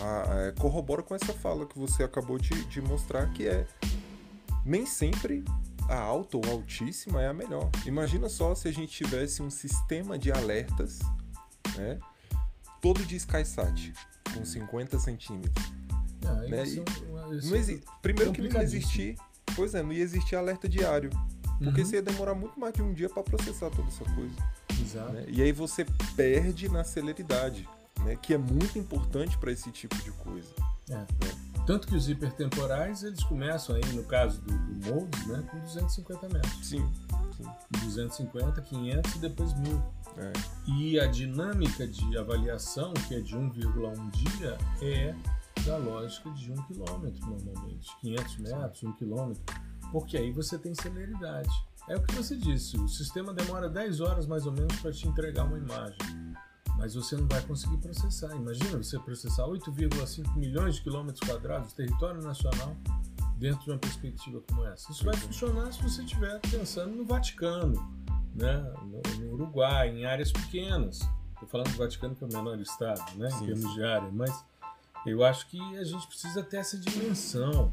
a, 0.00 0.48
a, 0.48 0.52
corrobora 0.52 1.02
com 1.02 1.14
essa 1.14 1.32
fala 1.32 1.66
que 1.66 1.78
você 1.78 2.02
acabou 2.02 2.38
de, 2.38 2.64
de 2.66 2.80
mostrar, 2.80 3.30
que 3.32 3.46
é 3.46 3.66
nem 4.64 4.86
sempre 4.86 5.44
a 5.88 5.98
alta 5.98 6.36
ou 6.36 6.44
altíssima 6.46 7.22
é 7.22 7.28
a 7.28 7.34
melhor. 7.34 7.70
Imagina 7.84 8.28
só 8.28 8.54
se 8.54 8.68
a 8.68 8.72
gente 8.72 8.92
tivesse 8.92 9.42
um 9.42 9.50
sistema 9.50 10.18
de 10.18 10.30
alertas, 10.30 11.00
né? 11.76 11.98
Todo 12.80 13.04
de 13.04 13.16
SkySat, 13.16 13.92
com 14.34 14.44
50 14.44 14.98
centímetros. 14.98 15.72
Ah, 16.24 16.34
né? 16.34 16.62
isso, 16.62 16.84
isso 17.32 17.50
não 17.50 17.56
exi... 17.56 17.82
Primeiro 18.00 18.32
que 18.32 18.40
não 18.40 18.50
ia 18.50 18.62
existir. 18.62 19.16
Pois 19.54 19.74
é, 19.74 19.82
não 19.82 19.92
ia 19.92 20.02
existir 20.02 20.36
alerta 20.36 20.68
diário. 20.68 21.10
Porque 21.58 21.80
uhum. 21.80 21.86
você 21.86 21.96
ia 21.96 22.02
demorar 22.02 22.34
muito 22.34 22.58
mais 22.58 22.72
de 22.74 22.82
um 22.82 22.92
dia 22.92 23.08
para 23.08 23.22
processar 23.22 23.70
toda 23.70 23.88
essa 23.88 24.04
coisa. 24.04 24.34
Exato. 24.80 25.12
Né? 25.12 25.24
E 25.28 25.42
aí 25.42 25.52
você 25.52 25.86
perde 26.16 26.68
na 26.68 26.82
celeridade, 26.82 27.68
né? 28.00 28.16
Que 28.16 28.34
é 28.34 28.38
muito 28.38 28.78
importante 28.78 29.36
para 29.38 29.52
esse 29.52 29.70
tipo 29.70 29.96
de 29.96 30.10
coisa. 30.12 30.52
É. 30.88 30.94
Né? 30.94 31.06
Tanto 31.66 31.86
que 31.86 31.94
os 31.94 32.08
hipertemporais, 32.08 33.02
eles 33.04 33.22
começam 33.22 33.76
aí, 33.76 33.84
no 33.94 34.02
caso 34.04 34.40
do, 34.42 34.52
do 34.52 34.86
Moldes, 34.88 35.26
né, 35.26 35.44
com 35.50 35.58
250 35.60 36.28
metros. 36.28 36.66
Sim, 36.66 36.92
sim. 37.36 37.44
250, 37.84 38.60
500 38.60 39.14
e 39.14 39.18
depois 39.18 39.54
1000. 39.54 39.82
É. 40.18 40.32
E 40.66 41.00
a 41.00 41.06
dinâmica 41.06 41.86
de 41.86 42.18
avaliação, 42.18 42.92
que 43.08 43.14
é 43.14 43.20
de 43.20 43.36
1,1 43.36 44.10
dia, 44.10 44.58
é 44.82 45.14
da 45.64 45.76
lógica 45.76 46.30
de 46.30 46.50
1 46.50 46.56
km 46.56 47.26
normalmente. 47.26 47.96
500 48.00 48.36
metros, 48.38 48.82
1 48.82 48.92
km. 48.94 49.32
Porque 49.92 50.16
aí 50.16 50.32
você 50.32 50.58
tem 50.58 50.74
celeridade. 50.74 51.50
É 51.88 51.96
o 51.96 52.02
que 52.02 52.14
você 52.14 52.36
disse, 52.36 52.76
o 52.76 52.88
sistema 52.88 53.32
demora 53.32 53.68
10 53.68 54.00
horas 54.00 54.26
mais 54.26 54.46
ou 54.46 54.52
menos 54.52 54.74
para 54.80 54.92
te 54.92 55.06
entregar 55.06 55.44
uma 55.44 55.58
imagem 55.58 55.96
mas 56.76 56.94
você 56.94 57.16
não 57.16 57.26
vai 57.26 57.40
conseguir 57.42 57.76
processar. 57.78 58.34
Imagina 58.34 58.78
você 58.78 58.98
processar 58.98 59.44
8,5 59.44 60.36
milhões 60.36 60.76
de 60.76 60.82
quilômetros 60.82 61.28
quadrados, 61.28 61.72
território 61.72 62.22
nacional, 62.22 62.76
dentro 63.36 63.64
de 63.64 63.70
uma 63.70 63.78
perspectiva 63.78 64.40
como 64.48 64.64
essa. 64.66 64.90
Isso 64.92 65.04
vai 65.04 65.16
funcionar 65.16 65.72
se 65.72 65.82
você 65.82 66.02
estiver 66.02 66.40
pensando 66.40 66.94
no 66.94 67.04
Vaticano, 67.04 67.74
né? 68.34 68.58
no, 68.82 69.20
no 69.20 69.32
Uruguai, 69.34 69.90
em 69.90 70.04
áreas 70.04 70.32
pequenas. 70.32 71.00
Estou 71.34 71.48
falando 71.48 71.70
do 71.70 71.76
Vaticano, 71.76 72.14
que 72.14 72.24
é 72.24 72.26
o 72.26 72.32
menor 72.32 72.58
estado, 72.60 73.02
né? 73.16 73.28
em 73.28 73.46
termos 73.46 73.74
de 73.74 73.82
área, 73.82 74.10
mas 74.12 74.44
eu 75.04 75.24
acho 75.24 75.48
que 75.48 75.60
a 75.76 75.84
gente 75.84 76.06
precisa 76.06 76.42
ter 76.42 76.58
essa 76.58 76.78
dimensão. 76.78 77.72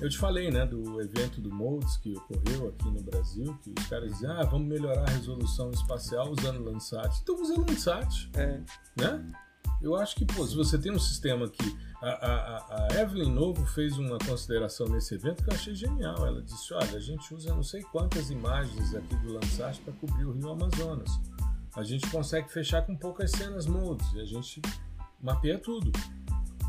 Eu 0.00 0.08
te 0.08 0.16
falei, 0.16 0.50
né, 0.50 0.64
do 0.64 1.00
evento 1.00 1.42
do 1.42 1.54
Moldes 1.54 1.98
que 1.98 2.16
ocorreu 2.16 2.68
aqui 2.68 2.90
no 2.90 3.02
Brasil, 3.02 3.54
que 3.62 3.74
os 3.78 3.86
caras 3.86 4.10
diziam, 4.12 4.32
ah, 4.32 4.44
vamos 4.44 4.66
melhorar 4.66 5.02
a 5.06 5.10
resolução 5.10 5.70
espacial 5.70 6.30
usando 6.30 6.64
Landsat. 6.64 7.20
Então 7.22 7.40
usa 7.40 7.60
Landsat, 7.60 8.30
é. 8.34 8.62
né? 8.96 9.32
Eu 9.82 9.96
acho 9.96 10.16
que, 10.16 10.24
pô, 10.24 10.46
se 10.46 10.56
você 10.56 10.78
tem 10.78 10.92
um 10.92 10.98
sistema 10.98 11.48
que... 11.48 11.90
A, 12.02 12.08
a, 12.08 12.86
a 12.86 13.00
Evelyn 13.02 13.30
Novo 13.30 13.64
fez 13.66 13.98
uma 13.98 14.16
consideração 14.18 14.88
nesse 14.88 15.14
evento 15.14 15.44
que 15.44 15.50
eu 15.50 15.54
achei 15.54 15.74
genial. 15.74 16.26
Ela 16.26 16.40
disse, 16.40 16.72
olha, 16.72 16.96
a 16.96 17.00
gente 17.00 17.34
usa 17.34 17.54
não 17.54 17.62
sei 17.62 17.82
quantas 17.82 18.30
imagens 18.30 18.94
aqui 18.94 19.14
do 19.16 19.34
Landsat 19.34 19.80
para 19.82 19.92
cobrir 19.94 20.24
o 20.24 20.32
Rio 20.32 20.48
Amazonas. 20.48 21.10
A 21.76 21.82
gente 21.82 22.10
consegue 22.10 22.50
fechar 22.50 22.86
com 22.86 22.96
poucas 22.96 23.30
cenas 23.32 23.66
Moldes 23.66 24.10
e 24.14 24.20
a 24.20 24.24
gente 24.24 24.62
mapeia 25.20 25.58
tudo 25.58 25.92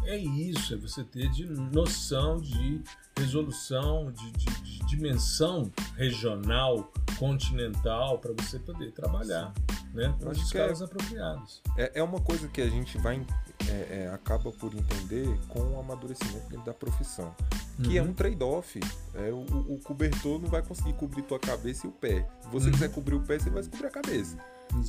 é 0.05 0.17
isso, 0.17 0.73
é 0.73 0.77
você 0.77 1.03
ter 1.03 1.29
de 1.29 1.45
noção 1.45 2.37
de 2.37 2.81
resolução, 3.17 4.11
de, 4.11 4.31
de, 4.31 4.45
de 4.61 4.85
dimensão 4.87 5.71
regional, 5.95 6.91
continental, 7.17 8.17
para 8.19 8.33
você 8.33 8.59
poder 8.59 8.91
trabalhar 8.91 9.53
né, 9.93 10.15
com 10.21 10.29
os 10.29 10.51
caras 10.51 10.81
é, 10.81 10.85
apropriados. 10.85 11.61
É, 11.77 11.91
é 11.99 12.03
uma 12.03 12.19
coisa 12.19 12.47
que 12.47 12.61
a 12.61 12.69
gente 12.69 12.97
vai 12.97 13.25
é, 13.69 14.03
é, 14.03 14.09
acaba 14.13 14.51
por 14.51 14.73
entender 14.73 15.27
com 15.47 15.59
o 15.59 15.79
amadurecimento 15.79 16.57
da 16.65 16.73
profissão. 16.73 17.33
Que 17.81 17.97
é 17.97 18.01
uhum. 18.01 18.07
é 18.07 18.11
um 18.11 18.13
trade-off. 18.13 18.79
É, 19.13 19.31
o, 19.31 19.41
o, 19.73 19.79
cobertor 19.83 20.39
não 20.39 20.49
vai 20.49 20.61
conseguir 20.61 20.93
cobrir 20.93 21.21
tua 21.23 21.39
cabeça 21.39 21.85
e 21.85 21.89
o 21.89 21.93
pé. 21.93 22.27
Se 22.41 22.49
você 22.49 22.67
uhum. 22.67 22.71
quiser 22.71 22.91
cobrir 22.91 23.15
o 23.15 23.21
pé, 23.21 23.39
você 23.39 23.49
vai 23.49 23.63
cobrir 23.63 23.87
a 23.87 23.89
cabeça. 23.89 24.37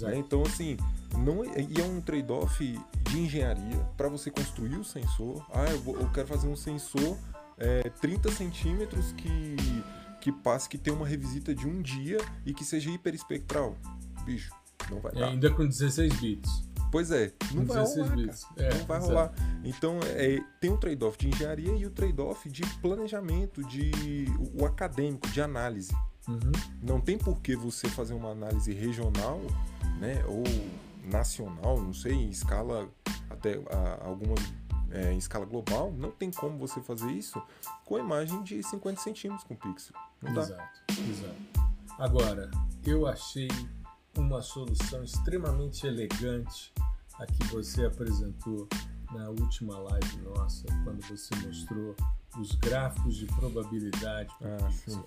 Né? 0.01 0.17
Então, 0.17 0.43
assim, 0.43 0.77
não, 1.19 1.45
é, 1.45 1.61
e 1.61 1.81
é 1.81 1.85
um 1.85 2.01
trade-off 2.01 2.81
de 3.03 3.19
engenharia 3.19 3.79
para 3.97 4.09
você 4.09 4.31
construir 4.31 4.77
o 4.77 4.85
sensor. 4.85 5.45
Ah, 5.53 5.67
eu, 5.71 5.81
vou, 5.81 5.99
eu, 5.99 6.09
quero 6.11 6.29
fazer 6.29 6.47
um 6.47 6.57
sensor 6.57 7.19
é, 7.59 7.89
30 8.01 8.31
centímetros 8.31 9.13
que, 9.13 9.57
que 10.21 10.31
passe, 10.31 10.69
que 10.69 10.79
tenha 10.79 10.97
uma 10.97 11.07
revisita 11.07 11.55
de 11.55 11.67
um 11.67 11.83
dia 11.83 12.19
e 12.47 12.55
que 12.55 12.65
seja 12.65 12.91
hiperespectral. 12.91 13.77
Bicho, 14.25 14.53
não 14.91 15.01
vai 15.01 15.13
dar. 15.13 15.29
ainda 15.29 15.51
com 15.51 15.67
16 15.67 16.21
bits. 16.21 16.72
Pois 16.93 17.11
é, 17.11 17.33
não 17.55 17.65
vai 17.65 17.83
rolar, 17.83 18.13
é, 18.59 18.75
não 18.75 18.85
vai 18.85 18.99
exato. 18.99 19.07
rolar. 19.07 19.33
Então, 19.65 19.99
é, 20.05 20.39
tem 20.61 20.71
um 20.71 20.77
trade-off 20.77 21.17
de 21.17 21.29
engenharia 21.29 21.75
e 21.75 21.87
o 21.87 21.91
trade-off 21.91 22.51
de 22.51 22.67
planejamento, 22.81 23.65
de 23.65 24.27
o, 24.39 24.63
o 24.63 24.67
acadêmico, 24.67 25.27
de 25.29 25.41
análise. 25.41 25.91
Uhum. 26.29 26.53
Não 26.83 27.01
tem 27.01 27.17
por 27.17 27.41
que 27.41 27.57
você 27.57 27.89
fazer 27.89 28.13
uma 28.13 28.29
análise 28.29 28.75
regional, 28.75 29.41
né, 29.99 30.23
ou 30.27 30.45
nacional, 31.11 31.81
não 31.81 31.95
sei, 31.95 32.13
em 32.13 32.29
escala 32.29 32.87
até 33.31 33.55
a, 33.71 34.07
algumas 34.07 34.41
é, 34.91 35.13
em 35.13 35.17
escala 35.17 35.47
global, 35.47 35.91
não 35.97 36.11
tem 36.11 36.31
como 36.31 36.59
você 36.59 36.79
fazer 36.83 37.11
isso 37.11 37.43
com 37.87 37.97
a 37.97 38.01
imagem 38.01 38.43
de 38.43 38.63
50 38.63 39.01
centímetros 39.01 39.45
com 39.45 39.57
pixel. 39.57 39.97
Não 40.21 40.31
exato, 40.33 40.53
dá. 40.89 40.95
exato. 41.11 41.37
Agora, 41.99 42.51
eu 42.85 43.07
achei 43.07 43.49
uma 44.17 44.43
solução 44.43 45.03
extremamente 45.03 45.87
elegante 45.87 46.73
a 47.19 47.27
que 47.27 47.45
você 47.45 47.85
apresentou 47.85 48.69
na 49.13 49.29
última 49.29 49.79
live 49.79 50.17
nossa, 50.23 50.65
quando 50.85 51.01
você 51.03 51.35
mostrou 51.37 51.95
os 52.39 52.53
gráficos 52.57 53.17
de 53.17 53.27
probabilidade 53.27 54.33
ah, 54.41 54.69
pixel. 54.69 55.07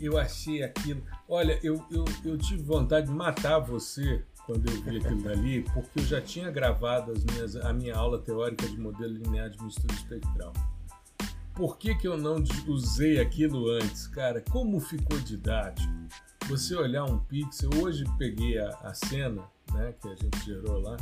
Eu 0.00 0.18
achei 0.18 0.62
aquilo. 0.62 1.02
Olha, 1.28 1.58
eu, 1.62 1.84
eu, 1.90 2.04
eu 2.24 2.38
tive 2.38 2.62
vontade 2.62 3.06
de 3.06 3.12
matar 3.12 3.58
você 3.58 4.24
quando 4.46 4.68
eu 4.68 4.82
vi 4.82 4.98
aquilo 4.98 5.22
dali, 5.22 5.62
porque 5.72 6.00
eu 6.00 6.04
já 6.04 6.20
tinha 6.20 6.50
gravado 6.50 7.12
as 7.12 7.24
minhas, 7.24 7.56
a 7.56 7.72
minha 7.72 7.96
aula 7.96 8.18
teórica 8.18 8.68
de 8.68 8.78
modelo 8.78 9.14
linear 9.14 9.50
de 9.50 9.62
mistura 9.62 9.94
espectral. 9.94 10.52
Por 11.54 11.78
que, 11.78 11.94
que 11.94 12.06
eu 12.06 12.16
não 12.16 12.42
usei 12.66 13.20
aquilo 13.20 13.68
antes? 13.70 14.08
Cara, 14.08 14.40
como 14.50 14.80
ficou 14.80 15.18
didático. 15.20 15.92
Você 16.48 16.76
olhar 16.76 17.04
um 17.04 17.18
pixel, 17.18 17.70
hoje 17.82 18.04
peguei 18.18 18.58
a, 18.58 18.68
a 18.82 18.92
cena 18.92 19.42
né, 19.72 19.94
que 20.00 20.08
a 20.08 20.14
gente 20.14 20.44
gerou 20.44 20.78
lá 20.78 20.96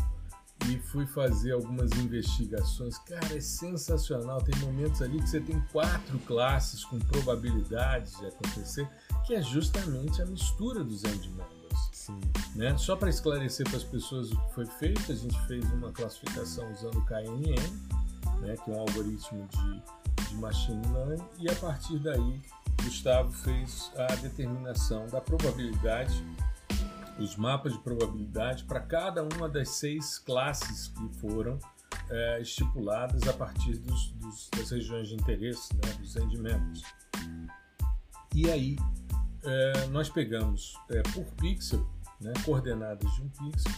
e 0.69 0.79
fui 0.79 1.05
fazer 1.05 1.53
algumas 1.53 1.91
investigações. 1.93 2.97
Cara, 2.99 3.37
é 3.37 3.41
sensacional. 3.41 4.41
Tem 4.41 4.59
momentos 4.61 5.03
ali 5.03 5.21
que 5.21 5.29
você 5.29 5.41
tem 5.41 5.61
quatro 5.73 6.17
classes 6.21 6.85
com 6.85 6.99
probabilidades 7.01 8.17
de 8.19 8.27
acontecer, 8.27 8.89
que 9.27 9.35
é 9.35 9.43
justamente 9.43 10.23
a 10.23 10.27
mistura 10.27 10.85
dos 10.85 11.03
endpoints. 11.03 11.91
Sim. 11.93 12.21
Né? 12.55 12.77
Só 12.79 12.95
para 12.95 13.11
esclarecer 13.11 13.67
para 13.69 13.79
as 13.79 13.85
pessoas 13.85 14.31
o 14.31 14.37
que 14.37 14.55
foi 14.55 14.67
feito, 14.67 15.11
a 15.11 15.15
gente 15.15 15.41
fez 15.47 15.65
uma 15.73 15.91
classificação 15.91 16.71
usando 16.71 16.99
o 16.99 17.05
KNN, 17.05 18.41
né, 18.41 18.57
que 18.65 18.71
é 18.71 18.75
um 18.75 18.81
algoritmo 18.81 19.49
de, 19.49 20.29
de 20.29 20.35
machine 20.37 20.87
learning, 20.93 21.23
e 21.39 21.51
a 21.51 21.55
partir 21.57 21.99
daí 21.99 22.41
Gustavo 22.83 23.33
fez 23.33 23.91
a 23.97 24.15
determinação 24.17 25.07
da 25.07 25.21
probabilidade, 25.21 26.25
os 27.19 27.37
mapas 27.37 27.73
de 27.73 27.79
probabilidade 27.81 28.65
para 28.65 28.81
cada 28.81 29.23
uma 29.23 29.49
das 29.49 29.69
seis 29.71 30.19
classes 30.19 30.89
que 30.89 31.09
foram 31.21 31.59
é, 32.11 32.41
estipuladas 32.41 33.27
a 33.29 33.33
partir 33.33 33.79
dos, 33.79 34.13
dos, 34.13 34.49
das 34.51 34.71
regiões 34.71 35.09
de 35.09 35.15
interesse, 35.15 35.75
né, 35.75 35.93
dos 35.99 36.15
rendimentos. 36.15 36.83
E 38.35 38.51
aí 38.51 38.77
é, 39.45 39.87
nós 39.89 40.09
pegamos 40.09 40.75
é, 40.91 41.03
por 41.03 41.25
pixel, 41.37 41.87
né, 42.21 42.33
coordenadas 42.45 43.11
de 43.13 43.23
um 43.23 43.29
pixel, 43.29 43.73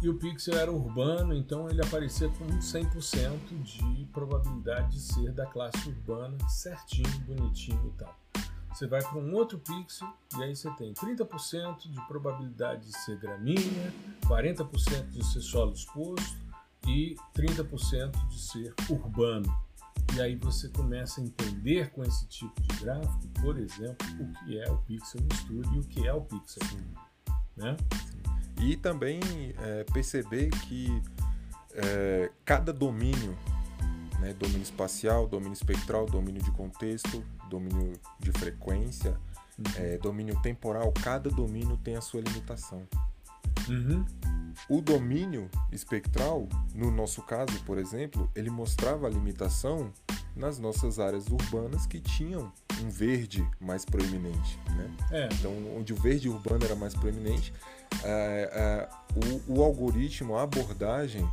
e 0.00 0.08
o 0.08 0.14
pixel 0.14 0.56
era 0.56 0.70
urbano, 0.70 1.34
então 1.34 1.68
ele 1.68 1.82
aparecia 1.82 2.28
com 2.28 2.46
100% 2.46 3.62
de 3.62 4.04
probabilidade 4.06 4.92
de 4.92 5.00
ser 5.00 5.32
da 5.32 5.44
classe 5.46 5.88
urbana, 5.88 6.36
certinho, 6.48 7.18
bonitinho 7.26 7.92
e 7.94 7.98
tal. 7.98 8.16
Você 8.72 8.86
vai 8.86 9.02
para 9.02 9.18
um 9.18 9.34
outro 9.34 9.58
pixel 9.58 10.06
e 10.36 10.42
aí 10.44 10.54
você 10.54 10.70
tem 10.72 10.94
30% 10.94 11.90
de 11.90 12.06
probabilidade 12.06 12.86
de 12.86 12.96
ser 12.98 13.18
gramínea, 13.18 13.92
40% 14.26 15.08
de 15.08 15.24
ser 15.24 15.40
solo 15.40 15.72
exposto 15.72 16.36
e 16.86 17.16
30% 17.34 18.28
de 18.28 18.40
ser 18.40 18.74
urbano. 18.88 19.52
E 20.14 20.20
aí 20.20 20.36
você 20.36 20.68
começa 20.68 21.20
a 21.20 21.24
entender 21.24 21.90
com 21.90 22.02
esse 22.04 22.26
tipo 22.28 22.60
de 22.62 22.76
gráfico, 22.76 23.28
por 23.40 23.58
exemplo, 23.58 24.06
o 24.20 24.44
que 24.44 24.58
é 24.58 24.70
o 24.70 24.78
pixel 24.78 25.20
mistura 25.22 25.68
e 25.74 25.80
o 25.80 25.84
que 25.84 26.06
é 26.06 26.12
o 26.12 26.20
pixel. 26.20 26.62
Né? 27.56 27.76
E 28.60 28.76
também 28.76 29.20
é, 29.58 29.84
perceber 29.92 30.50
que 30.50 31.02
é, 31.74 32.30
cada 32.44 32.72
domínio, 32.72 33.36
né, 34.20 34.32
domínio 34.34 34.62
espacial, 34.62 35.26
domínio 35.26 35.52
espectral, 35.52 36.06
domínio 36.06 36.42
de 36.42 36.50
contexto, 36.50 37.24
domínio 37.48 37.92
de 38.18 38.32
frequência, 38.32 39.16
uhum. 39.58 39.64
é, 39.76 39.98
domínio 39.98 40.40
temporal, 40.42 40.92
cada 40.92 41.30
domínio 41.30 41.76
tem 41.78 41.96
a 41.96 42.00
sua 42.00 42.20
limitação. 42.20 42.86
Uhum. 43.68 44.04
O 44.68 44.80
domínio 44.80 45.48
espectral, 45.72 46.48
no 46.74 46.90
nosso 46.90 47.22
caso, 47.22 47.52
por 47.64 47.78
exemplo, 47.78 48.30
ele 48.34 48.50
mostrava 48.50 49.06
a 49.06 49.10
limitação 49.10 49.92
nas 50.34 50.58
nossas 50.58 50.98
áreas 50.98 51.28
urbanas 51.28 51.86
que 51.86 52.00
tinham 52.00 52.52
um 52.82 52.88
verde 52.88 53.46
mais 53.60 53.84
proeminente. 53.84 54.58
Né? 54.76 54.90
É. 55.10 55.28
Então, 55.32 55.52
onde 55.76 55.92
o 55.92 55.96
verde 55.96 56.28
urbano 56.28 56.64
era 56.64 56.74
mais 56.74 56.94
proeminente, 56.94 57.52
é, 58.04 58.50
é, 58.52 58.88
o, 59.48 59.58
o 59.58 59.62
algoritmo, 59.64 60.36
a 60.36 60.42
abordagem 60.42 61.28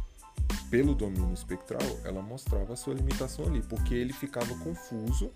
pelo 0.70 0.96
domínio 0.96 1.34
espectral, 1.34 1.82
ela 2.04 2.22
mostrava 2.22 2.74
a 2.74 2.76
sua 2.76 2.94
limitação 2.94 3.46
ali, 3.46 3.62
porque 3.62 3.94
ele 3.94 4.14
ficava 4.14 4.56
confuso 4.58 5.32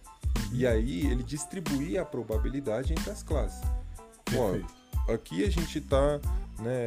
e 0.51 0.65
aí 0.65 1.05
ele 1.05 1.23
distribuía 1.23 2.01
a 2.01 2.05
probabilidade 2.05 2.93
entre 2.93 3.09
as 3.09 3.23
classes. 3.23 3.61
Ó, 4.35 4.57
aqui 5.13 5.43
a 5.43 5.49
gente 5.49 5.79
está 5.79 6.19
né, 6.59 6.85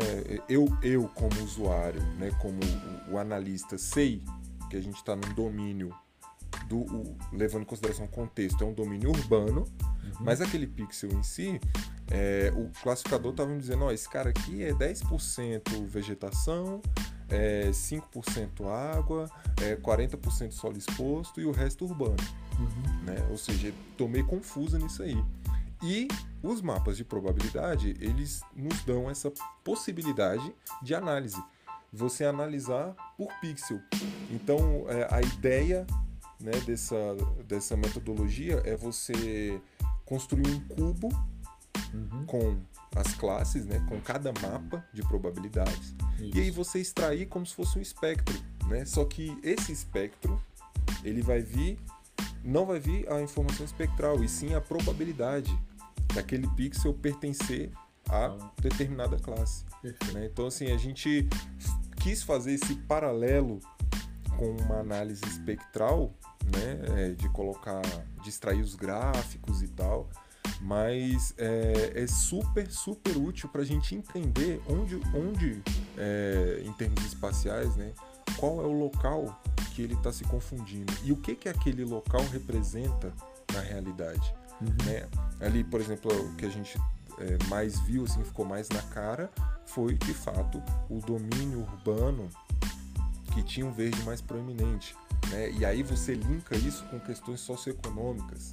eu, 0.49 0.67
eu 0.83 1.09
como 1.09 1.43
usuário, 1.43 2.03
né, 2.19 2.31
como 2.41 2.61
o, 3.09 3.15
o 3.15 3.19
analista, 3.19 3.79
sei 3.79 4.23
que 4.71 4.77
a 4.77 4.81
gente 4.81 4.97
está 4.97 5.17
num 5.17 5.33
domínio 5.35 5.95
do, 6.69 6.79
o, 6.79 7.17
levando 7.33 7.63
em 7.63 7.67
consideração 7.67 8.07
o 8.07 8.09
contexto, 8.09 8.63
é 8.63 8.67
um 8.67 8.73
domínio 8.73 9.11
urbano, 9.11 9.63
uhum. 9.83 10.13
mas 10.21 10.41
aquele 10.41 10.67
pixel 10.67 11.11
em 11.13 11.23
si, 11.23 11.61
é, 12.11 12.53
o 12.55 12.71
classificador 12.83 13.33
estava 13.33 13.51
me 13.51 13.59
dizendo, 13.59 13.85
ó, 13.85 13.93
esse 13.93 14.09
cara 14.09 14.31
aqui 14.31 14.63
é 14.63 14.73
10% 14.73 15.87
vegetação, 15.87 16.81
é 17.29 17.71
5% 17.71 18.67
água, 18.67 19.31
é 19.63 19.75
40% 19.77 20.53
solo 20.53 20.77
exposto 20.77 21.41
e 21.41 21.47
o 21.47 21.51
resto 21.51 21.87
urbano. 21.87 22.17
Uhum. 22.59 23.05
Né? 23.05 23.27
Ou 23.31 23.39
seja, 23.39 23.73
tomei 23.97 24.23
confusa 24.23 24.79
nisso 24.79 25.03
aí. 25.03 25.17
E 25.83 26.09
os 26.43 26.61
mapas 26.61 26.97
de 26.97 27.05
probabilidade, 27.05 27.97
eles 28.01 28.43
nos 28.55 28.83
dão 28.85 29.11
essa 29.11 29.33
possibilidade 29.65 30.55
de 30.83 30.95
análise. 30.95 31.43
Você 31.93 32.25
analisar 32.25 32.95
por 33.17 33.29
pixel. 33.41 33.81
Então, 34.31 34.87
é, 34.89 35.07
a 35.11 35.21
ideia 35.21 35.87
né, 36.41 36.53
dessa, 36.65 36.97
dessa 37.47 37.77
metodologia 37.77 38.63
é 38.65 38.77
você 38.77 39.61
construir 40.05 40.49
um 40.49 40.61
cubo 40.61 41.09
uhum. 41.93 42.27
com 42.27 42.59
as 42.97 43.15
classes, 43.15 43.67
né, 43.67 43.85
com 43.89 44.01
cada 44.01 44.33
mapa 44.33 44.85
de 44.93 45.03
probabilidades. 45.03 45.95
Isso. 46.19 46.37
E 46.37 46.41
aí 46.41 46.51
você 46.51 46.81
extrair 46.81 47.27
como 47.27 47.45
se 47.45 47.55
fosse 47.55 47.79
um 47.79 47.83
espectro. 47.83 48.39
Né? 48.69 48.85
Só 48.85 49.05
que 49.05 49.37
esse 49.43 49.73
espectro 49.73 50.41
ele 51.05 51.23
vai 51.23 51.41
vir 51.41 51.79
não 52.45 52.67
vai 52.67 52.81
vir 52.81 53.11
a 53.11 53.21
informação 53.21 53.65
espectral, 53.65 54.23
e 54.23 54.29
sim 54.29 54.55
a 54.55 54.61
probabilidade 54.61 55.57
daquele 56.15 56.49
pixel 56.49 56.95
pertencer 56.95 57.71
a 58.09 58.27
então, 58.27 58.51
determinada 58.61 59.17
classe. 59.19 59.65
Né? 60.13 60.27
Então, 60.27 60.47
assim, 60.47 60.71
a 60.73 60.77
gente 60.77 61.29
quis 61.97 62.23
fazer 62.23 62.55
esse 62.55 62.75
paralelo 62.75 63.59
com 64.37 64.51
uma 64.63 64.81
análise 64.81 65.23
espectral, 65.27 66.13
né? 66.45 67.05
É, 67.05 67.11
de 67.11 67.29
colocar, 67.29 67.83
de 68.23 68.29
extrair 68.29 68.61
os 68.61 68.75
gráficos 68.75 69.63
e 69.63 69.69
tal, 69.69 70.09
mas 70.61 71.35
é, 71.39 71.93
é 71.95 72.07
super, 72.07 72.71
super 72.71 73.17
útil 73.17 73.49
para 73.49 73.63
a 73.63 73.65
gente 73.65 73.95
entender 73.95 74.61
onde, 74.69 74.97
onde 75.15 75.63
é, 75.97 76.63
em 76.65 76.73
termos 76.73 77.05
espaciais, 77.05 77.77
né? 77.77 77.93
Qual 78.37 78.61
é 78.61 78.67
o 78.67 78.73
local 78.73 79.41
que 79.75 79.83
ele 79.83 79.95
está 79.95 80.13
se 80.13 80.25
confundindo 80.25 80.93
e 81.05 81.13
o 81.13 81.17
que 81.17 81.35
que 81.35 81.49
aquele 81.49 81.85
local 81.85 82.23
representa 82.33 83.13
na 83.53 83.61
realidade. 83.61 84.35
Uhum. 84.63 84.87
Né? 84.87 85.09
Ali, 85.41 85.65
por 85.65 85.81
exemplo, 85.81 86.13
o 86.13 86.35
que 86.37 86.47
a 86.47 86.49
gente 86.49 86.79
é, 87.19 87.39
mais 87.49 87.79
viu, 87.81 88.05
assim, 88.05 88.23
ficou 88.25 88.45
mais 88.45 88.69
na 88.69 88.83
cara, 88.83 89.31
foi 89.67 89.95
de 89.95 90.15
fato 90.15 90.63
o 90.89 90.99
domínio 91.01 91.61
urbano 91.61 92.29
que 93.35 93.43
tinha 93.43 93.67
um 93.67 93.73
verde 93.73 94.01
mais 94.05 94.21
proeminente. 94.21 94.95
Né? 95.31 95.51
E 95.53 95.65
aí 95.65 95.83
você 95.83 96.15
linka 96.15 96.57
isso 96.57 96.85
com 96.87 97.01
questões 97.01 97.41
socioeconômicas. 97.41 98.53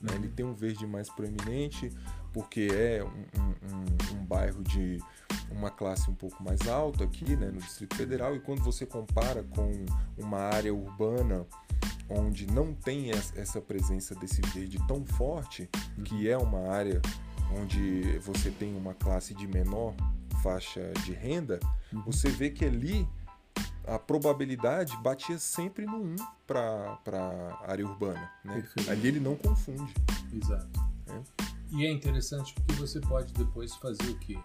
Né? 0.00 0.14
Ele 0.14 0.28
tem 0.28 0.44
um 0.44 0.54
verde 0.54 0.86
mais 0.86 1.08
proeminente 1.08 1.92
porque 2.32 2.68
é 2.70 3.02
um, 3.02 3.08
um, 3.08 4.18
um, 4.18 4.24
bairro 4.26 4.62
de 4.62 5.02
uma 5.50 5.70
classe 5.70 6.10
um 6.10 6.14
pouco 6.14 6.42
mais 6.42 6.68
alta 6.68 7.04
aqui 7.04 7.34
né, 7.34 7.46
no 7.46 7.60
Distrito 7.60 7.96
Federal, 7.96 8.36
e 8.36 8.40
quando 8.40 8.62
você 8.62 8.84
compara 8.84 9.42
com 9.42 9.70
uma 10.18 10.40
área 10.40 10.74
urbana 10.74 11.46
onde 12.08 12.46
não 12.46 12.72
tem 12.72 13.10
essa 13.10 13.60
presença 13.60 14.14
desse 14.14 14.40
verde 14.52 14.78
tão 14.86 15.04
forte, 15.04 15.68
uhum. 15.98 16.04
que 16.04 16.28
é 16.28 16.36
uma 16.36 16.68
área 16.68 17.00
onde 17.60 18.18
você 18.18 18.50
tem 18.50 18.76
uma 18.76 18.94
classe 18.94 19.34
de 19.34 19.46
menor 19.46 19.94
faixa 20.42 20.92
de 21.04 21.12
renda, 21.12 21.58
uhum. 21.92 22.02
você 22.02 22.28
vê 22.30 22.50
que 22.50 22.64
ali 22.64 23.06
a 23.86 23.98
probabilidade 23.98 24.96
batia 24.98 25.38
sempre 25.38 25.86
no 25.86 25.98
1 25.98 26.16
para 26.46 26.98
a 27.06 27.70
área 27.70 27.86
urbana. 27.86 28.30
Né? 28.44 28.64
Ali 28.88 29.08
ele 29.08 29.20
não 29.20 29.36
confunde. 29.36 29.94
Exato. 30.32 30.80
É. 31.08 31.46
E 31.70 31.86
é 31.86 31.90
interessante 31.90 32.54
porque 32.54 32.72
você 32.74 33.00
pode 33.00 33.32
depois 33.32 33.74
fazer 33.76 34.08
o 34.08 34.18
quê? 34.18 34.38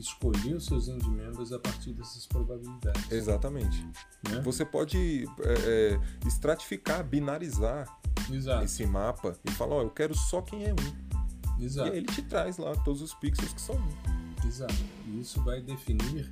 Escolher 0.00 0.54
os 0.54 0.64
seus 0.64 0.88
end 0.88 1.06
members 1.10 1.52
a 1.52 1.58
partir 1.58 1.92
dessas 1.92 2.26
probabilidades. 2.26 3.12
Exatamente. 3.12 3.84
Né? 4.28 4.40
Você 4.42 4.64
pode 4.64 5.26
é, 5.40 5.92
é, 5.92 6.26
estratificar, 6.26 7.04
binarizar 7.04 7.86
Exato. 8.30 8.64
esse 8.64 8.86
mapa 8.86 9.36
e 9.44 9.50
falar, 9.50 9.76
ó, 9.76 9.78
oh, 9.80 9.82
eu 9.82 9.90
quero 9.90 10.14
só 10.14 10.40
quem 10.40 10.64
é 10.64 10.72
um. 10.72 11.62
Exato. 11.62 11.88
E 11.88 11.92
aí 11.92 11.98
ele 11.98 12.06
te 12.06 12.22
traz 12.22 12.56
lá 12.56 12.74
todos 12.76 13.02
os 13.02 13.12
pixels 13.12 13.52
que 13.52 13.60
são 13.60 13.76
um. 13.76 14.46
Exato. 14.46 14.74
E 15.06 15.20
isso 15.20 15.42
vai 15.44 15.60
definir 15.60 16.30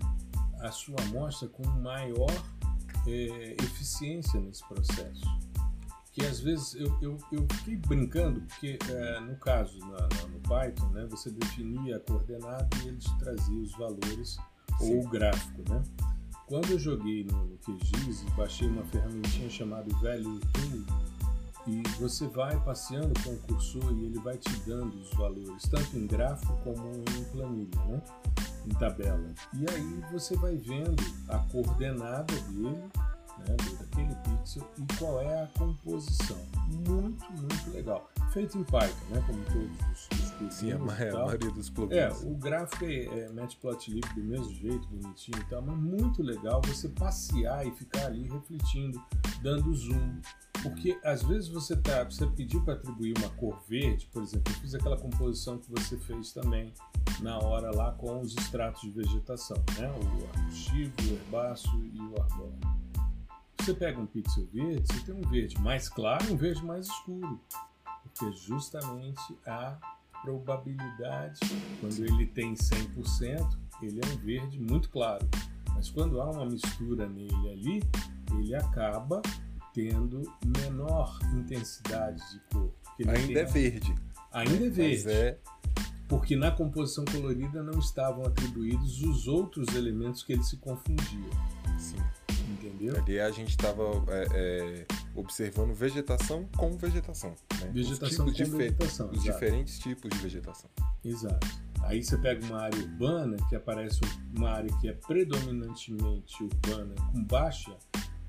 a 0.60 0.70
sua 0.70 0.96
amostra 1.02 1.46
com 1.48 1.66
maior 1.68 2.32
é, 3.06 3.54
eficiência 3.62 4.40
nesse 4.40 4.66
processo. 4.66 5.26
Que 6.18 6.26
às 6.26 6.40
vezes 6.40 6.74
eu, 6.74 6.98
eu, 7.00 7.16
eu 7.30 7.46
fiquei 7.52 7.76
brincando, 7.76 8.40
porque 8.40 8.76
é, 8.90 9.20
no 9.20 9.36
caso 9.36 9.78
na, 9.78 10.00
na, 10.00 10.28
no 10.28 10.40
Python, 10.40 10.88
né, 10.88 11.06
você 11.08 11.30
definia 11.30 11.96
a 11.96 12.00
coordenada 12.00 12.68
e 12.82 12.88
ele 12.88 12.96
te 12.96 13.18
trazia 13.18 13.60
os 13.60 13.70
valores 13.72 14.36
Sim. 14.80 14.96
ou 14.96 15.06
o 15.06 15.08
gráfico. 15.08 15.62
Né? 15.70 15.80
Quando 16.48 16.70
eu 16.70 16.78
joguei 16.78 17.22
no, 17.22 17.44
no 17.44 17.58
QGIS 17.58 18.24
baixei 18.36 18.66
uma 18.66 18.82
ferramentinha 18.86 19.48
chamada 19.48 19.94
Value 19.98 20.40
Tool, 20.52 21.08
e 21.68 21.82
você 22.00 22.26
vai 22.26 22.58
passeando 22.64 23.12
com 23.22 23.30
o 23.30 23.38
cursor 23.40 23.92
e 23.92 24.06
ele 24.06 24.18
vai 24.20 24.38
te 24.38 24.50
dando 24.60 24.96
os 24.96 25.12
valores, 25.12 25.62
tanto 25.70 25.98
em 25.98 26.06
gráfico 26.06 26.58
como 26.64 26.82
em 26.88 27.24
planilha, 27.24 27.84
né? 27.86 28.02
em 28.66 28.74
tabela. 28.74 29.34
E 29.52 29.66
aí 29.70 30.02
você 30.10 30.34
vai 30.36 30.56
vendo 30.56 31.02
a 31.28 31.38
coordenada 31.38 32.34
dele, 32.34 32.82
né, 33.47 33.57
daquele 33.78 34.14
pixel, 34.14 34.68
e 34.78 34.97
qual 34.99 35.20
é 35.20 35.43
a 35.43 35.47
composição. 35.59 36.39
Muito, 36.68 37.24
muito 37.32 37.70
legal. 37.72 38.09
Feito 38.32 38.59
em 38.59 38.64
Python, 38.64 39.05
né, 39.11 39.24
como 39.26 39.45
todos 39.45 39.78
os, 39.93 40.18
os 40.18 40.30
plugins. 40.32 40.55
Sim, 40.55 40.72
a, 40.72 40.78
maioria 40.78 41.51
dos 41.51 41.70
plugins. 41.70 41.97
É, 41.97 42.09
o 42.26 42.34
gráfico 42.34 42.84
é, 42.84 43.05
é 43.05 43.28
Matplotlib 43.30 44.07
do 44.14 44.22
mesmo 44.22 44.53
jeito, 44.53 44.86
bonitinho 44.89 45.39
e 45.39 45.45
tal, 45.45 45.62
mas 45.62 45.76
muito 45.76 46.22
legal 46.22 46.61
você 46.64 46.89
passear 46.89 47.66
e 47.66 47.70
ficar 47.72 48.07
ali 48.07 48.28
refletindo, 48.28 49.03
dando 49.43 49.74
zoom, 49.74 50.20
porque 50.62 50.99
às 51.05 51.22
vezes 51.22 51.49
você 51.49 51.76
tá, 51.76 52.05
você 52.05 52.26
pediu 52.26 52.62
para 52.62 52.74
atribuir 52.74 53.16
uma 53.18 53.30
cor 53.30 53.61
verde, 53.68 54.09
por 54.12 54.22
exemplo, 54.22 54.53
eu 54.53 54.61
fiz 54.61 54.74
aquela 54.74 54.97
composição 54.97 55.59
que 55.59 55.70
você 55.70 55.97
fez 55.97 56.32
também 56.32 56.72
na 57.20 57.39
hora 57.39 57.74
lá 57.74 57.93
com 57.93 58.20
os 58.20 58.36
estratos 58.36 58.82
de 58.82 58.91
vegetação, 58.91 59.57
né? 59.78 59.89
O 59.91 60.39
arbustivo, 60.39 60.93
o 61.03 61.12
herbáceo 61.14 61.91
e 61.93 62.01
o 62.01 62.20
arbóreo. 62.20 62.77
Você 63.68 63.74
pega 63.74 64.00
um 64.00 64.06
pixel 64.06 64.48
verde, 64.50 64.82
você 64.90 65.00
tem 65.04 65.14
um 65.14 65.28
verde 65.28 65.60
mais 65.60 65.90
claro 65.90 66.24
e 66.26 66.32
um 66.32 66.38
verde 66.38 66.64
mais 66.64 66.86
escuro, 66.86 67.38
porque 68.02 68.32
justamente 68.32 69.20
a 69.46 69.76
probabilidade, 70.22 71.38
quando 71.78 72.02
ele 72.02 72.24
tem 72.28 72.54
100%, 72.54 73.58
ele 73.82 74.00
é 74.02 74.06
um 74.06 74.16
verde 74.24 74.58
muito 74.58 74.88
claro. 74.88 75.28
Mas 75.74 75.90
quando 75.90 76.18
há 76.18 76.30
uma 76.30 76.46
mistura 76.46 77.06
nele 77.10 77.50
ali, 77.50 77.82
ele 78.38 78.54
acaba 78.54 79.20
tendo 79.74 80.22
menor 80.58 81.18
intensidade 81.34 82.22
de 82.32 82.40
cor. 82.50 82.72
Ainda 83.06 83.40
é 83.40 83.44
verde. 83.44 83.94
Ainda 84.32 84.64
é 84.64 84.70
verde. 84.70 85.10
É... 85.10 85.38
Porque 86.08 86.34
na 86.34 86.50
composição 86.50 87.04
colorida 87.04 87.62
não 87.62 87.78
estavam 87.78 88.24
atribuídos 88.24 89.02
os 89.02 89.28
outros 89.28 89.74
elementos 89.76 90.22
que 90.22 90.32
ele 90.32 90.42
se 90.42 90.56
confundia. 90.56 91.28
Sim. 91.78 91.98
Entendeu? 92.61 92.96
Ali 92.96 93.20
a 93.20 93.30
gente 93.30 93.50
estava 93.50 93.84
é, 94.09 94.26
é, 94.32 94.86
observando 95.14 95.72
vegetação 95.72 96.44
com 96.56 96.76
vegetação. 96.76 97.34
Né? 97.61 97.70
Vegetação 97.72 98.26
com 98.26 98.32
vegetação. 98.32 99.11
Os 99.11 99.22
diferentes 99.22 99.78
tipos 99.78 100.11
de 100.11 100.18
vegetação. 100.18 100.68
Exato. 101.04 101.46
Aí 101.82 102.02
você 102.02 102.18
pega 102.18 102.44
uma 102.44 102.62
área 102.62 102.78
urbana, 102.78 103.36
que 103.48 103.54
aparece 103.54 104.00
uma 104.36 104.50
área 104.50 104.70
que 104.80 104.88
é 104.88 104.92
predominantemente 104.92 106.42
urbana, 106.42 106.94
com 107.12 107.24
baixa 107.24 107.76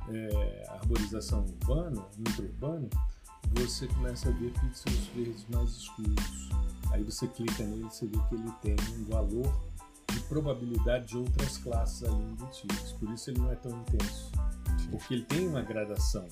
é, 0.10 0.66
arborização 0.70 1.46
urbana, 1.46 2.06
intra-urbana, 2.18 2.90
você 3.54 3.88
começa 3.88 4.30
a 4.30 4.32
ver 4.34 4.52
pixels 4.52 5.08
verdes 5.16 5.46
mais 5.50 5.70
escuros. 5.72 6.50
Aí 6.92 7.04
você 7.04 7.28
clica 7.28 7.64
nele 7.64 7.86
e 7.86 7.90
você 7.90 8.06
vê 8.06 8.18
que 8.30 8.36
ele 8.36 8.52
tem 8.62 8.76
um 8.96 9.06
valor 9.06 9.69
de 10.12 10.20
probabilidade 10.22 11.08
de 11.08 11.18
outras 11.18 11.58
classes 11.58 12.04
ali 12.04 12.16
embutidas. 12.16 12.92
Por 12.94 13.10
isso 13.12 13.30
ele 13.30 13.40
não 13.40 13.52
é 13.52 13.56
tão 13.56 13.72
intenso. 13.72 14.32
Porque 14.92 15.14
ele 15.14 15.24
tem 15.24 15.48
uma 15.48 15.62
gradação. 15.62 16.28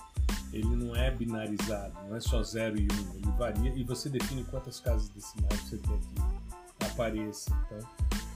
Ele 0.51 0.75
não 0.75 0.95
é 0.95 1.11
binarizado, 1.11 1.93
não 2.07 2.15
é 2.15 2.19
só 2.19 2.41
0 2.41 2.79
e 2.79 2.87
1. 2.91 2.93
Um, 2.93 3.15
ele 3.15 3.31
varia 3.37 3.73
e 3.75 3.83
você 3.83 4.09
define 4.09 4.43
quantas 4.45 4.79
casas 4.79 5.09
decimais 5.09 5.59
você 5.61 5.77
quer 5.77 5.99
que 5.99 6.85
apareça. 6.85 7.51
Então, 7.65 7.89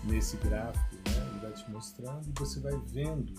nesse 0.03 0.37
gráfico, 0.37 0.95
né, 1.09 1.29
ele 1.31 1.39
vai 1.39 1.51
te 1.51 1.71
mostrando 1.71 2.27
e 2.27 2.39
você 2.39 2.59
vai 2.59 2.77
vendo 2.87 3.33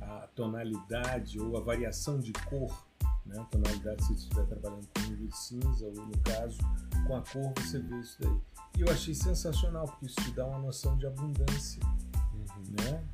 a 0.00 0.26
tonalidade 0.34 1.38
ou 1.38 1.56
a 1.56 1.60
variação 1.60 2.18
de 2.18 2.32
cor, 2.32 2.84
né? 3.28 3.46
tonalidade 3.50 4.02
se 4.02 4.08
você 4.08 4.14
estiver 4.14 4.46
trabalhando 4.46 4.88
com 4.88 5.02
nível 5.02 5.28
de 5.28 5.36
cinza 5.36 5.86
ou 5.86 5.92
no 5.92 6.18
caso 6.18 6.58
com 7.06 7.16
a 7.16 7.22
cor 7.22 7.52
você 7.56 7.78
vê 7.78 8.00
isso 8.00 8.16
daí. 8.20 8.40
E 8.76 8.80
eu 8.82 8.90
achei 8.90 9.14
sensacional 9.14 9.86
porque 9.86 10.06
isso 10.06 10.16
te 10.16 10.30
dá 10.32 10.46
uma 10.46 10.58
noção 10.58 10.96
de 10.96 11.06
abundância, 11.06 11.82
uhum. 11.84 12.64
né? 12.82 13.04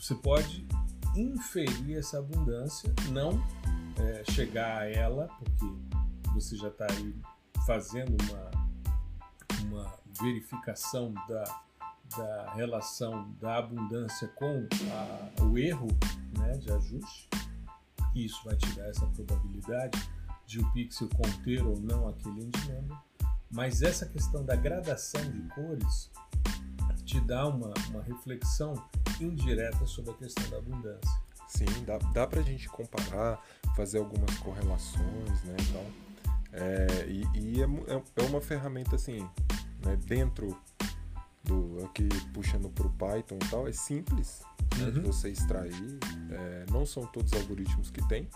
Você 0.00 0.14
pode 0.14 0.66
inferir 1.14 1.98
essa 1.98 2.18
abundância, 2.18 2.92
não 3.10 3.42
é, 3.98 4.24
chegar 4.30 4.82
a 4.82 4.90
ela 4.90 5.28
porque 5.38 5.66
você 6.34 6.56
já 6.56 6.68
está 6.68 6.86
aí 6.90 7.14
fazendo 7.66 8.16
uma, 8.24 9.80
uma 9.82 9.98
verificação 10.20 11.14
da 11.28 11.66
da 12.14 12.52
relação 12.54 13.32
da 13.40 13.58
abundância 13.58 14.28
com 14.28 14.66
a, 14.92 15.42
o 15.42 15.58
erro 15.58 15.88
né, 16.38 16.52
de 16.58 16.70
ajuste. 16.70 17.28
Isso 18.24 18.40
vai 18.44 18.56
te 18.56 18.70
dar 18.72 18.88
essa 18.88 19.06
probabilidade 19.06 20.08
de 20.46 20.58
o 20.58 20.72
pixel 20.72 21.08
conter 21.10 21.64
ou 21.66 21.78
não 21.80 22.08
aquele 22.08 22.44
endimento. 22.44 22.96
Mas 23.50 23.82
essa 23.82 24.06
questão 24.06 24.44
da 24.44 24.56
gradação 24.56 25.20
de 25.30 25.42
cores 25.54 26.10
te 27.04 27.20
dá 27.20 27.46
uma, 27.46 27.72
uma 27.90 28.02
reflexão 28.02 28.74
indireta 29.20 29.86
sobre 29.86 30.12
a 30.12 30.14
questão 30.14 30.48
da 30.50 30.56
abundância. 30.58 31.26
Sim, 31.46 31.66
dá, 31.86 31.98
dá 32.12 32.26
para 32.26 32.40
a 32.40 32.42
gente 32.42 32.68
comparar, 32.68 33.40
fazer 33.76 33.98
algumas 33.98 34.36
correlações, 34.38 35.44
né? 35.44 35.56
Então, 35.60 35.86
é, 36.52 37.06
e, 37.06 37.22
e 37.38 37.60
é, 37.60 37.64
é, 37.64 38.02
é 38.16 38.22
uma 38.28 38.40
ferramenta 38.40 38.96
assim, 38.96 39.20
né, 39.84 39.96
dentro 40.06 40.58
do 41.46 41.84
aqui 41.84 42.08
puxando 42.32 42.68
para 42.68 42.86
o 42.86 42.90
Python 42.90 43.36
e 43.42 43.48
tal, 43.50 43.66
é 43.66 43.72
simples 43.72 44.42
né, 44.78 44.90
de 44.90 44.98
uhum. 44.98 45.06
você 45.06 45.30
extrair. 45.30 45.98
É, 46.30 46.66
não 46.70 46.84
são 46.84 47.06
todos 47.06 47.32
os 47.32 47.40
algoritmos 47.40 47.90
que 47.90 48.06
tem, 48.08 48.28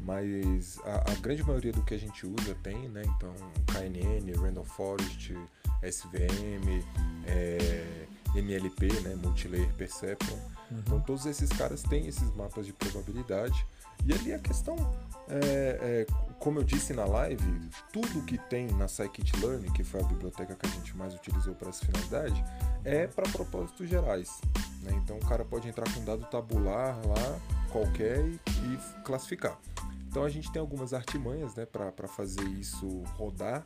mas 0.00 0.78
a, 0.84 1.12
a, 1.12 1.14
grande 1.16 1.42
maioria 1.42 1.72
do 1.72 1.82
que 1.82 1.94
a 1.94 1.98
gente 1.98 2.26
usa 2.26 2.54
tem, 2.62 2.88
né? 2.88 3.02
Então, 3.04 3.34
KNN, 3.66 4.40
Random 4.40 4.64
Forest, 4.64 5.34
SVM, 5.82 6.84
é, 7.26 8.06
MLP, 8.34 8.92
né? 9.02 9.14
Multilayer 9.22 9.72
Perceptron. 9.74 10.34
Uhum. 10.70 10.78
Então, 10.78 11.00
todos 11.00 11.26
esses 11.26 11.48
caras 11.50 11.82
têm 11.82 12.06
esses 12.06 12.34
mapas 12.34 12.66
de 12.66 12.72
probabilidade. 12.72 13.66
E 14.06 14.12
ali 14.12 14.32
a 14.32 14.38
questão 14.38 14.76
é, 15.30 15.78
é, 15.80 16.06
como 16.40 16.58
eu 16.58 16.64
disse 16.64 16.92
na 16.92 17.04
live, 17.04 17.70
tudo 17.92 18.22
que 18.22 18.36
tem 18.36 18.66
na 18.72 18.88
Scikit-Learn, 18.88 19.70
que 19.72 19.84
foi 19.84 20.00
a 20.00 20.04
biblioteca 20.04 20.56
que 20.56 20.66
a 20.66 20.70
gente 20.70 20.96
mais 20.96 21.14
utilizou 21.14 21.54
para 21.54 21.68
essa 21.68 21.86
finalidade, 21.86 22.44
é 22.84 23.06
para 23.06 23.28
propósitos 23.28 23.88
gerais. 23.88 24.40
Né? 24.82 24.92
Então 25.04 25.16
o 25.16 25.26
cara 25.26 25.44
pode 25.44 25.68
entrar 25.68 25.92
com 25.92 26.00
um 26.00 26.04
dado 26.04 26.24
tabular 26.26 26.98
lá, 27.06 27.38
qualquer, 27.70 28.18
e, 28.26 28.34
e 28.34 29.02
classificar. 29.04 29.56
Então 30.08 30.24
a 30.24 30.28
gente 30.28 30.50
tem 30.50 30.58
algumas 30.58 30.92
artimanhas 30.92 31.54
né, 31.54 31.64
para 31.64 32.08
fazer 32.08 32.44
isso 32.44 33.04
rodar 33.16 33.64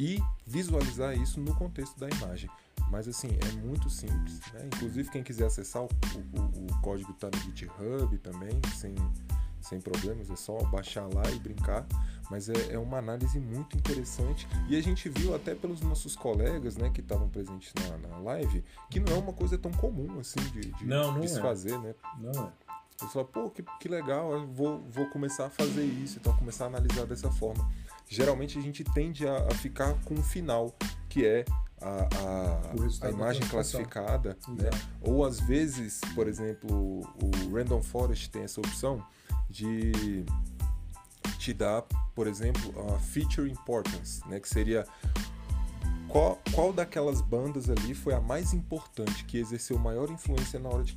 e 0.00 0.18
visualizar 0.46 1.14
isso 1.14 1.38
no 1.40 1.54
contexto 1.54 1.98
da 2.00 2.08
imagem. 2.08 2.48
Mas 2.92 3.08
assim, 3.08 3.30
é 3.40 3.52
muito 3.66 3.88
simples. 3.88 4.38
Né? 4.52 4.66
Inclusive, 4.66 5.10
quem 5.10 5.22
quiser 5.22 5.46
acessar, 5.46 5.82
o, 5.82 5.86
o, 5.86 6.70
o 6.70 6.80
código 6.82 7.10
está 7.10 7.30
no 7.32 7.38
GitHub 7.38 8.18
também, 8.18 8.60
sem, 8.76 8.94
sem 9.62 9.80
problemas, 9.80 10.30
é 10.30 10.36
só 10.36 10.58
baixar 10.64 11.06
lá 11.06 11.22
e 11.34 11.38
brincar. 11.38 11.86
Mas 12.30 12.50
é, 12.50 12.74
é, 12.74 12.78
uma 12.78 12.98
análise 12.98 13.40
muito 13.40 13.78
interessante 13.78 14.46
e 14.68 14.76
a 14.76 14.82
gente 14.82 15.08
viu 15.08 15.34
até 15.34 15.54
pelos 15.54 15.80
nossos 15.80 16.14
colegas 16.14 16.76
né, 16.76 16.90
que 16.90 17.00
estavam 17.00 17.30
presentes 17.30 17.72
na, 17.74 18.08
na 18.08 18.18
live 18.18 18.62
que 18.90 19.00
não 19.00 19.14
é 19.14 19.18
uma 19.18 19.32
coisa 19.32 19.56
tão 19.56 19.70
comum 19.72 20.18
assim 20.20 20.40
de, 20.50 20.60
de, 20.60 20.84
não, 20.84 21.12
não 21.12 21.20
de 21.20 21.28
se 21.28 21.38
é. 21.38 21.42
fazer, 21.42 21.78
né? 21.78 21.94
Não 22.18 22.30
é. 22.30 22.52
Você 22.98 23.08
fala, 23.08 23.24
pô, 23.24 23.50
que, 23.50 23.64
que 23.80 23.88
legal, 23.88 24.32
eu 24.32 24.46
vou, 24.46 24.80
vou 24.90 25.06
começar 25.08 25.46
a 25.46 25.50
fazer 25.50 25.84
isso, 25.84 26.18
então 26.18 26.36
começar 26.36 26.64
a 26.64 26.68
analisar 26.68 27.06
dessa 27.06 27.30
forma. 27.30 27.68
Geralmente 28.06 28.58
a 28.58 28.62
gente 28.62 28.84
tende 28.84 29.26
a, 29.26 29.48
a 29.48 29.54
ficar 29.54 29.94
com 30.04 30.14
o 30.14 30.22
final, 30.22 30.74
que 31.08 31.26
é 31.26 31.44
a, 31.82 32.08
a, 33.02 33.06
a 33.06 33.10
imagem 33.10 33.42
classificada, 33.48 34.36
né? 34.48 34.70
ou 35.00 35.24
às 35.24 35.40
vezes, 35.40 36.00
por 36.14 36.28
exemplo, 36.28 37.00
o 37.20 37.54
Random 37.54 37.82
Forest 37.82 38.30
tem 38.30 38.42
essa 38.42 38.60
opção 38.60 39.04
de 39.50 40.24
te 41.38 41.52
dar, 41.52 41.82
por 42.14 42.26
exemplo, 42.26 42.72
a 42.94 42.98
feature 43.00 43.50
importance, 43.50 44.26
né? 44.28 44.38
que 44.38 44.48
seria 44.48 44.86
qual, 46.08 46.38
qual 46.54 46.72
daquelas 46.72 47.20
bandas 47.20 47.68
ali 47.68 47.94
foi 47.94 48.14
a 48.14 48.20
mais 48.20 48.52
importante, 48.52 49.24
que 49.24 49.38
exerceu 49.38 49.78
maior 49.78 50.10
influência 50.10 50.60
na 50.60 50.68
hora 50.68 50.84
de 50.84 50.96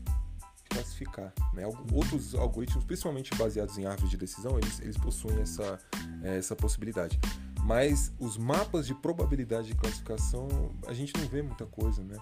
classificar. 0.69 1.33
Né? 1.53 1.63
Outros 1.91 2.35
algoritmos, 2.35 2.83
principalmente 2.83 3.33
baseados 3.35 3.77
em 3.77 3.85
árvores 3.85 4.11
de 4.11 4.17
decisão, 4.17 4.57
eles, 4.59 4.79
eles 4.81 4.97
possuem 4.97 5.39
essa, 5.41 5.79
é, 6.21 6.37
essa 6.37 6.55
possibilidade. 6.55 7.19
Mas 7.65 8.13
os 8.19 8.37
mapas 8.37 8.85
de 8.85 8.93
probabilidade 8.93 9.69
de 9.69 9.75
classificação, 9.75 10.47
a 10.87 10.93
gente 10.93 11.11
não 11.17 11.27
vê 11.27 11.41
muita 11.41 11.65
coisa, 11.65 12.03
né? 12.03 12.15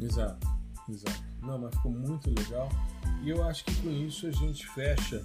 Exato, 0.00 0.48
exato. 0.88 1.22
Não, 1.42 1.58
mas 1.58 1.74
ficou 1.74 1.92
muito 1.92 2.30
legal. 2.30 2.70
E 3.22 3.28
eu 3.28 3.44
acho 3.44 3.62
que 3.66 3.74
com 3.82 3.90
isso 3.90 4.26
a 4.26 4.30
gente 4.30 4.66
fecha 4.68 5.22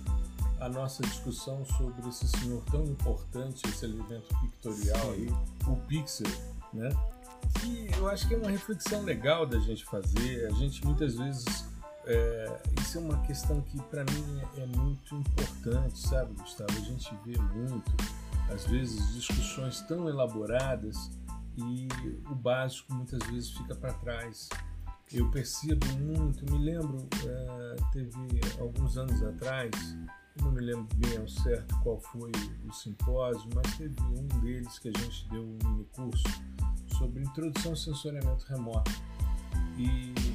a 0.59 0.67
nossa 0.67 1.01
discussão 1.03 1.63
sobre 1.65 2.07
esse 2.09 2.27
senhor 2.27 2.61
tão 2.69 2.83
importante, 2.83 3.65
esse 3.65 3.85
elemento 3.85 4.27
pictorial 4.41 5.11
aí, 5.11 5.33
o 5.65 5.77
pixel, 5.87 6.27
né? 6.73 6.89
E 7.63 7.89
eu 7.97 8.09
acho 8.09 8.27
que 8.27 8.33
é 8.33 8.37
uma 8.37 8.51
reflexão 8.51 9.03
legal 9.03 9.45
da 9.45 9.57
gente 9.59 9.85
fazer. 9.85 10.47
A 10.47 10.51
gente 10.51 10.85
muitas 10.85 11.15
vezes 11.15 11.65
é, 12.05 12.61
isso 12.81 12.97
é 12.97 13.01
uma 13.01 13.17
questão 13.21 13.61
que 13.61 13.81
para 13.83 14.03
mim 14.03 14.41
é, 14.57 14.65
muito 14.65 15.15
importante, 15.15 15.97
sabe, 15.97 16.33
Gustavo? 16.33 16.71
A 16.75 16.81
gente 16.81 17.09
vê 17.25 17.37
muito, 17.37 17.91
às 18.53 18.65
vezes, 18.65 19.13
discussões 19.13 19.81
tão 19.81 20.07
elaboradas 20.07 21.11
e 21.57 21.87
o 22.29 22.35
básico 22.35 22.93
muitas 22.93 23.19
vezes 23.29 23.51
fica 23.51 23.75
para 23.75 23.93
trás. 23.93 24.49
Eu 25.11 25.29
percebo 25.29 25.85
muito, 25.97 26.49
me 26.51 26.57
lembro, 26.57 27.07
é, 27.25 27.75
teve 27.91 28.39
alguns 28.59 28.97
anos 28.97 29.21
atrás, 29.23 29.71
não 30.41 30.51
me 30.51 30.61
lembro 30.61 30.87
bem 30.95 31.17
ao 31.17 31.27
certo 31.27 31.77
qual 31.81 31.99
foi 31.99 32.31
o 32.65 32.71
simpósio, 32.71 33.49
mas 33.53 33.77
teve 33.77 34.01
um 34.03 34.27
deles 34.39 34.79
que 34.79 34.87
a 34.89 34.97
gente 34.97 35.27
deu 35.29 35.43
um 35.43 35.57
mini 35.67 35.85
curso 35.93 36.23
sobre 36.97 37.23
introdução 37.23 37.71
ao 37.71 37.77
sensoriamento 37.77 38.45
remoto. 38.47 38.91
E 39.77 40.31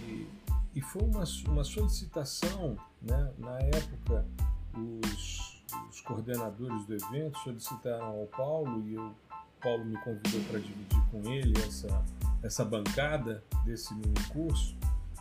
e 0.77 0.81
foi 0.83 1.03
uma, 1.05 1.25
uma 1.49 1.65
solicitação, 1.65 2.77
né? 3.01 3.33
na 3.39 3.59
época, 3.61 4.27
os, 4.75 5.56
os 5.89 6.01
coordenadores 6.01 6.85
do 6.85 6.95
evento 6.95 7.39
solicitaram 7.39 8.07
ao 8.07 8.27
Paulo 8.27 8.83
e 8.87 8.95
eu, 8.95 9.15
Paulo 9.63 9.85
me 9.85 9.97
convidou 9.99 10.41
para 10.49 10.59
dividir 10.59 11.01
com 11.11 11.23
ele 11.31 11.55
essa, 11.63 12.05
essa 12.43 12.65
bancada 12.65 13.43
desse 13.65 13.95
mini 13.95 14.15
curso. 14.33 14.77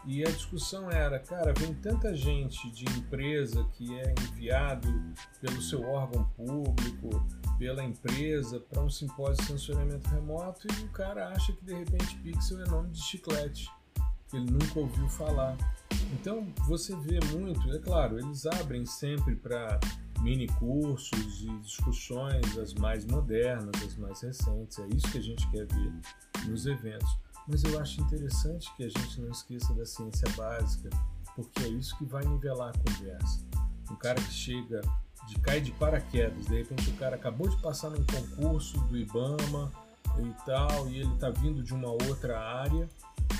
E 0.06 0.22
a 0.22 0.30
discussão 0.30 0.91
era, 0.91 1.18
cara, 1.18 1.51
vem 1.53 1.74
tanta 1.74 2.14
gente 2.14 2.70
de 2.70 2.86
empresa 2.86 3.68
que 3.74 3.97
é 3.97 4.14
enviado 4.30 4.88
pelo 5.41 5.60
seu 5.62 5.82
órgão 5.82 6.24
público, 6.36 7.26
pela 7.58 7.84
empresa, 7.84 8.60
para 8.60 8.84
um 8.84 8.89
simpósio 8.89 9.38
de 9.38 9.45
sensoriamento 9.45 10.08
remoto 10.10 10.68
e 10.80 10.84
o 10.84 10.89
cara 10.89 11.30
acha 11.30 11.53
que 11.53 11.66
de 11.66 11.74
repente 11.74 12.18
Pixel 12.18 12.62
é 12.62 12.70
nome 12.70 12.89
de 12.89 13.01
chiclete 13.01 13.68
ele 14.34 14.51
nunca 14.51 14.80
ouviu 14.80 15.08
falar. 15.08 15.58
Então 16.14 16.47
você 16.68 16.95
vê 16.95 17.20
muito, 17.32 17.72
é 17.74 17.80
claro, 17.80 18.20
eles 18.20 18.45
abrem 18.45 18.86
sempre 18.86 19.36
para 19.36 19.80
mini 20.26 20.48
cursos 20.48 21.44
e 21.44 21.60
discussões 21.60 22.58
as 22.58 22.74
mais 22.74 23.06
modernas, 23.06 23.76
as 23.86 23.96
mais 23.96 24.22
recentes, 24.22 24.80
é 24.80 24.88
isso 24.88 25.08
que 25.12 25.20
a 25.20 25.22
gente 25.22 25.48
quer 25.52 25.68
ver 25.68 25.94
nos 26.48 26.66
eventos. 26.66 27.16
Mas 27.48 27.64
eu 27.64 27.80
acho 27.80 28.02
interessante 28.02 28.74
que 28.76 28.86
a 28.86 28.90
gente 28.90 29.22
não 29.22 29.30
esqueça 29.30 29.72
da 29.76 29.86
ciência 29.86 30.28
básica, 30.36 30.90
porque 31.36 31.62
é 31.62 31.68
isso 31.68 31.96
que 32.00 32.06
vai 32.06 32.26
nivelar 32.26 32.74
a 32.74 32.92
conversa. 32.92 33.46
Um 33.92 33.96
cara 33.98 34.20
que 34.20 34.34
chega 34.34 34.82
de 35.28 35.40
cai 35.42 35.62
de 35.62 35.72
paraquedas, 35.74 36.48
de 36.48 36.58
repente 36.58 36.90
o 36.90 36.94
cara 36.94 37.18
acabou 37.18 37.48
de 37.48 37.62
passar 37.62 37.92
num 37.92 38.04
concurso 38.04 38.80
do 38.88 38.98
IBAMA 38.98 39.72
e 40.18 40.44
tal, 40.44 40.90
e 40.90 41.02
ele 41.02 41.14
está 41.14 41.30
vindo 41.30 41.62
de 41.62 41.72
uma 41.72 41.92
outra 41.92 42.40
área 42.40 42.90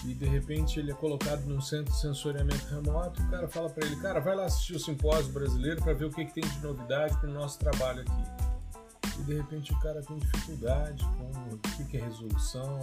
e 0.04 0.14
de 0.14 0.26
repente 0.26 0.80
ele 0.80 0.91
é 0.91 0.93
colocado 0.93 1.46
num 1.46 1.62
centro 1.62 1.93
de 1.93 2.00
sensoriamento 2.00 2.66
remoto 2.68 3.22
o 3.22 3.30
cara 3.30 3.48
fala 3.48 3.70
para 3.70 3.86
ele, 3.86 3.96
cara, 3.98 4.20
vai 4.20 4.36
lá 4.36 4.46
assistir 4.46 4.76
o 4.76 4.80
simpósio 4.80 5.32
brasileiro 5.32 5.82
para 5.82 5.93
ver 5.93 6.06
o 6.06 6.10
que, 6.10 6.26
que, 6.26 6.34
tem 6.34 6.43
de 6.43 6.60
novidade 6.60 7.18
para 7.18 7.30
o 7.30 7.34
nosso 7.34 7.60
trabalho 7.60 8.02
aqui. 8.02 9.20
E 9.20 9.24
de 9.24 9.36
repente 9.36 9.72
o 9.72 9.80
cara 9.80 10.02
tem 10.02 10.18
dificuldade 10.18 11.04
com 11.04 11.54
o 11.54 11.58
que, 11.58 11.86
que 11.86 11.98
é 11.98 12.02
resolução. 12.02 12.80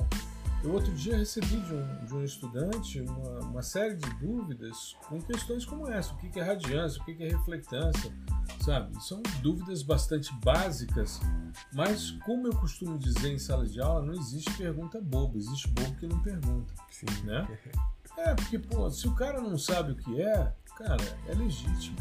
Eu 0.65 0.75
outro 0.75 0.93
dia 0.93 1.17
recebi 1.17 1.57
de 1.57 1.75
um, 1.75 2.05
de 2.05 2.15
um 2.15 2.23
estudante 2.23 3.01
uma, 3.01 3.41
uma 3.41 3.63
série 3.63 3.97
de 3.97 4.09
dúvidas 4.15 4.97
com 5.09 5.21
questões 5.21 5.65
como 5.65 5.91
essa, 5.91 6.15
o 6.15 6.17
que, 6.17 6.39
é 6.39 6.43
radiância, 6.43 7.03
o 7.03 7.05
que, 7.05 7.15
que 7.15 7.25
é 7.25 7.29
reflectância, 7.31 8.13
sabe? 8.65 9.03
São 9.03 9.21
dúvidas 9.43 9.83
bastante 9.83 10.33
básicas, 10.37 11.21
mas 11.73 12.13
como 12.25 12.47
eu 12.47 12.55
costumo 12.55 12.97
dizer 12.97 13.33
em 13.33 13.39
sala 13.41 13.67
de 13.67 13.81
aula, 13.81 14.03
não 14.03 14.15
existe 14.15 14.53
pergunta 14.57 15.01
boba, 15.01 15.37
existe 15.37 15.67
bobo 15.69 15.97
que 15.97 16.07
não 16.07 16.21
pergunta, 16.21 16.73
Sim. 16.91 17.07
né? 17.25 17.47
É, 18.15 18.35
porque, 18.35 18.59
pô, 18.59 18.91
se 18.91 19.09
o 19.09 19.15
cara 19.15 19.41
não 19.41 19.57
sabe 19.57 19.93
o 19.93 19.97
que 19.97 20.21
é, 20.21 20.53
cara, 20.77 21.03
é 21.27 21.35
legítimo. 21.35 21.97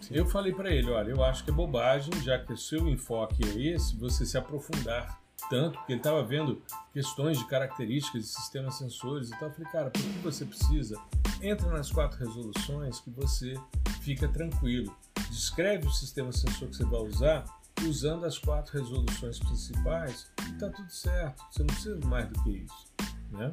Sim. 0.00 0.14
Eu 0.14 0.26
falei 0.26 0.52
para 0.52 0.70
ele, 0.70 0.88
olha, 0.92 1.10
eu 1.10 1.24
acho 1.24 1.42
que 1.42 1.50
é 1.50 1.52
bobagem, 1.52 2.12
já 2.22 2.38
que 2.38 2.52
o 2.52 2.56
seu 2.56 2.88
enfoque 2.88 3.42
é 3.44 3.74
esse, 3.74 3.96
você 3.96 4.24
se 4.24 4.38
aprofundar 4.38 5.20
tanto, 5.48 5.78
porque 5.78 5.92
ele 5.92 6.00
estava 6.00 6.22
vendo 6.22 6.62
questões 6.92 7.38
de 7.38 7.46
características 7.46 8.22
de 8.22 8.28
sistemas 8.28 8.76
sensores 8.76 9.28
e 9.28 9.38
tal. 9.38 9.48
Eu 9.48 9.54
falei, 9.54 9.70
cara, 9.70 9.90
por 9.90 10.02
que 10.02 10.18
você 10.18 10.44
precisa? 10.44 10.96
Entra 11.42 11.68
nas 11.70 11.90
quatro 11.90 12.18
resoluções 12.18 13.00
que 13.00 13.10
você 13.10 13.54
fica 14.02 14.28
tranquilo 14.28 14.94
descreve 15.34 15.86
o 15.86 15.90
sistema 15.90 16.30
sensor 16.32 16.68
que 16.68 16.76
você 16.76 16.84
vai 16.84 17.00
usar 17.00 17.44
usando 17.82 18.24
as 18.24 18.38
quatro 18.38 18.78
resoluções 18.78 19.38
principais 19.40 20.30
e 20.46 20.52
está 20.52 20.70
tudo 20.70 20.90
certo. 20.90 21.44
Você 21.50 21.60
não 21.60 21.66
precisa 21.66 22.06
mais 22.06 22.28
do 22.28 22.42
que 22.42 22.50
isso, 22.50 22.92
né? 23.30 23.52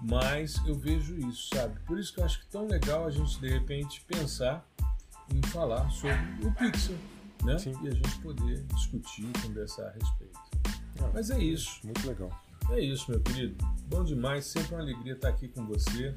Mas 0.00 0.56
eu 0.66 0.74
vejo 0.74 1.16
isso, 1.18 1.48
sabe? 1.54 1.78
Por 1.80 1.98
isso 1.98 2.14
que 2.14 2.20
eu 2.20 2.24
acho 2.24 2.38
que 2.40 2.46
é 2.46 2.50
tão 2.50 2.66
legal 2.66 3.06
a 3.06 3.10
gente 3.10 3.40
de 3.40 3.48
repente 3.48 4.04
pensar 4.06 4.64
em 5.34 5.42
falar 5.48 5.90
sobre 5.90 6.46
o 6.46 6.52
Pixel, 6.52 6.96
né? 7.42 7.58
Sim. 7.58 7.72
E 7.82 7.88
a 7.88 7.90
gente 7.92 8.18
poder 8.20 8.62
discutir, 8.74 9.26
conversar 9.42 9.88
a 9.88 9.90
respeito. 9.90 10.38
Ah, 11.02 11.10
Mas 11.12 11.30
é 11.30 11.38
isso. 11.38 11.80
Muito 11.84 12.06
legal. 12.06 12.30
É 12.70 12.80
isso, 12.80 13.10
meu 13.10 13.20
querido. 13.20 13.64
Bom 13.88 14.02
demais, 14.02 14.44
sempre 14.46 14.74
uma 14.74 14.82
alegria 14.82 15.12
estar 15.12 15.28
aqui 15.28 15.48
com 15.48 15.64
você. 15.66 16.14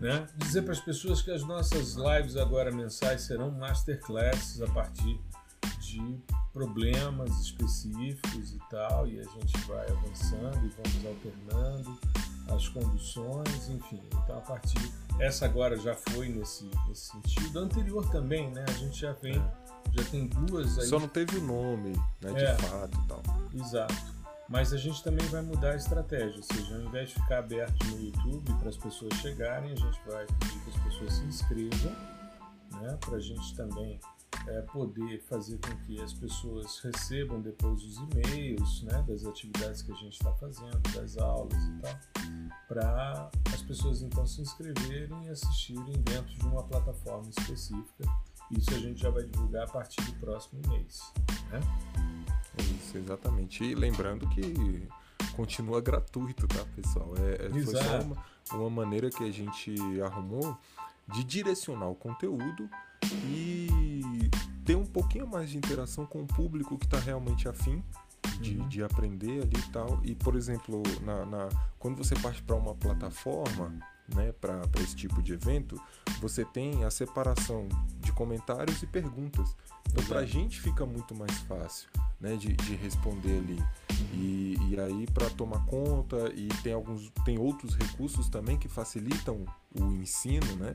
Né? 0.00 0.26
Dizer 0.36 0.62
para 0.62 0.72
as 0.72 0.80
pessoas 0.80 1.20
que 1.20 1.30
as 1.30 1.42
nossas 1.42 1.94
lives 1.94 2.36
agora 2.36 2.70
mensais 2.70 3.22
serão 3.22 3.50
masterclasses 3.50 4.62
a 4.62 4.66
partir 4.68 5.20
de 5.80 6.18
problemas 6.52 7.30
específicos 7.40 8.52
e 8.54 8.58
tal, 8.70 9.06
e 9.06 9.20
a 9.20 9.24
gente 9.24 9.58
vai 9.66 9.86
avançando 9.90 10.64
e 10.64 10.68
vamos 10.68 11.06
alternando 11.06 11.98
as 12.48 12.68
conduções, 12.68 13.68
enfim. 13.68 14.00
Então 14.22 14.38
a 14.38 14.40
partir 14.40 14.92
essa 15.18 15.44
agora 15.44 15.76
já 15.76 15.94
foi 15.94 16.28
nesse, 16.28 16.64
nesse 16.88 17.12
sentido. 17.12 17.58
A 17.58 17.62
anterior 17.62 18.10
também, 18.10 18.50
né? 18.50 18.64
A 18.66 18.72
gente 18.72 19.00
já 19.00 19.12
vem, 19.12 19.36
é. 19.36 19.52
Já 19.92 20.04
tem 20.10 20.26
duas 20.26 20.78
aí. 20.78 20.86
Só 20.86 20.98
não 20.98 21.08
teve 21.08 21.38
o 21.38 21.42
nome, 21.42 21.92
né? 22.20 22.32
De 22.32 22.44
é, 22.44 22.54
fato 22.56 22.98
e 22.98 23.08
tal. 23.08 23.22
Exato. 23.54 24.20
Mas 24.48 24.72
a 24.72 24.76
gente 24.76 25.02
também 25.04 25.24
vai 25.28 25.42
mudar 25.42 25.72
a 25.72 25.76
estratégia, 25.76 26.36
ou 26.36 26.42
seja, 26.42 26.74
ao 26.74 26.82
invés 26.82 27.10
de 27.10 27.14
ficar 27.14 27.38
aberto 27.38 27.86
no 27.86 28.00
YouTube 28.00 28.52
para 28.58 28.68
as 28.68 28.76
pessoas 28.76 29.14
chegarem, 29.20 29.70
a 29.70 29.76
gente 29.76 30.00
vai 30.04 30.26
pedir 30.26 30.60
que 30.64 30.70
as 30.70 30.76
pessoas 30.82 31.14
se 31.14 31.22
inscrevam, 31.22 31.92
né, 32.72 32.98
para 33.00 33.16
a 33.16 33.20
gente 33.20 33.54
também 33.54 34.00
é, 34.48 34.62
poder 34.62 35.20
fazer 35.28 35.58
com 35.58 35.76
que 35.84 36.00
as 36.00 36.12
pessoas 36.12 36.80
recebam 36.80 37.40
depois 37.40 37.80
os 37.84 37.96
e-mails 37.98 38.82
né, 38.82 39.04
das 39.06 39.24
atividades 39.24 39.82
que 39.82 39.92
a 39.92 39.96
gente 39.96 40.14
está 40.14 40.32
fazendo, 40.34 40.80
das 40.94 41.16
aulas 41.16 41.62
e 41.62 41.80
tal, 41.80 42.00
para 42.66 43.30
as 43.52 43.62
pessoas 43.62 44.02
então 44.02 44.26
se 44.26 44.40
inscreverem 44.40 45.26
e 45.26 45.28
assistirem 45.28 45.92
dentro 46.02 46.34
de 46.34 46.46
uma 46.46 46.62
plataforma 46.64 47.28
específica. 47.28 48.04
Isso 48.50 48.70
a 48.70 48.78
gente 48.78 49.00
já 49.00 49.10
vai 49.10 49.24
divulgar 49.24 49.64
a 49.64 49.70
partir 49.70 50.02
do 50.02 50.12
próximo 50.14 50.60
mês. 50.68 51.12
Né? 51.50 51.60
Isso, 52.58 52.98
exatamente. 52.98 53.64
E 53.64 53.74
lembrando 53.74 54.28
que 54.28 54.88
continua 55.34 55.80
gratuito, 55.80 56.46
tá, 56.48 56.64
pessoal? 56.74 57.14
É, 57.16 57.46
é 57.46 57.50
foi 57.50 57.66
só 57.66 58.00
uma, 58.00 58.24
uma 58.52 58.70
maneira 58.70 59.10
que 59.10 59.24
a 59.24 59.30
gente 59.30 59.74
arrumou 60.02 60.56
de 61.08 61.24
direcionar 61.24 61.88
o 61.88 61.94
conteúdo 61.94 62.68
e 63.24 64.30
ter 64.64 64.76
um 64.76 64.86
pouquinho 64.86 65.26
mais 65.26 65.50
de 65.50 65.56
interação 65.56 66.06
com 66.06 66.22
o 66.22 66.26
público 66.26 66.78
que 66.78 66.84
está 66.84 66.98
realmente 66.98 67.48
afim 67.48 67.82
de, 68.40 68.56
uhum. 68.56 68.68
de, 68.68 68.82
aprender 68.82 69.42
ali 69.42 69.56
e 69.56 69.70
tal. 69.72 70.00
E, 70.04 70.14
por 70.14 70.36
exemplo, 70.36 70.82
na, 71.02 71.24
na 71.26 71.48
quando 71.78 71.96
você 71.96 72.14
parte 72.16 72.42
para 72.42 72.56
uma 72.56 72.74
plataforma, 72.74 73.74
né, 74.14 74.32
para 74.32 74.62
esse 74.80 74.94
tipo 74.94 75.22
de 75.22 75.32
evento, 75.32 75.80
você 76.20 76.44
tem 76.44 76.84
a 76.84 76.90
separação 76.90 77.68
de 78.00 78.12
comentários 78.12 78.82
e 78.82 78.86
perguntas. 78.86 79.54
Então, 79.88 80.04
para 80.04 80.20
a 80.20 80.26
gente 80.26 80.60
fica 80.60 80.84
muito 80.86 81.14
mais 81.14 81.36
fácil 81.40 81.88
né, 82.20 82.36
de, 82.36 82.54
de 82.54 82.74
responder 82.76 83.38
ali. 83.38 83.62
E, 84.12 84.56
e 84.68 84.80
aí, 84.80 85.06
para 85.12 85.28
tomar 85.30 85.64
conta, 85.66 86.32
e 86.34 86.48
tem, 86.62 86.72
alguns, 86.72 87.10
tem 87.24 87.38
outros 87.38 87.74
recursos 87.74 88.28
também 88.28 88.58
que 88.58 88.68
facilitam 88.68 89.44
o 89.74 89.84
ensino, 89.94 90.56
né? 90.56 90.72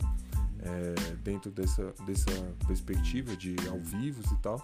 É, 0.62 1.16
dentro 1.18 1.52
dessa, 1.52 1.94
dessa 2.06 2.32
perspectiva 2.68 3.36
de 3.36 3.56
ao 3.70 3.80
vivo 3.80 4.22
e 4.34 4.38
tal, 4.42 4.60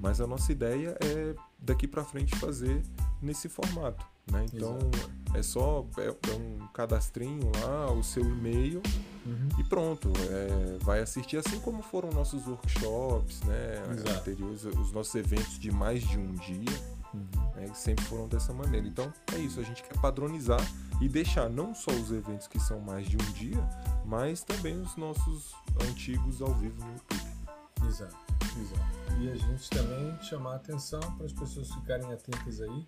mas 0.00 0.20
a 0.20 0.26
nossa 0.26 0.52
ideia 0.52 0.96
é 1.00 1.34
daqui 1.58 1.86
para 1.86 2.04
frente 2.04 2.36
fazer 2.36 2.82
nesse 3.20 3.48
formato, 3.48 4.04
né? 4.30 4.46
Então 4.52 4.76
Exato. 4.76 5.10
é 5.34 5.42
só 5.42 5.86
é, 5.98 6.06
é, 6.06 6.34
um 6.34 6.66
cadastrinho 6.68 7.50
lá, 7.62 7.90
o 7.92 8.02
seu 8.02 8.22
e-mail 8.22 8.82
uhum. 9.26 9.48
e 9.58 9.64
pronto. 9.64 10.12
É, 10.30 10.78
vai 10.84 11.00
assistir 11.00 11.36
assim 11.36 11.58
como 11.60 11.82
foram 11.82 12.10
nossos 12.10 12.46
workshops, 12.46 13.42
né? 13.42 13.82
Anteriores, 14.16 14.64
os 14.64 14.92
nossos 14.92 15.14
eventos 15.14 15.58
de 15.58 15.70
mais 15.70 16.02
de 16.02 16.18
um 16.18 16.32
dia, 16.34 16.97
uhum. 17.14 17.28
né? 17.54 17.66
sempre 17.74 18.04
foram 18.04 18.28
dessa 18.28 18.52
maneira. 18.52 18.86
Então 18.86 19.12
é 19.34 19.38
isso. 19.38 19.60
A 19.60 19.62
gente 19.62 19.82
quer 19.82 19.98
padronizar 20.00 20.60
e 21.00 21.08
deixar 21.08 21.48
não 21.48 21.74
só 21.74 21.90
os 21.90 22.10
eventos 22.10 22.46
que 22.46 22.58
são 22.58 22.80
mais 22.80 23.08
de 23.08 23.16
um 23.16 23.32
dia, 23.32 23.62
mas 24.04 24.42
também 24.42 24.80
os 24.80 24.96
nossos 24.96 25.54
antigos 25.88 26.42
ao 26.42 26.54
vivo 26.54 26.84
no 26.84 26.92
YouTube. 26.92 27.38
Exato, 27.86 28.16
exato. 28.60 29.20
E 29.20 29.30
a 29.30 29.36
gente 29.36 29.70
também 29.70 30.20
chamar 30.22 30.54
a 30.54 30.56
atenção 30.56 31.00
para 31.16 31.26
as 31.26 31.32
pessoas 31.32 31.72
ficarem 31.72 32.12
atentas 32.12 32.60
aí 32.60 32.86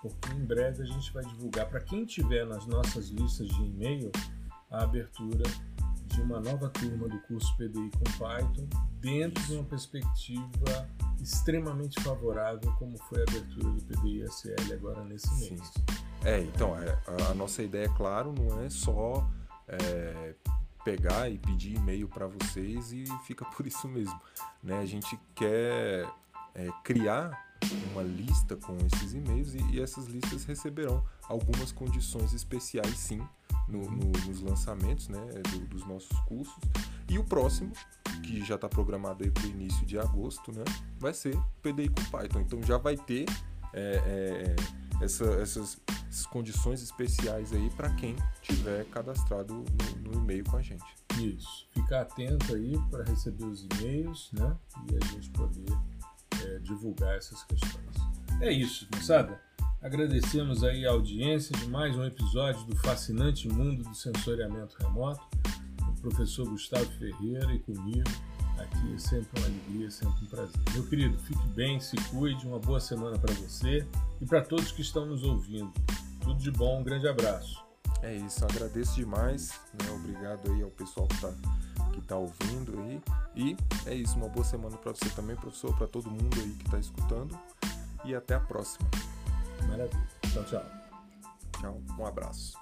porque 0.00 0.32
em 0.32 0.44
breve 0.44 0.82
a 0.82 0.86
gente 0.86 1.12
vai 1.12 1.24
divulgar 1.24 1.68
para 1.68 1.80
quem 1.80 2.04
tiver 2.04 2.46
nas 2.46 2.66
nossas 2.66 3.08
listas 3.08 3.48
de 3.48 3.62
e-mail 3.64 4.10
a 4.70 4.84
abertura 4.84 5.44
de 6.06 6.20
uma 6.20 6.40
nova 6.40 6.68
turma 6.70 7.08
do 7.08 7.18
curso 7.22 7.54
PDI 7.56 7.90
com 7.90 8.18
Python 8.18 8.68
dentro 9.00 9.42
de 9.44 9.54
uma 9.54 9.64
perspectiva 9.64 10.88
extremamente 11.20 12.00
favorável 12.02 12.72
como 12.78 12.96
foi 13.04 13.20
a 13.20 13.22
abertura 13.22 13.70
do 13.70 13.82
PDI 13.84 14.22
SL 14.24 14.72
agora 14.72 15.04
nesse 15.04 15.28
mês. 15.40 15.60
Sim. 15.66 15.84
É, 16.24 16.40
então, 16.40 16.76
é, 16.76 16.98
a, 17.30 17.34
nossa 17.34 17.62
ideia, 17.62 17.88
claro, 17.90 18.32
não 18.32 18.60
é 18.62 18.70
só 18.70 19.28
é, 19.66 20.34
pegar 20.84 21.30
e 21.30 21.38
pedir 21.38 21.76
e-mail 21.76 22.08
para 22.08 22.26
vocês 22.26 22.92
e 22.92 23.04
fica 23.24 23.44
por 23.44 23.66
isso 23.66 23.88
mesmo. 23.88 24.20
Né? 24.62 24.78
A 24.78 24.86
gente 24.86 25.18
quer 25.34 26.08
é, 26.54 26.68
criar 26.82 27.46
uma 27.92 28.02
lista 28.02 28.56
com 28.56 28.76
esses 28.86 29.14
e-mails 29.14 29.54
e, 29.54 29.62
e 29.72 29.80
essas 29.80 30.06
listas 30.06 30.44
receberão 30.44 31.04
algumas 31.28 31.72
condições 31.72 32.32
especiais 32.32 32.96
sim 32.96 33.20
no, 33.68 33.90
no, 33.90 34.10
nos 34.26 34.40
lançamentos 34.40 35.08
né, 35.08 35.20
do, 35.50 35.58
dos 35.66 35.86
nossos 35.86 36.18
cursos. 36.20 36.56
E 37.08 37.18
o 37.18 37.24
próximo, 37.24 37.72
que 38.22 38.44
já 38.44 38.56
está 38.56 38.68
programado 38.68 39.30
para 39.30 39.44
o 39.44 39.46
início 39.46 39.84
de 39.86 39.98
agosto, 39.98 40.52
né, 40.52 40.64
vai 40.98 41.14
ser 41.14 41.36
PDI 41.62 41.88
com 41.88 42.04
Python. 42.04 42.40
Então 42.40 42.62
já 42.62 42.76
vai 42.76 42.96
ter 42.96 43.26
é, 43.72 44.02
é, 44.06 45.04
essa, 45.04 45.24
essas, 45.34 45.80
essas, 46.08 46.26
condições 46.26 46.82
especiais 46.82 47.52
aí 47.52 47.70
para 47.70 47.90
quem 47.94 48.16
tiver 48.42 48.84
cadastrado 48.86 49.54
no, 49.54 50.10
no, 50.10 50.14
e-mail 50.20 50.44
com 50.44 50.56
a 50.56 50.62
gente. 50.62 50.84
Isso. 51.18 51.68
Ficar 51.72 52.02
atento 52.02 52.54
aí 52.54 52.78
para 52.90 53.04
receber 53.04 53.44
os 53.44 53.64
e-mails 53.64 54.30
né, 54.32 54.56
e 54.90 54.96
a 54.96 55.06
gente 55.06 55.30
poder 55.30 55.72
é, 56.44 56.58
divulgar 56.60 57.16
essas 57.16 57.42
questões. 57.44 57.96
É 58.40 58.52
isso, 58.52 58.86
moçada. 58.94 59.47
Agradecemos 59.80 60.64
aí 60.64 60.84
a 60.84 60.90
audiência 60.90 61.56
de 61.56 61.68
mais 61.68 61.96
um 61.96 62.04
episódio 62.04 62.64
do 62.64 62.74
fascinante 62.78 63.48
mundo 63.48 63.84
do 63.84 63.94
sensoriamento 63.94 64.76
remoto. 64.80 65.24
O 65.88 66.00
professor 66.00 66.48
Gustavo 66.48 66.84
Ferreira 66.98 67.52
e 67.52 67.60
comigo. 67.60 68.10
Aqui 68.58 68.92
é 68.92 68.98
sempre 68.98 69.38
uma 69.38 69.46
alegria, 69.46 69.88
sempre 69.88 70.24
um 70.24 70.26
prazer. 70.26 70.60
Meu 70.74 70.84
querido, 70.84 71.16
fique 71.20 71.46
bem, 71.50 71.78
se 71.78 71.94
cuide, 72.10 72.44
uma 72.44 72.58
boa 72.58 72.80
semana 72.80 73.16
para 73.20 73.32
você 73.34 73.86
e 74.20 74.26
para 74.26 74.42
todos 74.42 74.72
que 74.72 74.82
estão 74.82 75.06
nos 75.06 75.22
ouvindo. 75.22 75.72
Tudo 76.22 76.40
de 76.40 76.50
bom, 76.50 76.80
um 76.80 76.82
grande 76.82 77.06
abraço. 77.06 77.62
É 78.02 78.16
isso, 78.16 78.44
agradeço 78.44 78.96
demais, 78.96 79.60
né? 79.80 79.90
Obrigado 79.92 80.50
aí 80.50 80.60
ao 80.60 80.70
pessoal 80.70 81.06
que 81.06 81.14
está 81.14 81.32
que 81.92 82.00
tá 82.00 82.16
ouvindo 82.16 82.80
aí. 82.80 83.00
E 83.36 83.56
é 83.86 83.94
isso, 83.94 84.16
uma 84.16 84.28
boa 84.28 84.44
semana 84.44 84.76
para 84.76 84.92
você 84.92 85.08
também, 85.10 85.36
professor, 85.36 85.72
para 85.76 85.86
todo 85.86 86.10
mundo 86.10 86.36
aí 86.36 86.50
que 86.50 86.64
está 86.64 86.80
escutando. 86.80 87.38
E 88.04 88.12
até 88.12 88.34
a 88.34 88.40
próxima. 88.40 88.88
Maravilha. 89.66 90.08
Tchau, 90.32 90.44
tchau. 90.44 90.64
Tchau, 91.60 91.82
um 91.98 92.06
abraço. 92.06 92.52